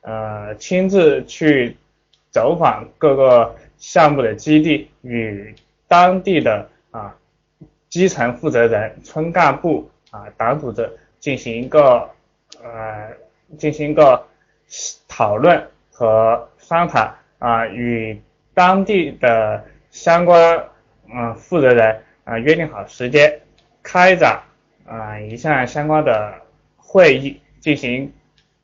[0.01, 1.75] 呃亲自去
[2.29, 5.53] 走访各个项目的基地，与
[5.91, 7.13] 当地的啊
[7.89, 10.89] 基层负责人、村干部啊党组织
[11.19, 12.09] 进行一个
[12.63, 13.09] 呃
[13.57, 14.25] 进行一个
[15.09, 18.21] 讨论和商谈啊，与
[18.53, 20.63] 当地的相关
[21.13, 23.41] 嗯负责人啊约定好时间，
[23.83, 24.41] 开展
[24.87, 26.33] 啊一项相关的。
[26.93, 28.11] 会议进行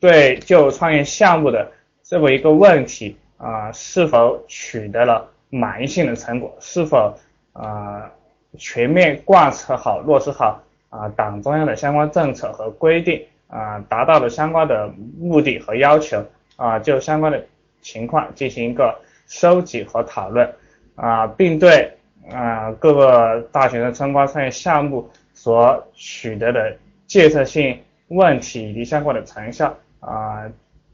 [0.01, 1.71] 对就创业项目的
[2.03, 7.17] 这么一个问题啊，是否取得了满意性的成果，是否
[7.53, 8.11] 啊
[8.57, 14.87] 全面贯彻好落实好啊党中央的相关政策和规定啊，达到了相关的
[15.19, 16.25] 目的和要求
[16.55, 17.45] 啊，就相关的
[17.81, 20.53] 情况进行一个收集和讨论
[20.95, 21.91] 啊，并对
[22.31, 26.75] 啊各个大学生参观创业项目所取得的
[27.05, 27.79] 建设性。
[28.09, 30.49] 问题以及相关的成效啊，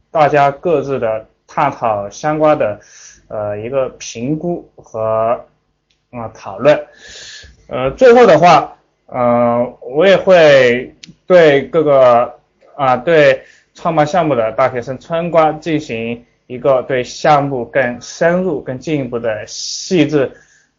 [0.09, 2.80] 大家各自的探讨相关的
[3.27, 5.45] 呃一个评估和
[6.11, 6.87] 啊讨论，
[7.67, 8.75] 呃最后的话，
[9.07, 10.93] 嗯我也会
[11.25, 12.39] 对各个
[12.75, 13.43] 啊对
[13.73, 20.31] 创办项目的大学生村官进行一个对项目更深入、更进一步的细致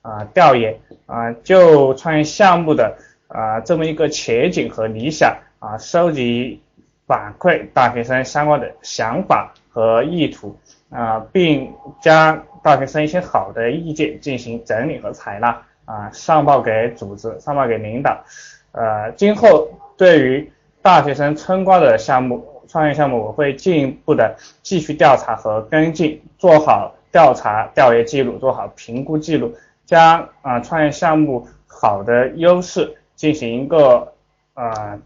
[0.03, 2.97] 啊调研啊，就创业项目的
[3.29, 5.37] 啊这么一个前景和理想。
[5.61, 6.61] 啊，收集
[7.07, 10.55] 反馈大学生相关的想法和意图
[10.95, 18.25] 啊，并将大学生一些好的意见进行整理和采纳啊，上报给组织，上报给领导。
[18.73, 20.51] 呃，今后对于
[20.81, 29.53] 大学生村官的项目、创业项目，我会进一步的继续调查和跟进，做好调查调研记录，做好评估记录，
[29.85, 34.13] 将啊创业项目好的优势进行一个
[34.55, 34.99] 啊。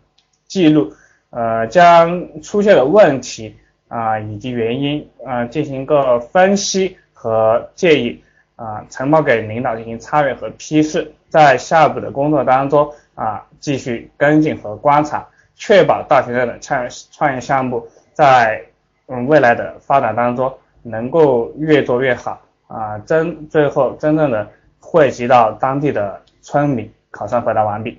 [0.49, 0.91] 记录，
[1.29, 3.55] 呃，将出现的问题
[3.89, 8.23] 啊以及原因啊进行一个分析和建议
[8.57, 18.63] 啊，呈报给领导进行参阅和批示，在下一步的工作当中啊继续跟进和观察，确保大学生的创创业项目在
[19.07, 20.53] 嗯未来的发展当中
[20.83, 24.49] 能够越做越好啊，真最后真正的
[24.79, 26.91] 惠及到当地的村民。
[27.11, 27.99] 考生回答完毕。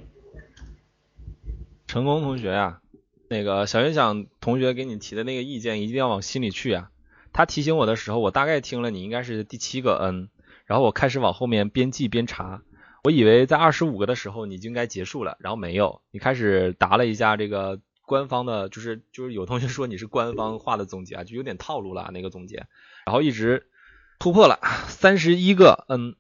[1.88, 2.78] 成功同学呀，
[3.30, 6.90] 那个小云想同学给你提的那个意见一定要往心里去啊。
[7.32, 10.30] 他提醒我的时候，我大概听了你应该是第七个 N，
[10.66, 12.64] 然后我开始往后面边记边查，
[13.04, 22.66] 我以为在二十五个的时候你就应该结束了，然后没有，你开始答了一下这个官方的，就是就是有同学说你是官方化的总结啊，就有点套路了那个总结，
[23.06, 23.68] 然后一直
[24.18, 26.16] 突破了三十一个 N，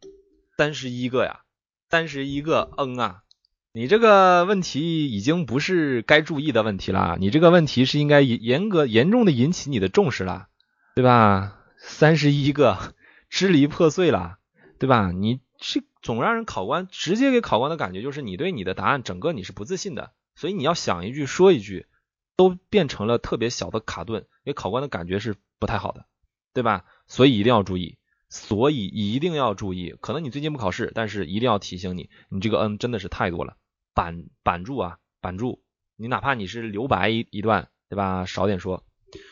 [0.57, 1.41] 三十一个呀，
[1.89, 3.23] 三十一个 N 啊。
[3.71, 10.47] 你这个问题已经不是该注意的问题了，你这个问题是应该严严格严重的引起你的重视了，
[10.95, 11.55] 对吧？
[11.77, 12.95] 三十一个
[13.29, 14.39] 支离破碎了，
[14.79, 15.11] 对吧？
[15.11, 21.85] 你这总让人考官直接给考官的感觉就是你对你的答案整个你是不自信的，所以你要想一句说一句，
[22.35, 26.07] 都变成了特别小的卡顿，给考官的感觉是不太好的，
[26.55, 26.85] 对吧？
[27.05, 27.98] 所以一定要注意，
[28.29, 29.95] 所以一定要注意。
[29.99, 33.57] 可能你最近不考试，但是一定要提醒你，你这个 N 真的是太多了。
[33.93, 35.61] 板板住啊，板住！
[35.97, 38.25] 你哪怕你是留白一一段，对吧？
[38.25, 38.85] 少点说。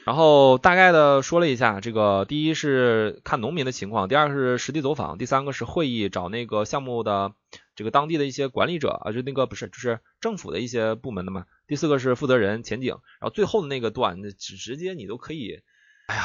[0.06, 7.34] 然后大概的说了一下，这个第一是看农民的情况，第二个是实地走访，第三个是会议找那个项目的
[7.76, 11.45] 这个当地的一些管理者啊，就那个不是，就是政府的一些部门的嘛。
[11.68, 15.60] 第四个是负责人前景，然后最后的那个段，直直接你都可以，
[16.07, 16.24] 哎呀，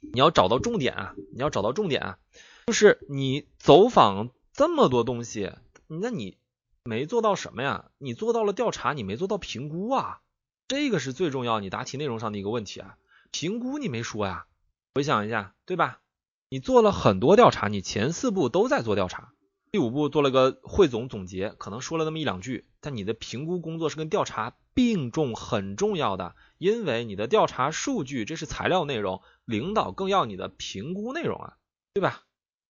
[0.00, 2.18] 你要找到重点啊，你要找到重点啊，
[2.66, 5.52] 就是你走访这么多东西，
[5.86, 6.36] 那你。
[6.82, 7.90] 没做到什么呀？
[7.98, 10.22] 你做到了调查，你没做到评估啊，
[10.66, 11.60] 这个是最重要。
[11.60, 12.96] 你答题内容上的一个问题啊，
[13.30, 14.46] 评估你没说呀。
[14.94, 16.00] 回想一下，对吧？
[16.48, 19.30] 你做了很多调查，你前四步都在做调查，
[19.72, 31.56] 第五步做了个汇总总结，可能说了那么一两句，但你的评估工作是跟调查并重，很重要的，因为你的调查数据这是材料内容，领导更要你的评估内容啊，
[31.94, 32.22] 对吧？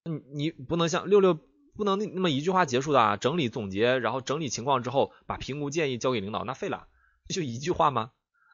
[0.05, 1.39] 你你不能像六六。
[1.77, 3.17] 不能那那么一句话结束的啊！
[3.17, 6.89] 整理总结，然后整理情况之后，把评估建议交给领导，那废了，
[7.33, 8.11] 就一句话吗？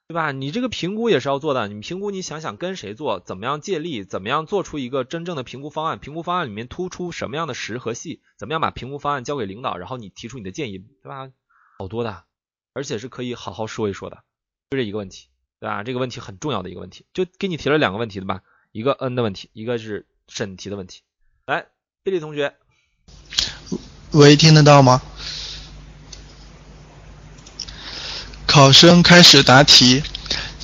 [0.09, 0.31] 对吧？
[0.31, 5.99] 你这个评估也是要做的，你评估你想想跟谁做，怎么样借力，怎么样做出一个真正的评估方案？
[5.99, 8.21] 评估方案里面突出什么样的实和细？
[8.37, 11.29] 怎么样把评估方案交给领导，然后你提出你的建议，对吧？
[11.79, 12.23] 好多的，
[12.73, 14.23] 而且是可以好好说一说的，
[14.71, 15.27] 就这一个问题，
[15.59, 15.83] 对吧？
[15.83, 18.43] 这个问题很重要的一个问题，就给你提了两个问题对吧？
[18.71, 21.03] 一个 N 的问题，一个是审题的问题。
[21.47, 21.67] 来，
[22.05, 22.55] 贝利同学。
[24.13, 25.03] 喂，听得到吗？
[28.57, 30.03] 考生开始答题。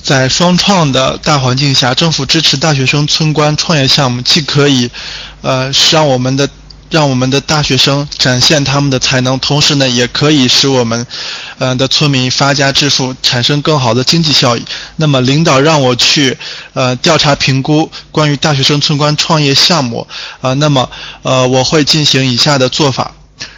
[0.01, 4.89] 在双创的大环境下，政府支持大学生村官创业项目，既可以，
[5.43, 6.49] 呃，让我们的
[6.89, 11.05] 让我们的大学生展现他们的才能，同时呢，也可以使我们，
[11.59, 14.65] 呃的村民发家致富，产生更好的经济效益。
[14.95, 16.35] 那么，领导让我去，
[16.73, 20.07] 呃，调查评估关于大学生村官创业项目，
[20.41, 20.89] 啊，那么，
[21.21, 23.11] 呃，我会进行以下的做法。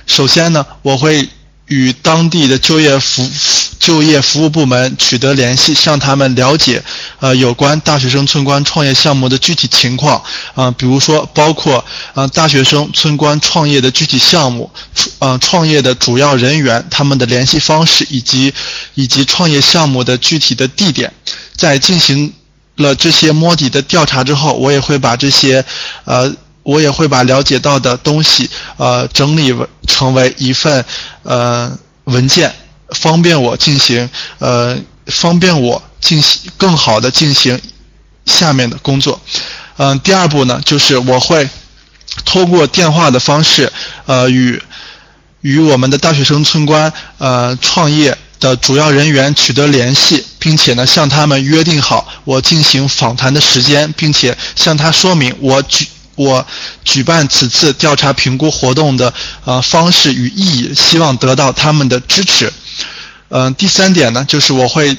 [0.05, 1.29] 首先呢，我会
[1.67, 3.27] 与当地的就业服
[3.79, 6.83] 就业服务部门取得联系，向他们了解，
[7.19, 10.21] 呃，有关大学生村官创业项目的具体情况，
[10.53, 11.83] 啊，比如说包括，
[12.13, 14.69] 呃，大学生村官创业的具体项目，
[15.19, 18.53] 呃，创业的主要人员，他们的联系方式，以及
[18.93, 21.11] 以及创业项目的具体的地点。
[21.55, 22.31] 在进行
[22.75, 25.65] 了这些摸底的调查之后，我也会把这些，
[26.03, 26.35] 呃。
[26.65, 30.83] 我也会把了解到的东西，呃，整理为成为一份
[31.21, 31.71] 呃
[32.05, 32.51] 文件，
[32.89, 34.09] 方便我进行
[34.39, 34.75] 呃
[35.05, 37.61] 方便我进行更好的进行
[38.25, 39.21] 下面的工作。
[39.77, 41.47] 嗯，第二步呢，就是我会
[42.25, 43.71] 通过电话的方式，
[44.07, 44.59] 呃，与
[45.41, 55.87] 与我们的大学生村官呃创业的主要人员取得联系，并且呢向他们约定好我进行访谈的时间，并且向他说明我举。
[56.15, 56.45] 我
[56.83, 59.13] 举办此次调查评估活动的
[59.43, 62.51] 呃方式与意义，希望得到他们的支持。
[63.29, 64.97] 嗯，第三点呢，就是我会。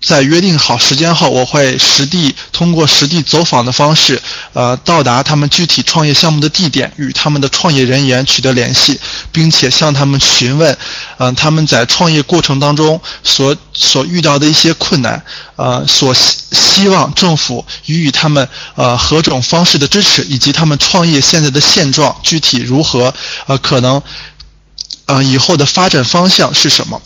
[0.00, 4.20] 在约定好时间后，我会实地通过实地走访的方式，
[4.54, 8.98] 呃，到达他们具体创业项目的地点，与他们的创业人员取得联系，
[9.30, 10.76] 并且向他们询问，
[11.18, 15.22] 嗯，他们在创业过程当中所所遇到的一些困难，
[15.56, 23.12] 呃，所希希望政府予以他们呃何种方式的支持，以及他们创业现在的现状具体如何，
[23.46, 24.02] 呃，可能。
[25.10, 27.02] 嗯，以后的发展方向是什么？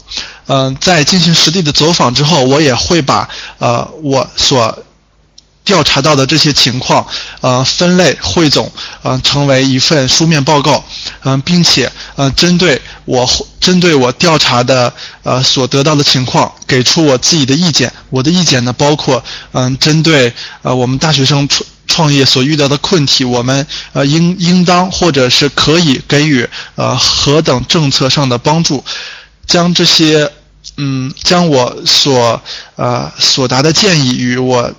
[0.46, 3.26] 嗯，在进行实地的走访之后，我也会把
[3.58, 4.78] 呃我所
[5.64, 7.06] 调查到的这些情况，
[7.40, 8.70] 呃分类汇总，
[9.02, 10.84] 嗯成为一份书面报告，
[11.22, 13.26] 嗯，并且呃针对我
[13.58, 17.90] 针对我调查的呃所得到的情况，给出我自己的意见。
[18.10, 21.64] 我的意见呢，包括嗯针对呃我们大学生出。
[21.86, 28.84] 创业所遇到的困题，我们呃应应当或者是可以给予呃何等政策上的帮助，
[29.46, 30.30] 将这些
[30.76, 32.42] 嗯，将我所
[32.76, 34.72] 呃所达的建议与我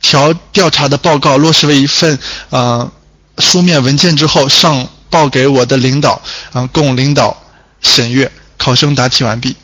[0.00, 2.18] 调调查的报告落实为一份
[2.50, 2.90] 呃
[3.38, 6.20] 书面文件之后，上报给我的领导，
[6.52, 7.42] 嗯、供领导
[7.80, 8.30] 审阅。
[8.60, 9.54] 考生答题完毕。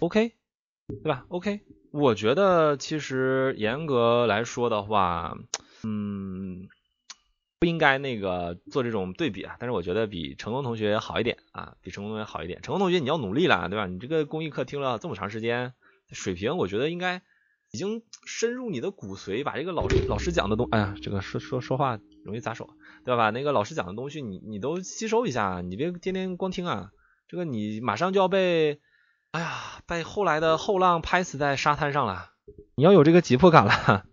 [0.00, 0.32] OK，
[0.88, 1.60] 对吧？OK，
[1.90, 5.36] 我觉得其实严格来说的话，
[5.84, 6.68] 嗯，
[7.58, 9.56] 不应该那个做这种对比啊。
[9.58, 12.60] 但是我觉得比成功同学好一点啊，比成功同学好一点。
[12.62, 13.86] 成功同学你要努力了，对吧？
[13.86, 15.72] 你这个公益课听了这么长时间，
[16.12, 17.22] 水平我觉得应该
[17.70, 22.68] 已经深入你的骨髓，把这个老师老师讲的东，哎呀，这个说说说话容易砸手，
[23.04, 23.30] 对吧？
[23.30, 26.90] 那个老师讲的东西你你都吸收一下，你别天天光听啊。
[27.28, 28.80] 这个你马上就要被，
[29.32, 32.30] 哎呀，被后来的后浪拍死在沙滩上了，
[32.76, 34.06] 你要有这个急迫感了，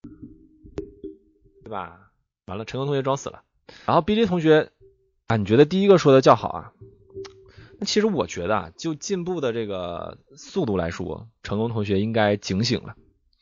[1.64, 2.10] 对吧？
[2.46, 3.42] 完了，陈功同学装死了，
[3.86, 4.70] 然后 B J 同学
[5.28, 6.72] 啊，你觉得第一个说的较好啊？
[7.80, 12.96] 那其实我觉得啊，就进步的这个速度来说，成功同学应该警醒了。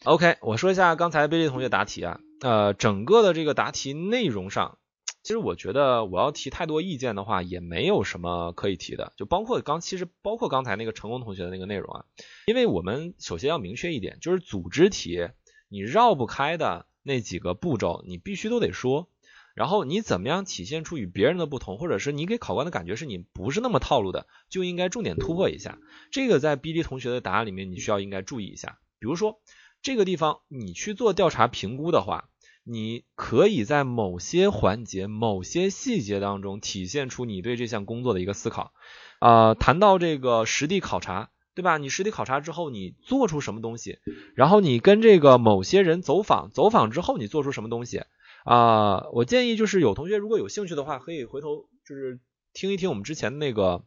[0.04, 4.78] OK，我说一下刚才 B J 同学答题啊，呃，整个的这个答题内容上。
[5.24, 12.04] 其实我觉得我要提太多意见的话，也没有什么可以提的，就包括刚其实包括刚才那个成功同学的那个内容啊，
[12.46, 15.30] 因为我们首先要明确一点，就是组织题
[15.70, 19.08] 你绕不开的那几个步骤，你必须都得说。
[19.54, 25.78] 然后你怎么样体现出与别人的不同，或者是你给考官的感觉是你不是那么套路的，就应该重点突破一下。
[26.10, 28.78] 这个在 B D 同学的答案里面，你需要应该注意一下。
[28.98, 29.40] 比如说
[29.80, 32.28] 这个地方你去做调查评估的话。
[32.64, 38.72] 你可以在某些环节、某些细节当中体现出你对这项工作的一个思考。
[39.20, 41.78] 啊、谈到这个实地考察，对吧？
[41.78, 43.98] 你实地考察之后，你做出什么东西？
[44.34, 48.02] 然后你跟这个某些人走访，走访之后你做出什么东西？
[48.44, 52.18] 啊、我建议就是有同学如果有兴趣的话，可以回头就是
[52.52, 53.84] 听一听我们之前那个，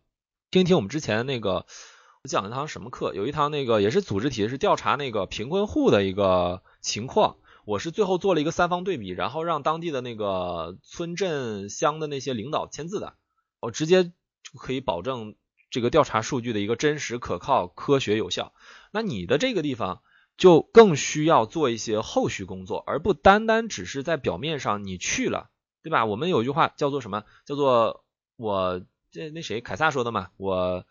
[0.49, 1.65] 听一听我们之前那个
[2.23, 3.13] 我讲了一堂什么课？
[3.13, 7.37] 有一堂那个也是组织题，是调查那个贫困户的一个情况。
[7.67, 13.15] 我是最后做了一个三方对比，然后让当地的那个村镇乡的那些领导签字的，
[13.59, 15.35] 我直接就可以保证
[15.69, 18.53] 这个调查数据的一个真实、可靠、科学、有效。
[18.93, 20.01] 那你的这个地方
[20.37, 25.49] 就更需要做一些后续工作，而不单单只是在表面上你去了，
[25.83, 26.05] 对吧？
[26.05, 27.25] 我们有一句话叫做什么？
[27.45, 28.05] 叫做
[28.37, 28.81] 我
[29.11, 30.29] 这那谁凯撒说的嘛？
[30.37, 30.85] 我。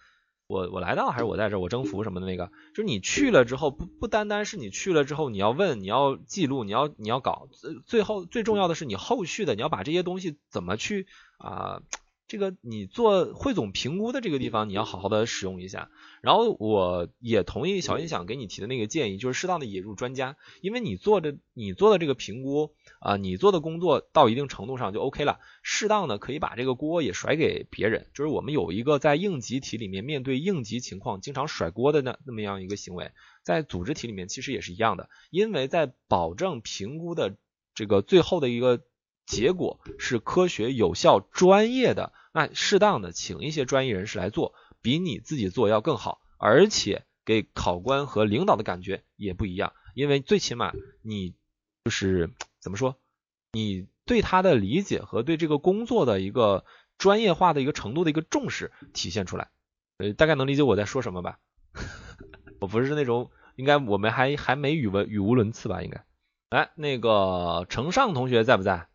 [0.49, 7.49] 我我来到还是我在这儿我征服什么的那个，就是你去了之后不不单单是你去了之后你要问你要记录你要你要搞，
[7.85, 11.07] 最后最重要的是你后续的你要把这些东西怎么去
[11.39, 11.83] 啊、呃、
[12.29, 15.91] 这个你做汇总评估的这个地方你要好好的使用一下。
[16.23, 28.09] 然后我也同意小音响给你提的那个建议，就是适当的引入专家，因为你做的你做的这个评估啊、呃，你做的工作到一定程度上就 OK 了，适当的可以把这个锅也甩给别人。
[28.13, 33.13] 就是我们有一个在应急题里面面对应急情况经常甩锅的那那么样一个行为，
[33.43, 37.37] 在组织题里面其实也是一样的，因为在保证评估的
[37.75, 38.81] 这个最后的一个
[39.27, 44.55] 结果是科学、有效、专业的，那适当的请一些专业人士来做。
[44.83, 50.73] 比你自己做要更好，而且给考官和领导的感觉也不一样，因为最起码
[51.03, 51.35] 你
[51.85, 52.31] 就是
[52.61, 52.97] 怎么说，
[53.51, 56.65] 你对他的理解和对这个工作的一个
[56.99, 59.49] 专业化的一个程度的一个重视体现出来，
[59.99, 61.41] 呃，大概能理解我在说什么吧？
[62.61, 65.83] 我不是那种，应该我们还还没语文语无伦次吧？
[65.83, 66.05] 应该，
[66.51, 68.87] 来，那个程尚同学在不在？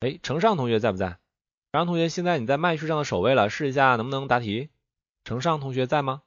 [0.00, 1.08] 哎，程尚同学在不在？
[1.08, 4.68] 程尚同学，现在你在麦序上的首位了，试一下能不能答题？
[5.24, 6.20] 程尚同学在吗？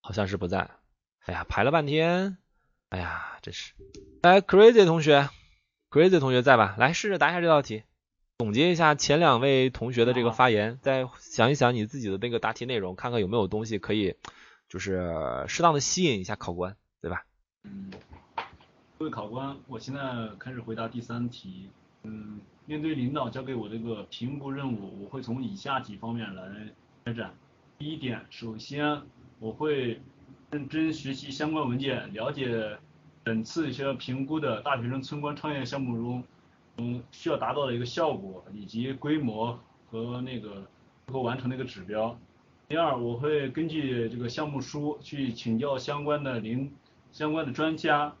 [0.00, 0.68] 好像是不在。
[1.20, 2.36] 哎呀，排了半天，
[2.88, 3.74] 哎呀，真是。
[4.22, 5.28] 来，Crazy 同学
[5.88, 6.74] ，Crazy 同学在吧？
[6.78, 7.84] 来，试着答一下这道题，
[8.38, 14.16] 总结一下前两位同学的这个发言，再想一想你自己的那个答题内容，看看有没有东西可以，
[14.68, 17.24] 就是适当的吸引一下考官，对吧？
[17.62, 17.92] 嗯，
[18.98, 20.00] 各位考官，我现在
[20.40, 21.70] 开始回答第三题。
[22.04, 26.72] 嗯，面对领导交给我这个评估任务，我会从以下几方面来
[27.04, 27.34] 开展。
[27.78, 29.02] 第一点，首先
[29.38, 30.00] 我会
[30.50, 32.78] 认真学习相关文件，了解
[33.22, 36.24] 本次一些评估的大学生村官创业项目中，
[36.78, 39.58] 嗯，需要达到的一个效果以及规模
[39.90, 40.66] 和那个
[41.06, 42.18] 最后完成的一个指标。
[42.68, 46.70] 第二，我会根据这个项目书去请教相关的领
[47.12, 48.14] 相关的专家，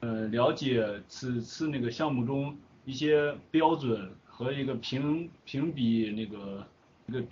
[0.00, 6.66] 呃，了解此次那个项目中一些标准和一个评评比那个
[7.06, 7.24] 一个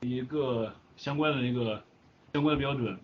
[0.00, 0.72] 一个。
[0.96, 1.82] 相关的那个
[2.34, 2.94] 相关的标准，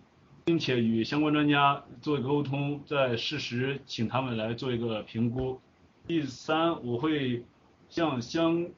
[0.45, 5.59] 并且与相关专家做一个沟通，在适时请他们来做一个评估。
[6.05, 7.43] 第三，我会
[7.89, 8.69] 向相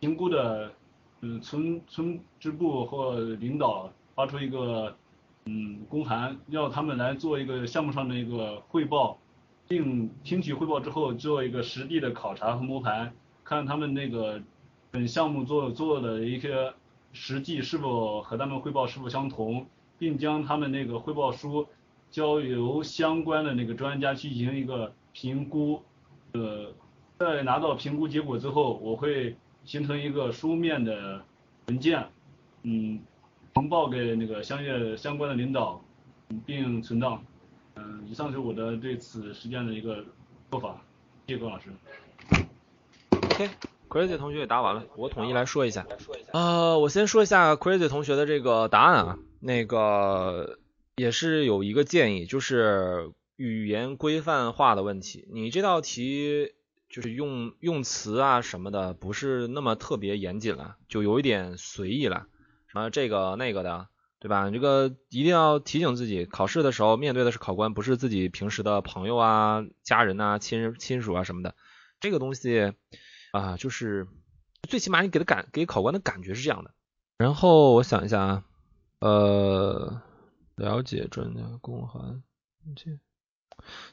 [0.00, 0.72] 评估的
[1.20, 4.96] 嗯村村支部或领导发出一个
[5.44, 9.16] 嗯公函，要他们来做一个项目上的一个汇报，
[9.66, 13.12] 并听取汇报之后做一个实地的考察和摸排，
[13.42, 14.40] 看他们那个
[14.90, 16.72] 本项目做做的一些
[17.12, 19.66] 实际是否和他们汇报是否相同，
[19.98, 21.66] 并将他们那个汇报书
[22.10, 25.82] 交由相关的那个专家进行一个评估，
[26.32, 26.72] 呃，
[27.18, 31.24] 在拿到评估结果之后，我会形成一个书面的
[31.66, 32.06] 文件，
[32.62, 33.00] 嗯，
[33.54, 35.80] 呈报给那个相应相关的领导，
[36.44, 37.24] 并存档。
[37.76, 40.04] 嗯，以上是我的对此实践的一个
[40.50, 40.80] 做法，
[41.26, 41.70] 谢谢郭老师。
[43.10, 45.86] OK，Crazy 同学也答完了，我统一来说一下。
[46.32, 50.58] 呃，我先说一下 Crazy 同学的这个答案啊，那个
[50.96, 55.26] 也是有一个建议，就是语言规范化的问题。
[55.32, 56.52] 你这道题
[56.88, 62.26] 就是用用词啊什么的，不是那么特别严谨了，就有一点随意了，
[62.68, 63.88] 什么这个那个的，
[64.24, 64.48] 对吧？
[64.48, 71.54] 这个一定要提醒自己，考试的时候面对的是考官，不是自己平时的朋友啊、家人啊、亲人亲属啊什么的。
[72.00, 72.72] 这个东西
[73.32, 74.08] 啊、就是
[74.62, 76.70] 最起码你给的感给考官的感觉是这样的。
[77.18, 78.44] 然后我想一下啊，
[79.00, 80.00] 呃，
[80.54, 82.22] 了解专家公函，
[82.76, 82.98] 这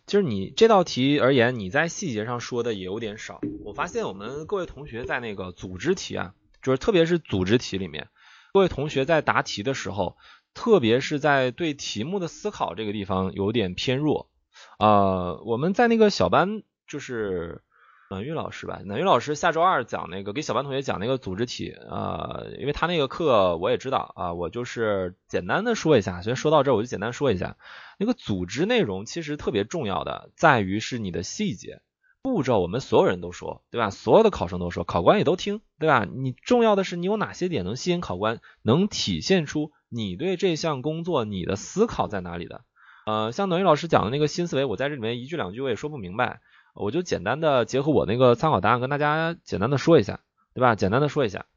[0.08, 3.42] 其实你这道题而言，你在细节上说的也有点少。
[3.66, 8.08] 我发现我们各位同学在那个组织题啊，就是特别是组织题里面，
[8.54, 10.18] 各位同学在答题的时候，
[10.54, 14.30] 特别是在对题目的思考这个地方有点偏弱。
[14.78, 17.62] 啊、我们在那个小班就是
[18.10, 27.56] 暖玉老师吧，暖玉老师下周二讲那个给小班同学讲那个组织题啊、因为他那个课我也知道啊、我就是简单的说一下，所以说到这儿我就简单说一下，
[27.98, 31.82] 那个组织内容其实特别重要的在于是你的细节
[32.22, 33.90] 步骤，我们所有人都说，对吧？
[33.90, 36.06] 所有的考生都说，考官也都听，对吧？
[36.06, 42.62] 你重要的是你有哪些点能吸引考官，能体现出你对这项工作你的思考在哪里的。
[43.08, 46.42] 呃，像暖玉老师讲的那个新思维，我在这里面一句两句我也说不明白，
[46.76, 50.20] 我就简单的结合我那个参考答案跟大家简单的说一下，
[50.54, 50.76] 对吧？
[50.76, 51.48] 简单的说一下，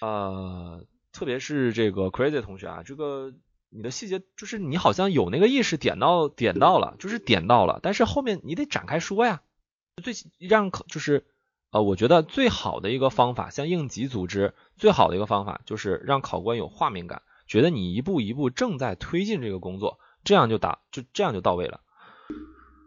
[0.00, 3.34] 呃，特别是这个 Crazy 同学啊，这个
[3.68, 9.42] 你的细节就是你好像有那个意识点到点到了，就是点到了，但是后面你得展开说呀，
[10.02, 11.26] 最让考就是
[11.70, 21.80] 呃，我觉得最好的一个方法，像应急组织最好的一个方法就是让考官有画面感，觉得你一步一步正在推进这个工作，这样就打就这样就到位了。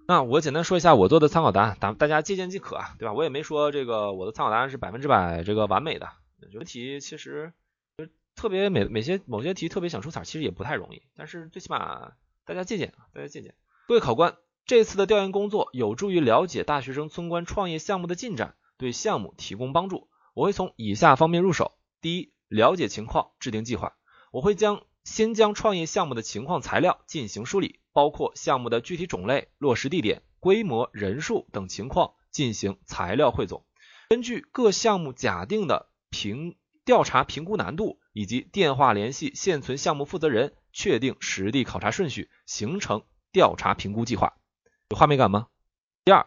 [0.07, 3.13] 那我简单说一下我做的参考答案，大大家借鉴即可啊，对吧？
[3.13, 6.09] 我也没说这个我的参考答案是百分之百这个完美的，
[6.51, 7.51] 有的题其实
[7.97, 12.13] 就特别每每些某些题特别想出彩，其实也不太容易，但是最起码
[12.45, 13.53] 大家借鉴啊，大家借鉴。
[13.85, 20.09] 各位考官，这次的调研工作有助于了解大学生村官创业项目的进展，对项目提供帮助。
[20.33, 23.95] 我会从以下方面入手：第一，了解情况，制定计划。
[24.29, 33.63] 我会将先将创业项目的情况材料进行梳理，包括项目的具体种类、落实地点、规模、人数等情况进行材料汇总。
[34.09, 44.33] 根据各项目假定的评调查评估难度以及电话联系现存项目负责人，确定实地考察顺序，形成调查评估计划。
[44.89, 45.47] 有画面感吗？
[46.05, 46.25] 第二，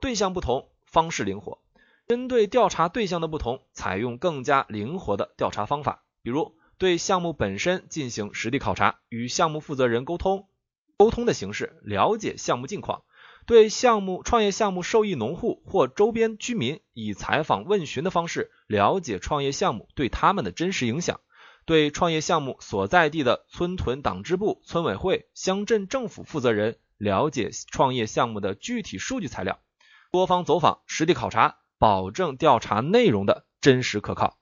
[0.00, 1.58] 对象不同，方式灵活。
[2.06, 10.48] 针对调查对象的不同，采用更加灵活的调查方法，比如对项目本身进行实地考察，与项目负责人沟通，
[10.96, 13.02] 沟通的形式了解项目近况；
[13.44, 21.16] 对项目创业项目受益农户或周边居民，以采访问询的方式了解创业项目对他们的真实影响；
[21.66, 29.58] 对创业项目所在地的村屯党支部、村委会、乡镇政府负责人了解创业项目的具体数据材料，
[30.12, 31.56] 多方走访、实地考察。
[31.80, 34.36] 保证调查内容的真实可靠，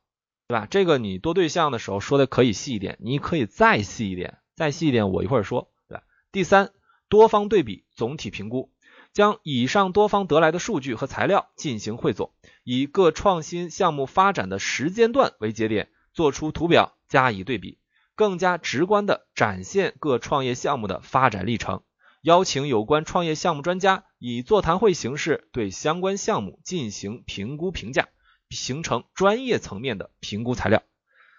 [0.48, 0.66] 对吧？
[0.70, 6.04] 这个你多对象的时候说的可以细一点，你可以再细一点，再细一点，我一会儿说，对吧？
[6.32, 6.72] 第三，
[7.10, 8.72] 多方对比，总体评估，
[9.12, 12.32] 将以上多方得来的数据和材料进行汇总，
[12.64, 17.78] 以各创新项目发展的时间段为节点，做出图表加以对比，
[18.14, 21.82] 更加直观的展现各创业项目的发展历程。
[22.26, 28.08] 邀请有关创业项目专家以座谈会形式对相关项目进行评估评价，
[28.50, 30.82] 形成专业层面的评估材料。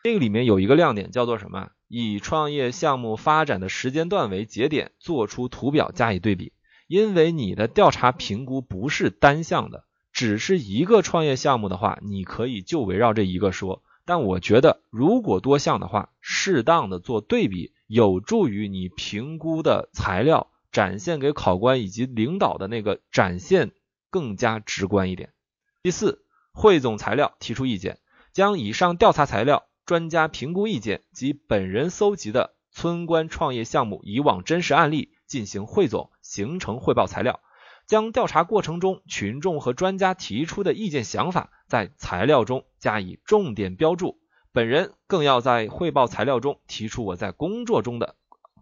[0.05, 1.71] 这个里面有一个亮点叫做什么？
[1.89, 6.53] 以创业项目发展的时间段为节点，做出图表加以对比。
[6.87, 9.83] 因为你的调查评估不是单向的，
[10.13, 13.83] 只是一个创业项目的话，你可以就围绕这一个说。
[14.05, 20.47] 但我觉得，如果多项的话，适当的做对比，有助于你评估的材料。
[20.77, 23.71] 展现给考官以及领导的那个展现
[24.11, 25.33] 更加直观一点。
[25.81, 27.97] 第四，汇总材料，提出意见，
[28.31, 37.39] 将以上调查材料、专家评估意见及本人搜集的村官创业项目以往真实案例进行汇总，形成汇报材料。
[37.87, 44.19] 将调查过程中群众和专家提出的意见想法在材料中加以重点标注。
[44.51, 48.15] 本人更要在汇报材料中提出我在工作中的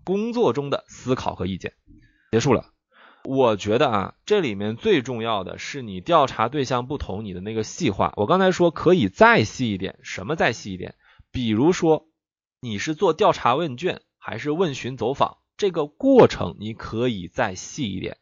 [0.06, 1.74] 工作中的思考和意见。
[2.36, 2.66] 结束了。
[3.24, 8.12] 我觉得啊，这里面最重要的是你调查对象不同，你的那个细化。
[8.18, 10.96] 我刚才说可以再细一点，什么再细一点？
[11.32, 12.10] 比如说
[12.60, 18.18] 你是做调查问卷还是问询走访，这个过程你可以再细一点。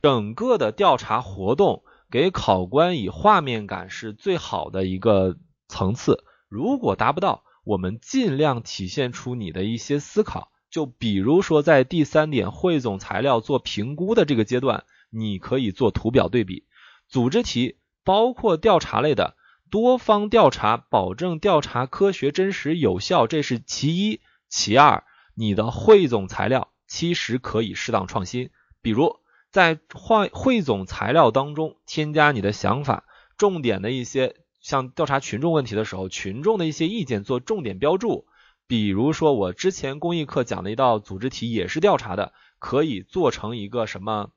[0.00, 5.36] 整个的调查活动给考官以画面感是最好的一个
[5.68, 6.24] 层次。
[6.48, 10.50] 如果达不到，我们尽量体现出你的一些思考。
[10.70, 16.64] 就比如说，在第三点汇总材料做评估的这个阶段，你可以做图表对比。
[17.08, 19.36] 组织题包括调查类的
[19.70, 24.20] 多方调查，保证调查科学、真实、有效，这是其一。
[24.48, 25.04] 其二，
[25.34, 28.50] 你的汇总材料其实可以适当创新，
[28.82, 29.16] 比如。
[29.50, 33.04] 在汇汇总材料当中添加你的想法，
[33.38, 38.26] 重点的一些像调查群众问题的时候，群众的一些意见做重点标注。
[38.68, 44.30] 比如说我之前公益课讲的一道组织题也是调查的，可以做成一个什么？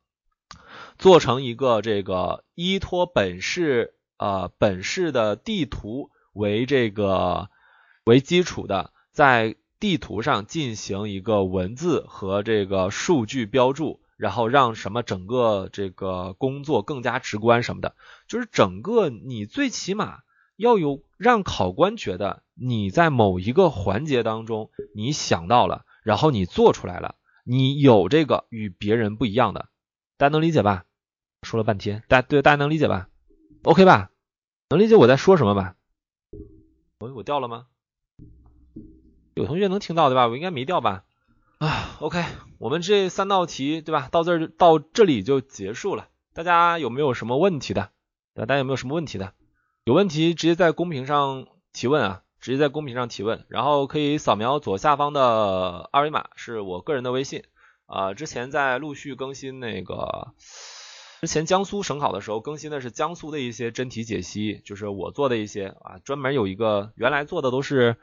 [0.97, 7.49] 做成一个这个依托本市呃本市的地图为这个
[8.05, 14.01] 为基础的，在地图上进行一个文字和这个数据标注。
[14.17, 17.95] 然后让什么整个这个工作更加直观什么的，
[18.27, 20.19] 就是整个你最起码
[20.55, 29.69] 要有让考官觉得你在某一个环节当中你想到了，然后你做出来了，你有这个与别人不一样的，
[30.17, 30.85] 大家能理解吧？
[31.41, 33.07] 说了半天，大家对大家能理解吧
[33.63, 34.11] ？OK 吧？
[34.69, 35.75] 能理解我在说什么吧？
[36.99, 37.65] 我我掉了吗？
[39.33, 40.27] 有同学能听到对吧？
[40.27, 41.03] 我应该没掉吧？
[41.57, 42.23] 啊，OK，
[42.59, 44.07] 我们这三道题对吧？
[44.11, 46.09] 到这儿到这里就结束了。
[46.33, 47.89] 大家有没有什么问题的？
[48.35, 49.33] 大家有没有什么问题的？
[49.83, 57.43] 有问题直接在公屏上提问啊，直接在公屏上提问，然后可以扫描左下方的二维码，是我个人的微信
[57.85, 58.13] 啊。
[58.13, 60.33] 之前在陆续更新那个，
[61.21, 67.95] 之前江苏省考的时候更新的是江苏的一些真题解析，就是我做的一些啊，专门有一个原来做的都是。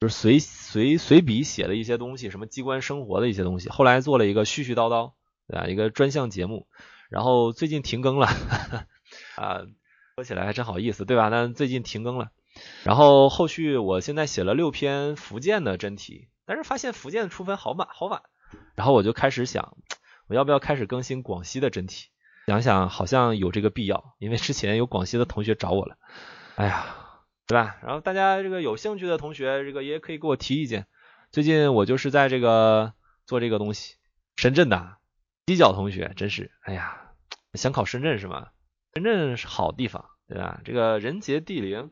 [0.00, 3.68] 就是随随随笔写的一些东西，什么机关生活的一些东西。
[3.68, 5.12] 后来做了一个絮絮叨叨，
[5.46, 5.68] 对吧？
[5.68, 6.66] 一个专项节目。
[7.10, 8.26] 然后最近停更了，
[9.38, 9.62] 啊，
[10.16, 11.30] 说起来还真好意思，对吧？
[11.30, 12.32] 但最近停更了。
[12.84, 18.22] 然后后续我现在写了六篇福建的真题，但是发现福建的出分好晚好晚。
[18.74, 19.76] 然后我就开始想，
[20.28, 22.08] 我要不要开始更新广西的真题？
[22.46, 25.96] 想想好像有这个必要，因为之前有广西的同学找我了。
[26.56, 27.00] 哎呀。
[27.46, 27.76] 对吧？
[27.82, 30.86] 然后大家这个有兴趣的同学，这个也可以给我提意见。
[31.30, 32.94] 最近我就是在这个
[33.26, 33.96] 做这个东西。
[34.36, 34.96] 深圳的
[35.44, 37.10] 犄角同学真是，哎呀，
[37.52, 38.48] 想考深圳是吗？
[38.94, 40.62] 深圳是好地方，对吧？
[40.64, 41.90] 这个人杰地灵，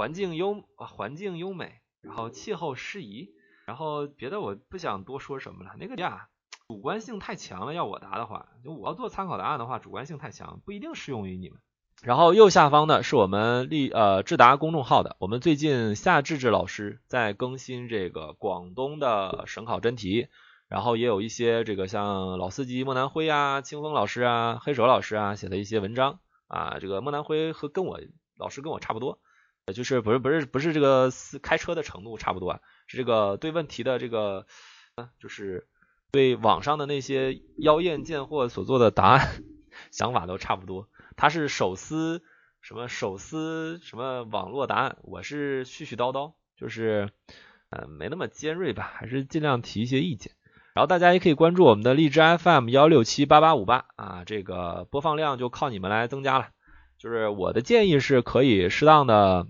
[0.00, 3.34] 环境优环境优美，然后气候适宜，
[3.66, 5.72] 然后别的我不想多说什么了。
[5.78, 6.28] 那个呀，
[6.68, 7.74] 主观性太强了。
[7.74, 11.58] 要我答的话，就我要做参考答案的话，主观性太强，不一定适用于你们。
[12.02, 20.28] 然后右下方呢是我们立呃智达公众号的，我们最近夏志志老师在更新这个广东的省考真题，
[20.66, 28.00] 然后也有一些这个像老司机莫南辉啊、清风老师啊、黑手老师啊写的一些文章啊，这个莫南辉和跟我
[28.38, 29.18] 老师跟我差不多，
[29.72, 31.10] 就是不是不是不是这个
[31.42, 34.46] 开车的程度差不多啊，是这个对问题的这个
[35.18, 35.66] 就是
[36.10, 39.42] 对网上的那些妖艳贱货所做的答案
[39.90, 40.88] 想法都差不多。
[41.16, 42.22] 他是手撕
[42.60, 47.10] 什么手撕什么网络答案，我是絮絮叨叨，就是
[47.70, 50.32] 呃没那么尖锐吧，还是尽量提一些意见。
[50.72, 56.48] 然后大家也可以关注我们的荔枝 FM 幺六七八八五八啊，这个播放量就靠你们来增加了。
[56.96, 59.46] 就是我的建议是可以适当的、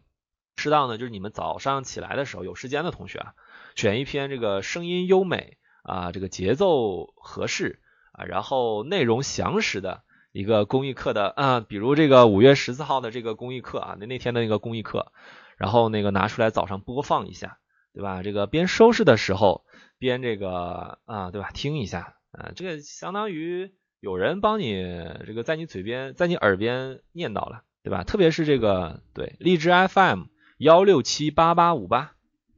[0.60, 3.34] 适当的，就是你们早上起来的时候有时间的同学啊，
[3.74, 7.80] 选一篇这个声音优美啊，这个节奏合适
[8.12, 10.04] 啊，然后内容详实的。
[10.32, 15.10] 一个公益课的啊，比如这个五月十四号的这个公益课啊，那那天的那个公益课，
[15.56, 17.58] 然后那个拿出来早上播放一下，
[17.92, 18.22] 对吧？
[18.22, 19.64] 这个边收拾的时候
[19.98, 21.50] 边这个啊，对吧？
[21.52, 24.80] 听一下啊，这个相当于有人帮你
[25.26, 28.04] 这个在你嘴边，在你耳边念叨了，对吧？
[28.04, 30.26] 特别是这个对荔枝 FM
[30.60, 32.12] 幺六七八八五八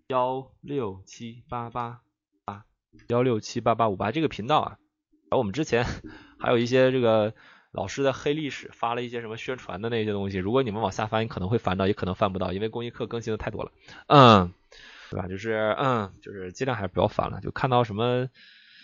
[0.09, 2.01] 幺六七八八
[2.45, 2.65] 八
[3.07, 4.77] 幺六七八八五八这个频道啊，
[5.31, 5.85] 而我们之前
[6.41, 7.33] 还有一些这个。
[7.71, 13.73] 老师的黑历史发了一些什么宣传的那些东西，如果你们往下翻，你可能会翻到，也可能翻不到，因为公益课更新的太多了。
[14.09, 14.53] 嗯，
[15.11, 15.27] 对吧？
[15.27, 18.29] 就是嗯，就是尽量还是不要翻了，就看到什么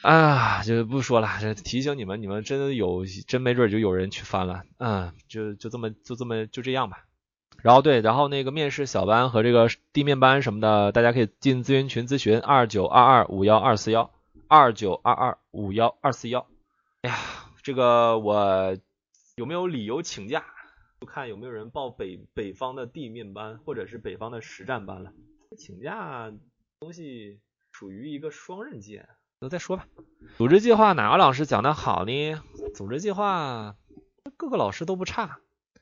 [0.00, 7.04] 啊，就不说了，这提醒你们，你们真的有真没准就有人去翻了，嗯，就就这么就这么就这样吧。
[7.62, 14.10] 然后对，然后那个面试小班和这个地面班什么的，大家可以进咨询群咨询二九二二五幺二四幺
[14.46, 16.46] 二九二二五幺二四幺。
[17.02, 17.16] 哎呀，
[17.62, 18.76] 这个我
[19.36, 20.44] 有没有理由请假？
[21.00, 25.12] 就看有没有人报北北方的地面班或者是北方的实战班了。
[25.56, 26.32] 请假
[26.80, 27.40] 东西
[27.72, 29.08] 属于一个双刃剑，
[29.40, 29.86] 那再说吧。
[30.36, 32.40] 组织计划哪个老师讲的好呢？
[32.74, 33.76] 组织计划
[34.36, 35.38] 各个老师都不差。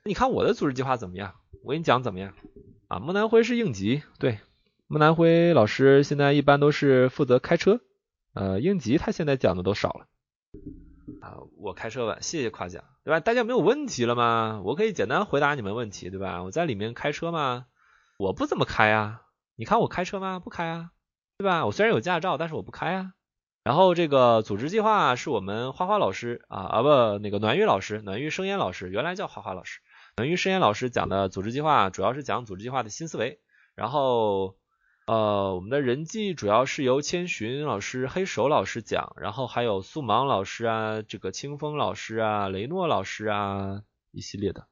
[0.07, 1.35] 你看我的组织计划怎么样？
[1.65, 2.33] 我跟你讲怎么样
[2.87, 3.01] 啊？
[3.01, 4.39] 木南辉是应急，对，
[4.87, 7.81] 木南辉老师现在一般都是负责开车，
[8.35, 10.07] 呃，应急他现在讲的都少了
[11.20, 11.39] 啊。
[11.59, 13.19] 我开车吧，谢谢夸奖，对吧？
[13.19, 14.62] 大家没有问题了吗？
[14.65, 16.45] 我可以简单回答你们问题，对吧？
[16.45, 17.66] 我在里面开车吗？
[18.19, 19.23] 我不怎么开啊。
[19.57, 20.39] 你看我开车吗？
[20.39, 20.91] 不开啊，
[21.39, 21.66] 对吧？
[21.66, 23.12] 我虽然有驾照，但是我不开啊。
[23.65, 29.81] 然后这个组织计划是我们花花老师啊啊不，那个暖玉老师，暖玉生烟老师，原来叫花花老师。
[30.16, 33.38] 等于申岩老师讲的组织计划，主要是讲组织计划的新思维。
[33.74, 34.56] 然后，
[35.06, 44.66] 呃，我们的人际主要是由千寻老师、黑手老师讲，然后还有素芒老师啊，这个清风老师啊，雷诺老师啊，一系列的。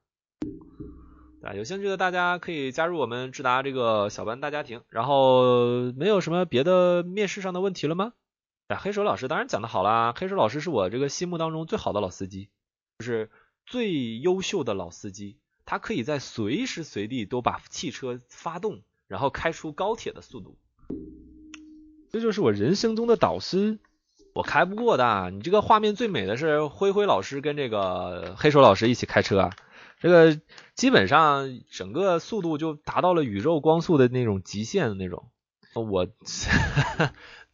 [1.42, 4.80] 啊，有兴趣的大家可以加入我们智达这个小班大家庭。
[4.88, 8.14] 然后，没有什么别的面试上的问题了吗？
[8.68, 12.48] 哎，黑手老师当然讲的好啦，黑手老师是我这个心目当中最好的老司机，
[12.98, 13.30] 就是。
[13.66, 20.58] 最优秀的老司机，他可以在随时随地都把汽车发动，然后开出高铁的速度。
[22.10, 23.78] 这就是我人生中的导师，
[24.34, 25.30] 我开不过的。
[25.30, 29.56] 你这个画面最美的是灰灰老师跟这个黑手老师一起开车啊，
[30.00, 30.40] 这个
[30.74, 35.30] 基本上整个速度就达到了宇宙光速的那种极限的那种。
[35.74, 36.06] 我。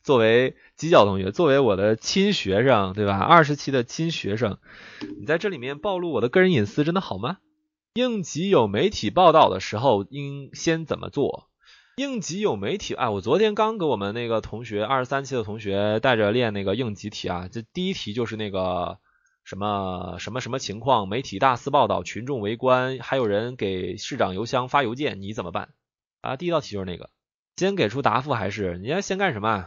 [0.03, 3.19] 作为犄角同学，作为我的亲学生，对吧？
[3.19, 4.59] 二十期的亲学生，
[5.21, 7.39] 你在这里面暴露我的个人隐私，真的好吗？
[7.95, 11.49] 应急有媒体报道的时候，应先怎么做？
[11.97, 18.99] 应急有媒体，哎，我昨天刚给我们那个同学，二十三期的同学带着练那个应急题啊，这第一题就是那个
[19.45, 25.71] 什么什么什么情况，媒体大肆报道，群众围观，还有人给市长邮箱发邮件，你怎么办？
[26.23, 27.11] 啊，第一道题就是那个，
[27.57, 29.67] 先给出答复还是你要先干什么？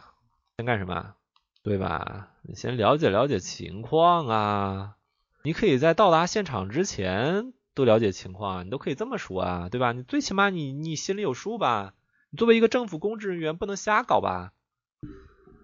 [0.58, 1.16] 先干什么？
[1.64, 2.28] 对吧？
[2.44, 4.96] 你先了解了解情况啊！
[5.42, 9.94] 你可以在到达现场之前都了解情况，你都可以这么说啊，对吧？
[9.94, 11.96] 你最起码你你心里有数吧？
[12.30, 14.52] 你作为一个政府公职人员，不能瞎搞吧？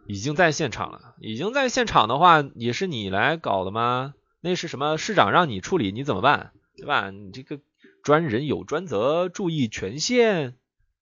[0.08, 4.16] 已经在现场了，已经在现场的话，也是你来搞的吗？
[4.42, 6.52] 那是什么市长让你处理，你怎么办？
[6.76, 7.12] 对吧？
[7.12, 7.60] 你这个
[8.02, 10.56] 专人有专责，注意权限，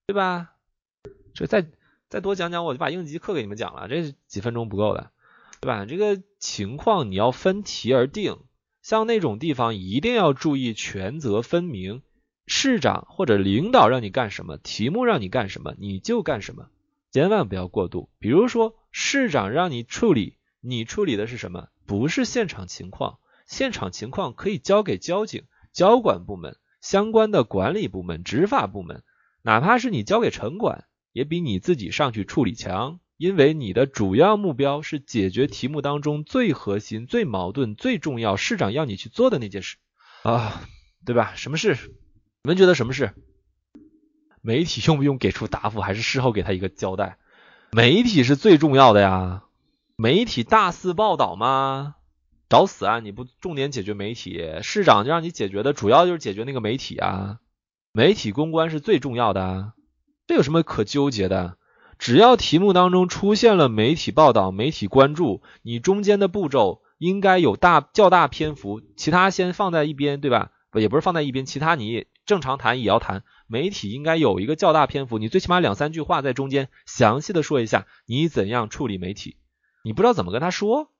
[0.07, 0.55] 对吧？
[1.34, 1.68] 就在。
[2.09, 5.11] 再多讲讲，我就把应急课给你们讲了，这几分钟不够的，
[5.59, 5.85] 对吧？
[5.85, 8.38] 这个情况你要分题而定，
[8.81, 12.01] 像那种地方一定要注意权责分明，
[12.45, 16.69] 市长或者领导让你干什么，题目让你干什么，你就干什么，
[17.11, 18.09] 千万不要过度。
[18.19, 21.67] 比如说，市长让你处理，你处理的是什么？
[21.85, 25.43] 不是现场情况，现场情况可以交给交警、
[25.73, 29.03] 交管部门、相关的管理部门、执法部门，
[29.41, 30.85] 哪怕是你交给城管。
[31.18, 39.77] 也比你自己上去处理强，因为你的主要目标是解决题目当中最核心、最矛盾、最重要，市长要你去做的那件事
[40.22, 40.61] 啊，
[41.07, 41.34] 对吧？
[41.35, 41.76] 什么事？
[42.44, 43.15] 你们觉得什么事？
[44.41, 47.18] 媒体用不用给出答复，还是事后给他一个交代？
[47.72, 49.45] 媒体是最重要的呀！
[49.95, 51.95] 媒体大肆报道吗？
[52.48, 52.99] 找死啊！
[52.99, 57.39] 你不重点解决媒体，市长就让你解决的主要就是解决那个媒体啊！
[57.91, 59.73] 媒体公关是最重要的。
[60.28, 61.58] 这有什么可纠结的？
[61.98, 70.52] 只要题目当中出现了媒体报道、媒体关注，你中间的步骤应该有大较大篇幅，其他先放在一边，对吧？
[70.74, 73.24] 也不是放在一边，其他你正常谈也要谈。
[73.48, 79.38] 媒体应该有一个较大篇幅，你最起码两三句话在中间详细的说一下你怎样处理媒体。
[79.82, 80.91] 你不知道怎么跟他说？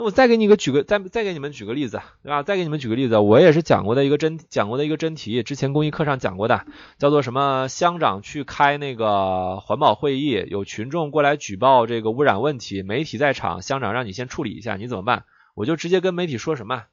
[0.00, 2.42] 那我再给你个举个，再再给你们举个例子，对吧？
[2.42, 6.64] 再给你们举个例子，我也是讲过的一个真讲过的一个真题，之前公益课上讲过的，
[6.96, 7.68] 叫做什么？
[7.68, 15.24] 乡长去开那个环保会议，有群众过来举报这个污染问题，媒体在场，乡长让你先处理一下，你怎么办？
[15.54, 16.84] 我就直接跟媒体说什么？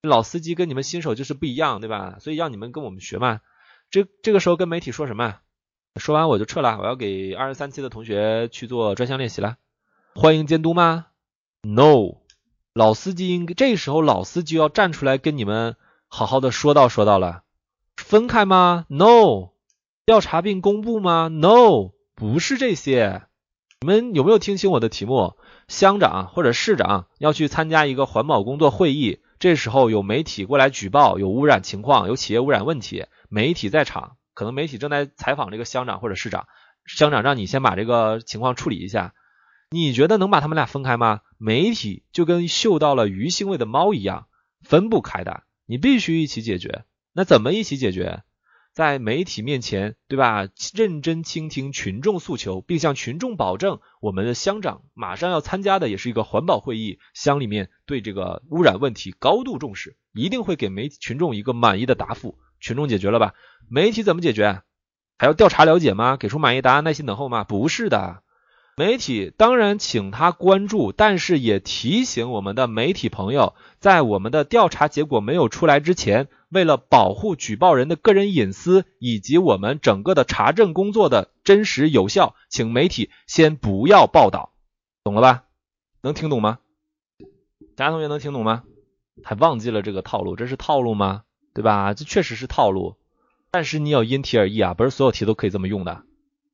[0.00, 2.18] 老司机跟你们新手就是不一样，对吧？
[2.20, 3.40] 所以让你们跟我们学嘛。
[3.90, 5.34] 这这个时候跟媒体说什么？
[5.96, 9.56] 说完我就撤了，我要给二十三期的同学去做专项练习了。
[10.14, 11.06] 欢迎监督吗
[11.62, 12.21] ？No。
[12.74, 15.76] 老司机应该这时候老司机要站出来跟你们
[16.08, 17.42] 好好的说道说道了，
[17.96, 19.50] 分开吗？No，
[20.06, 23.24] 调查并公布吗？No，不是这些。
[23.80, 25.34] 你们有没有听清我的题目？
[25.68, 36.46] 乡长或者市长要去参加一个环保工作会议，这时候有媒体过来举报有污染情况，有企业污染问题，媒体在场，可能媒体正在采访这个乡长或者市长，
[36.86, 39.12] 乡长让你先把这个情况处理一下，
[39.70, 41.20] 你觉得能把他们俩分开吗？
[41.44, 44.28] 媒体就跟嗅到了鱼腥味的猫一样，
[44.62, 46.84] 分不开的，你必须一起解决。
[47.12, 48.22] 那怎么一起解决？
[48.72, 50.48] 在媒体面前，对吧？
[50.72, 62.38] 认真倾听群众诉求，并向群众保证，我们的乡长马上要参加的也是一个环保会议，乡里面对这个污染问题高度重视，一定会给媒体群众一个满意的答复。
[62.60, 63.34] 群众解决了吧？
[63.68, 64.62] 媒体怎么解决？
[65.18, 66.16] 还要调查了解吗？
[66.16, 67.42] 给出满意答案，耐心等候吗？
[67.42, 68.21] 不是的。
[68.74, 84.54] 媒体当然请他关注，但是也提醒我们的媒体朋友，在我们的调查结果没有出来之前，为了保护举报人的个人隐私以及我们整个的查证工作的真实有效，请媒体先不要报道，
[85.04, 85.44] 懂了吧？
[86.00, 86.58] 能听懂吗？
[87.18, 88.62] 其他同学能听懂吗？
[89.22, 91.24] 还忘记了这个套路，这是套路吗？
[91.52, 91.92] 对吧？
[91.92, 92.96] 这确实是套路，
[93.50, 96.04] 但是你要因题而异啊，不是所有题都可以这么用的。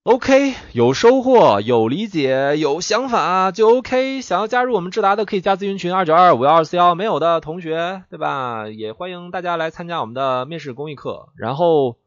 [0.08, 4.22] OK，有收获，有理解，有想法就 OK。
[4.22, 6.94] 想要加入我们智达的，可以加咨询群二九二五幺二四幺。
[6.94, 8.70] 没有的同学，对吧？
[8.70, 11.28] 也欢迎大家来参加我们的面试公益课。
[11.36, 11.98] 然后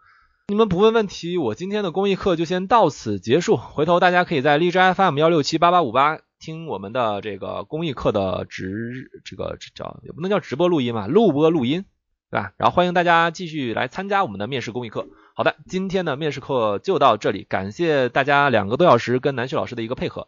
[0.47, 3.55] 你们不问问题，我今天的公益课就先到此结束。
[3.55, 11.85] 回头大家可以在荔枝 FM 幺六七八八五八听我们的这个公益课的直这个叫也不能叫直播录音嘛，录播录音，
[12.31, 12.53] 对吧？
[12.57, 15.05] 然后欢迎大家继续来参加我们的面试公益课。
[15.33, 20.27] 好的，今天的面试课就到这里，感谢大家两个多小时跟南旭老师的一个配合。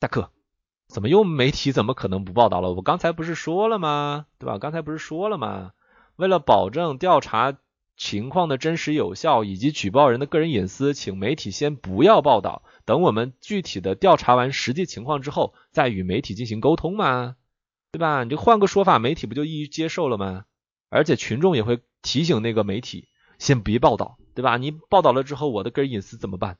[0.00, 0.30] 下课，
[0.88, 2.72] 怎么又媒体怎么可能不报道了？
[2.72, 4.26] 我刚才不是说了吗？
[4.38, 4.58] 对吧？
[4.58, 5.70] 刚才不是说了吗？
[6.16, 7.56] 为了保证调查
[7.96, 17.36] 情况的真实有效以及举报人的个人隐私，请媒体先不要报道，等我们具体的调查完实际情况之后，再与媒体进行沟通嘛，
[17.92, 18.24] 对吧？
[18.24, 20.44] 你就换个说法，媒体不就易于接受了吗？
[20.88, 23.06] 而且群众也会提醒那个媒体
[23.38, 24.18] 先别报道。
[24.40, 24.56] 对吧？
[24.56, 26.56] 你报道了之后，我的个人隐私怎么办？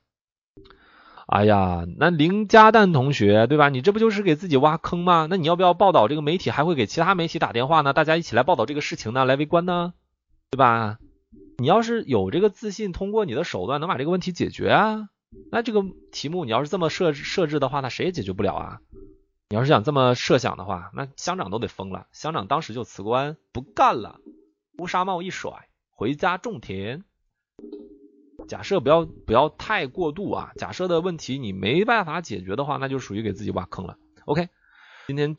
[1.25, 3.69] 哎呀，那林家蛋同学，对吧？
[3.69, 5.25] 你这不就是给自己挖坑吗？
[5.27, 6.51] 那你要不要报道这个媒体？
[6.51, 7.91] 还会给其他媒体打电话呢？
[7.91, 9.25] 大家一起来报道这个事情呢？
[9.25, 9.95] 来围观呢？
[10.51, 10.99] 对吧？
[11.57, 15.09] 你要是有这个自信，通过你的手段能把这个问题解决啊？
[15.51, 18.79] 那这个题目你要是这么设设置的话，那谁也解决不了啊？
[19.49, 22.05] 你要是想这么设想的话，那乡长都得疯了。
[22.11, 24.19] 乡长当时就辞官不干了，
[24.77, 27.03] 乌纱帽一甩，回家种田。
[28.47, 30.51] 假设不要不要太过度啊！
[30.55, 33.97] 假设的问题你没办法解决的话，那就属于给自己挖坑了。
[34.25, 34.49] OK，
[35.07, 35.35] 今天。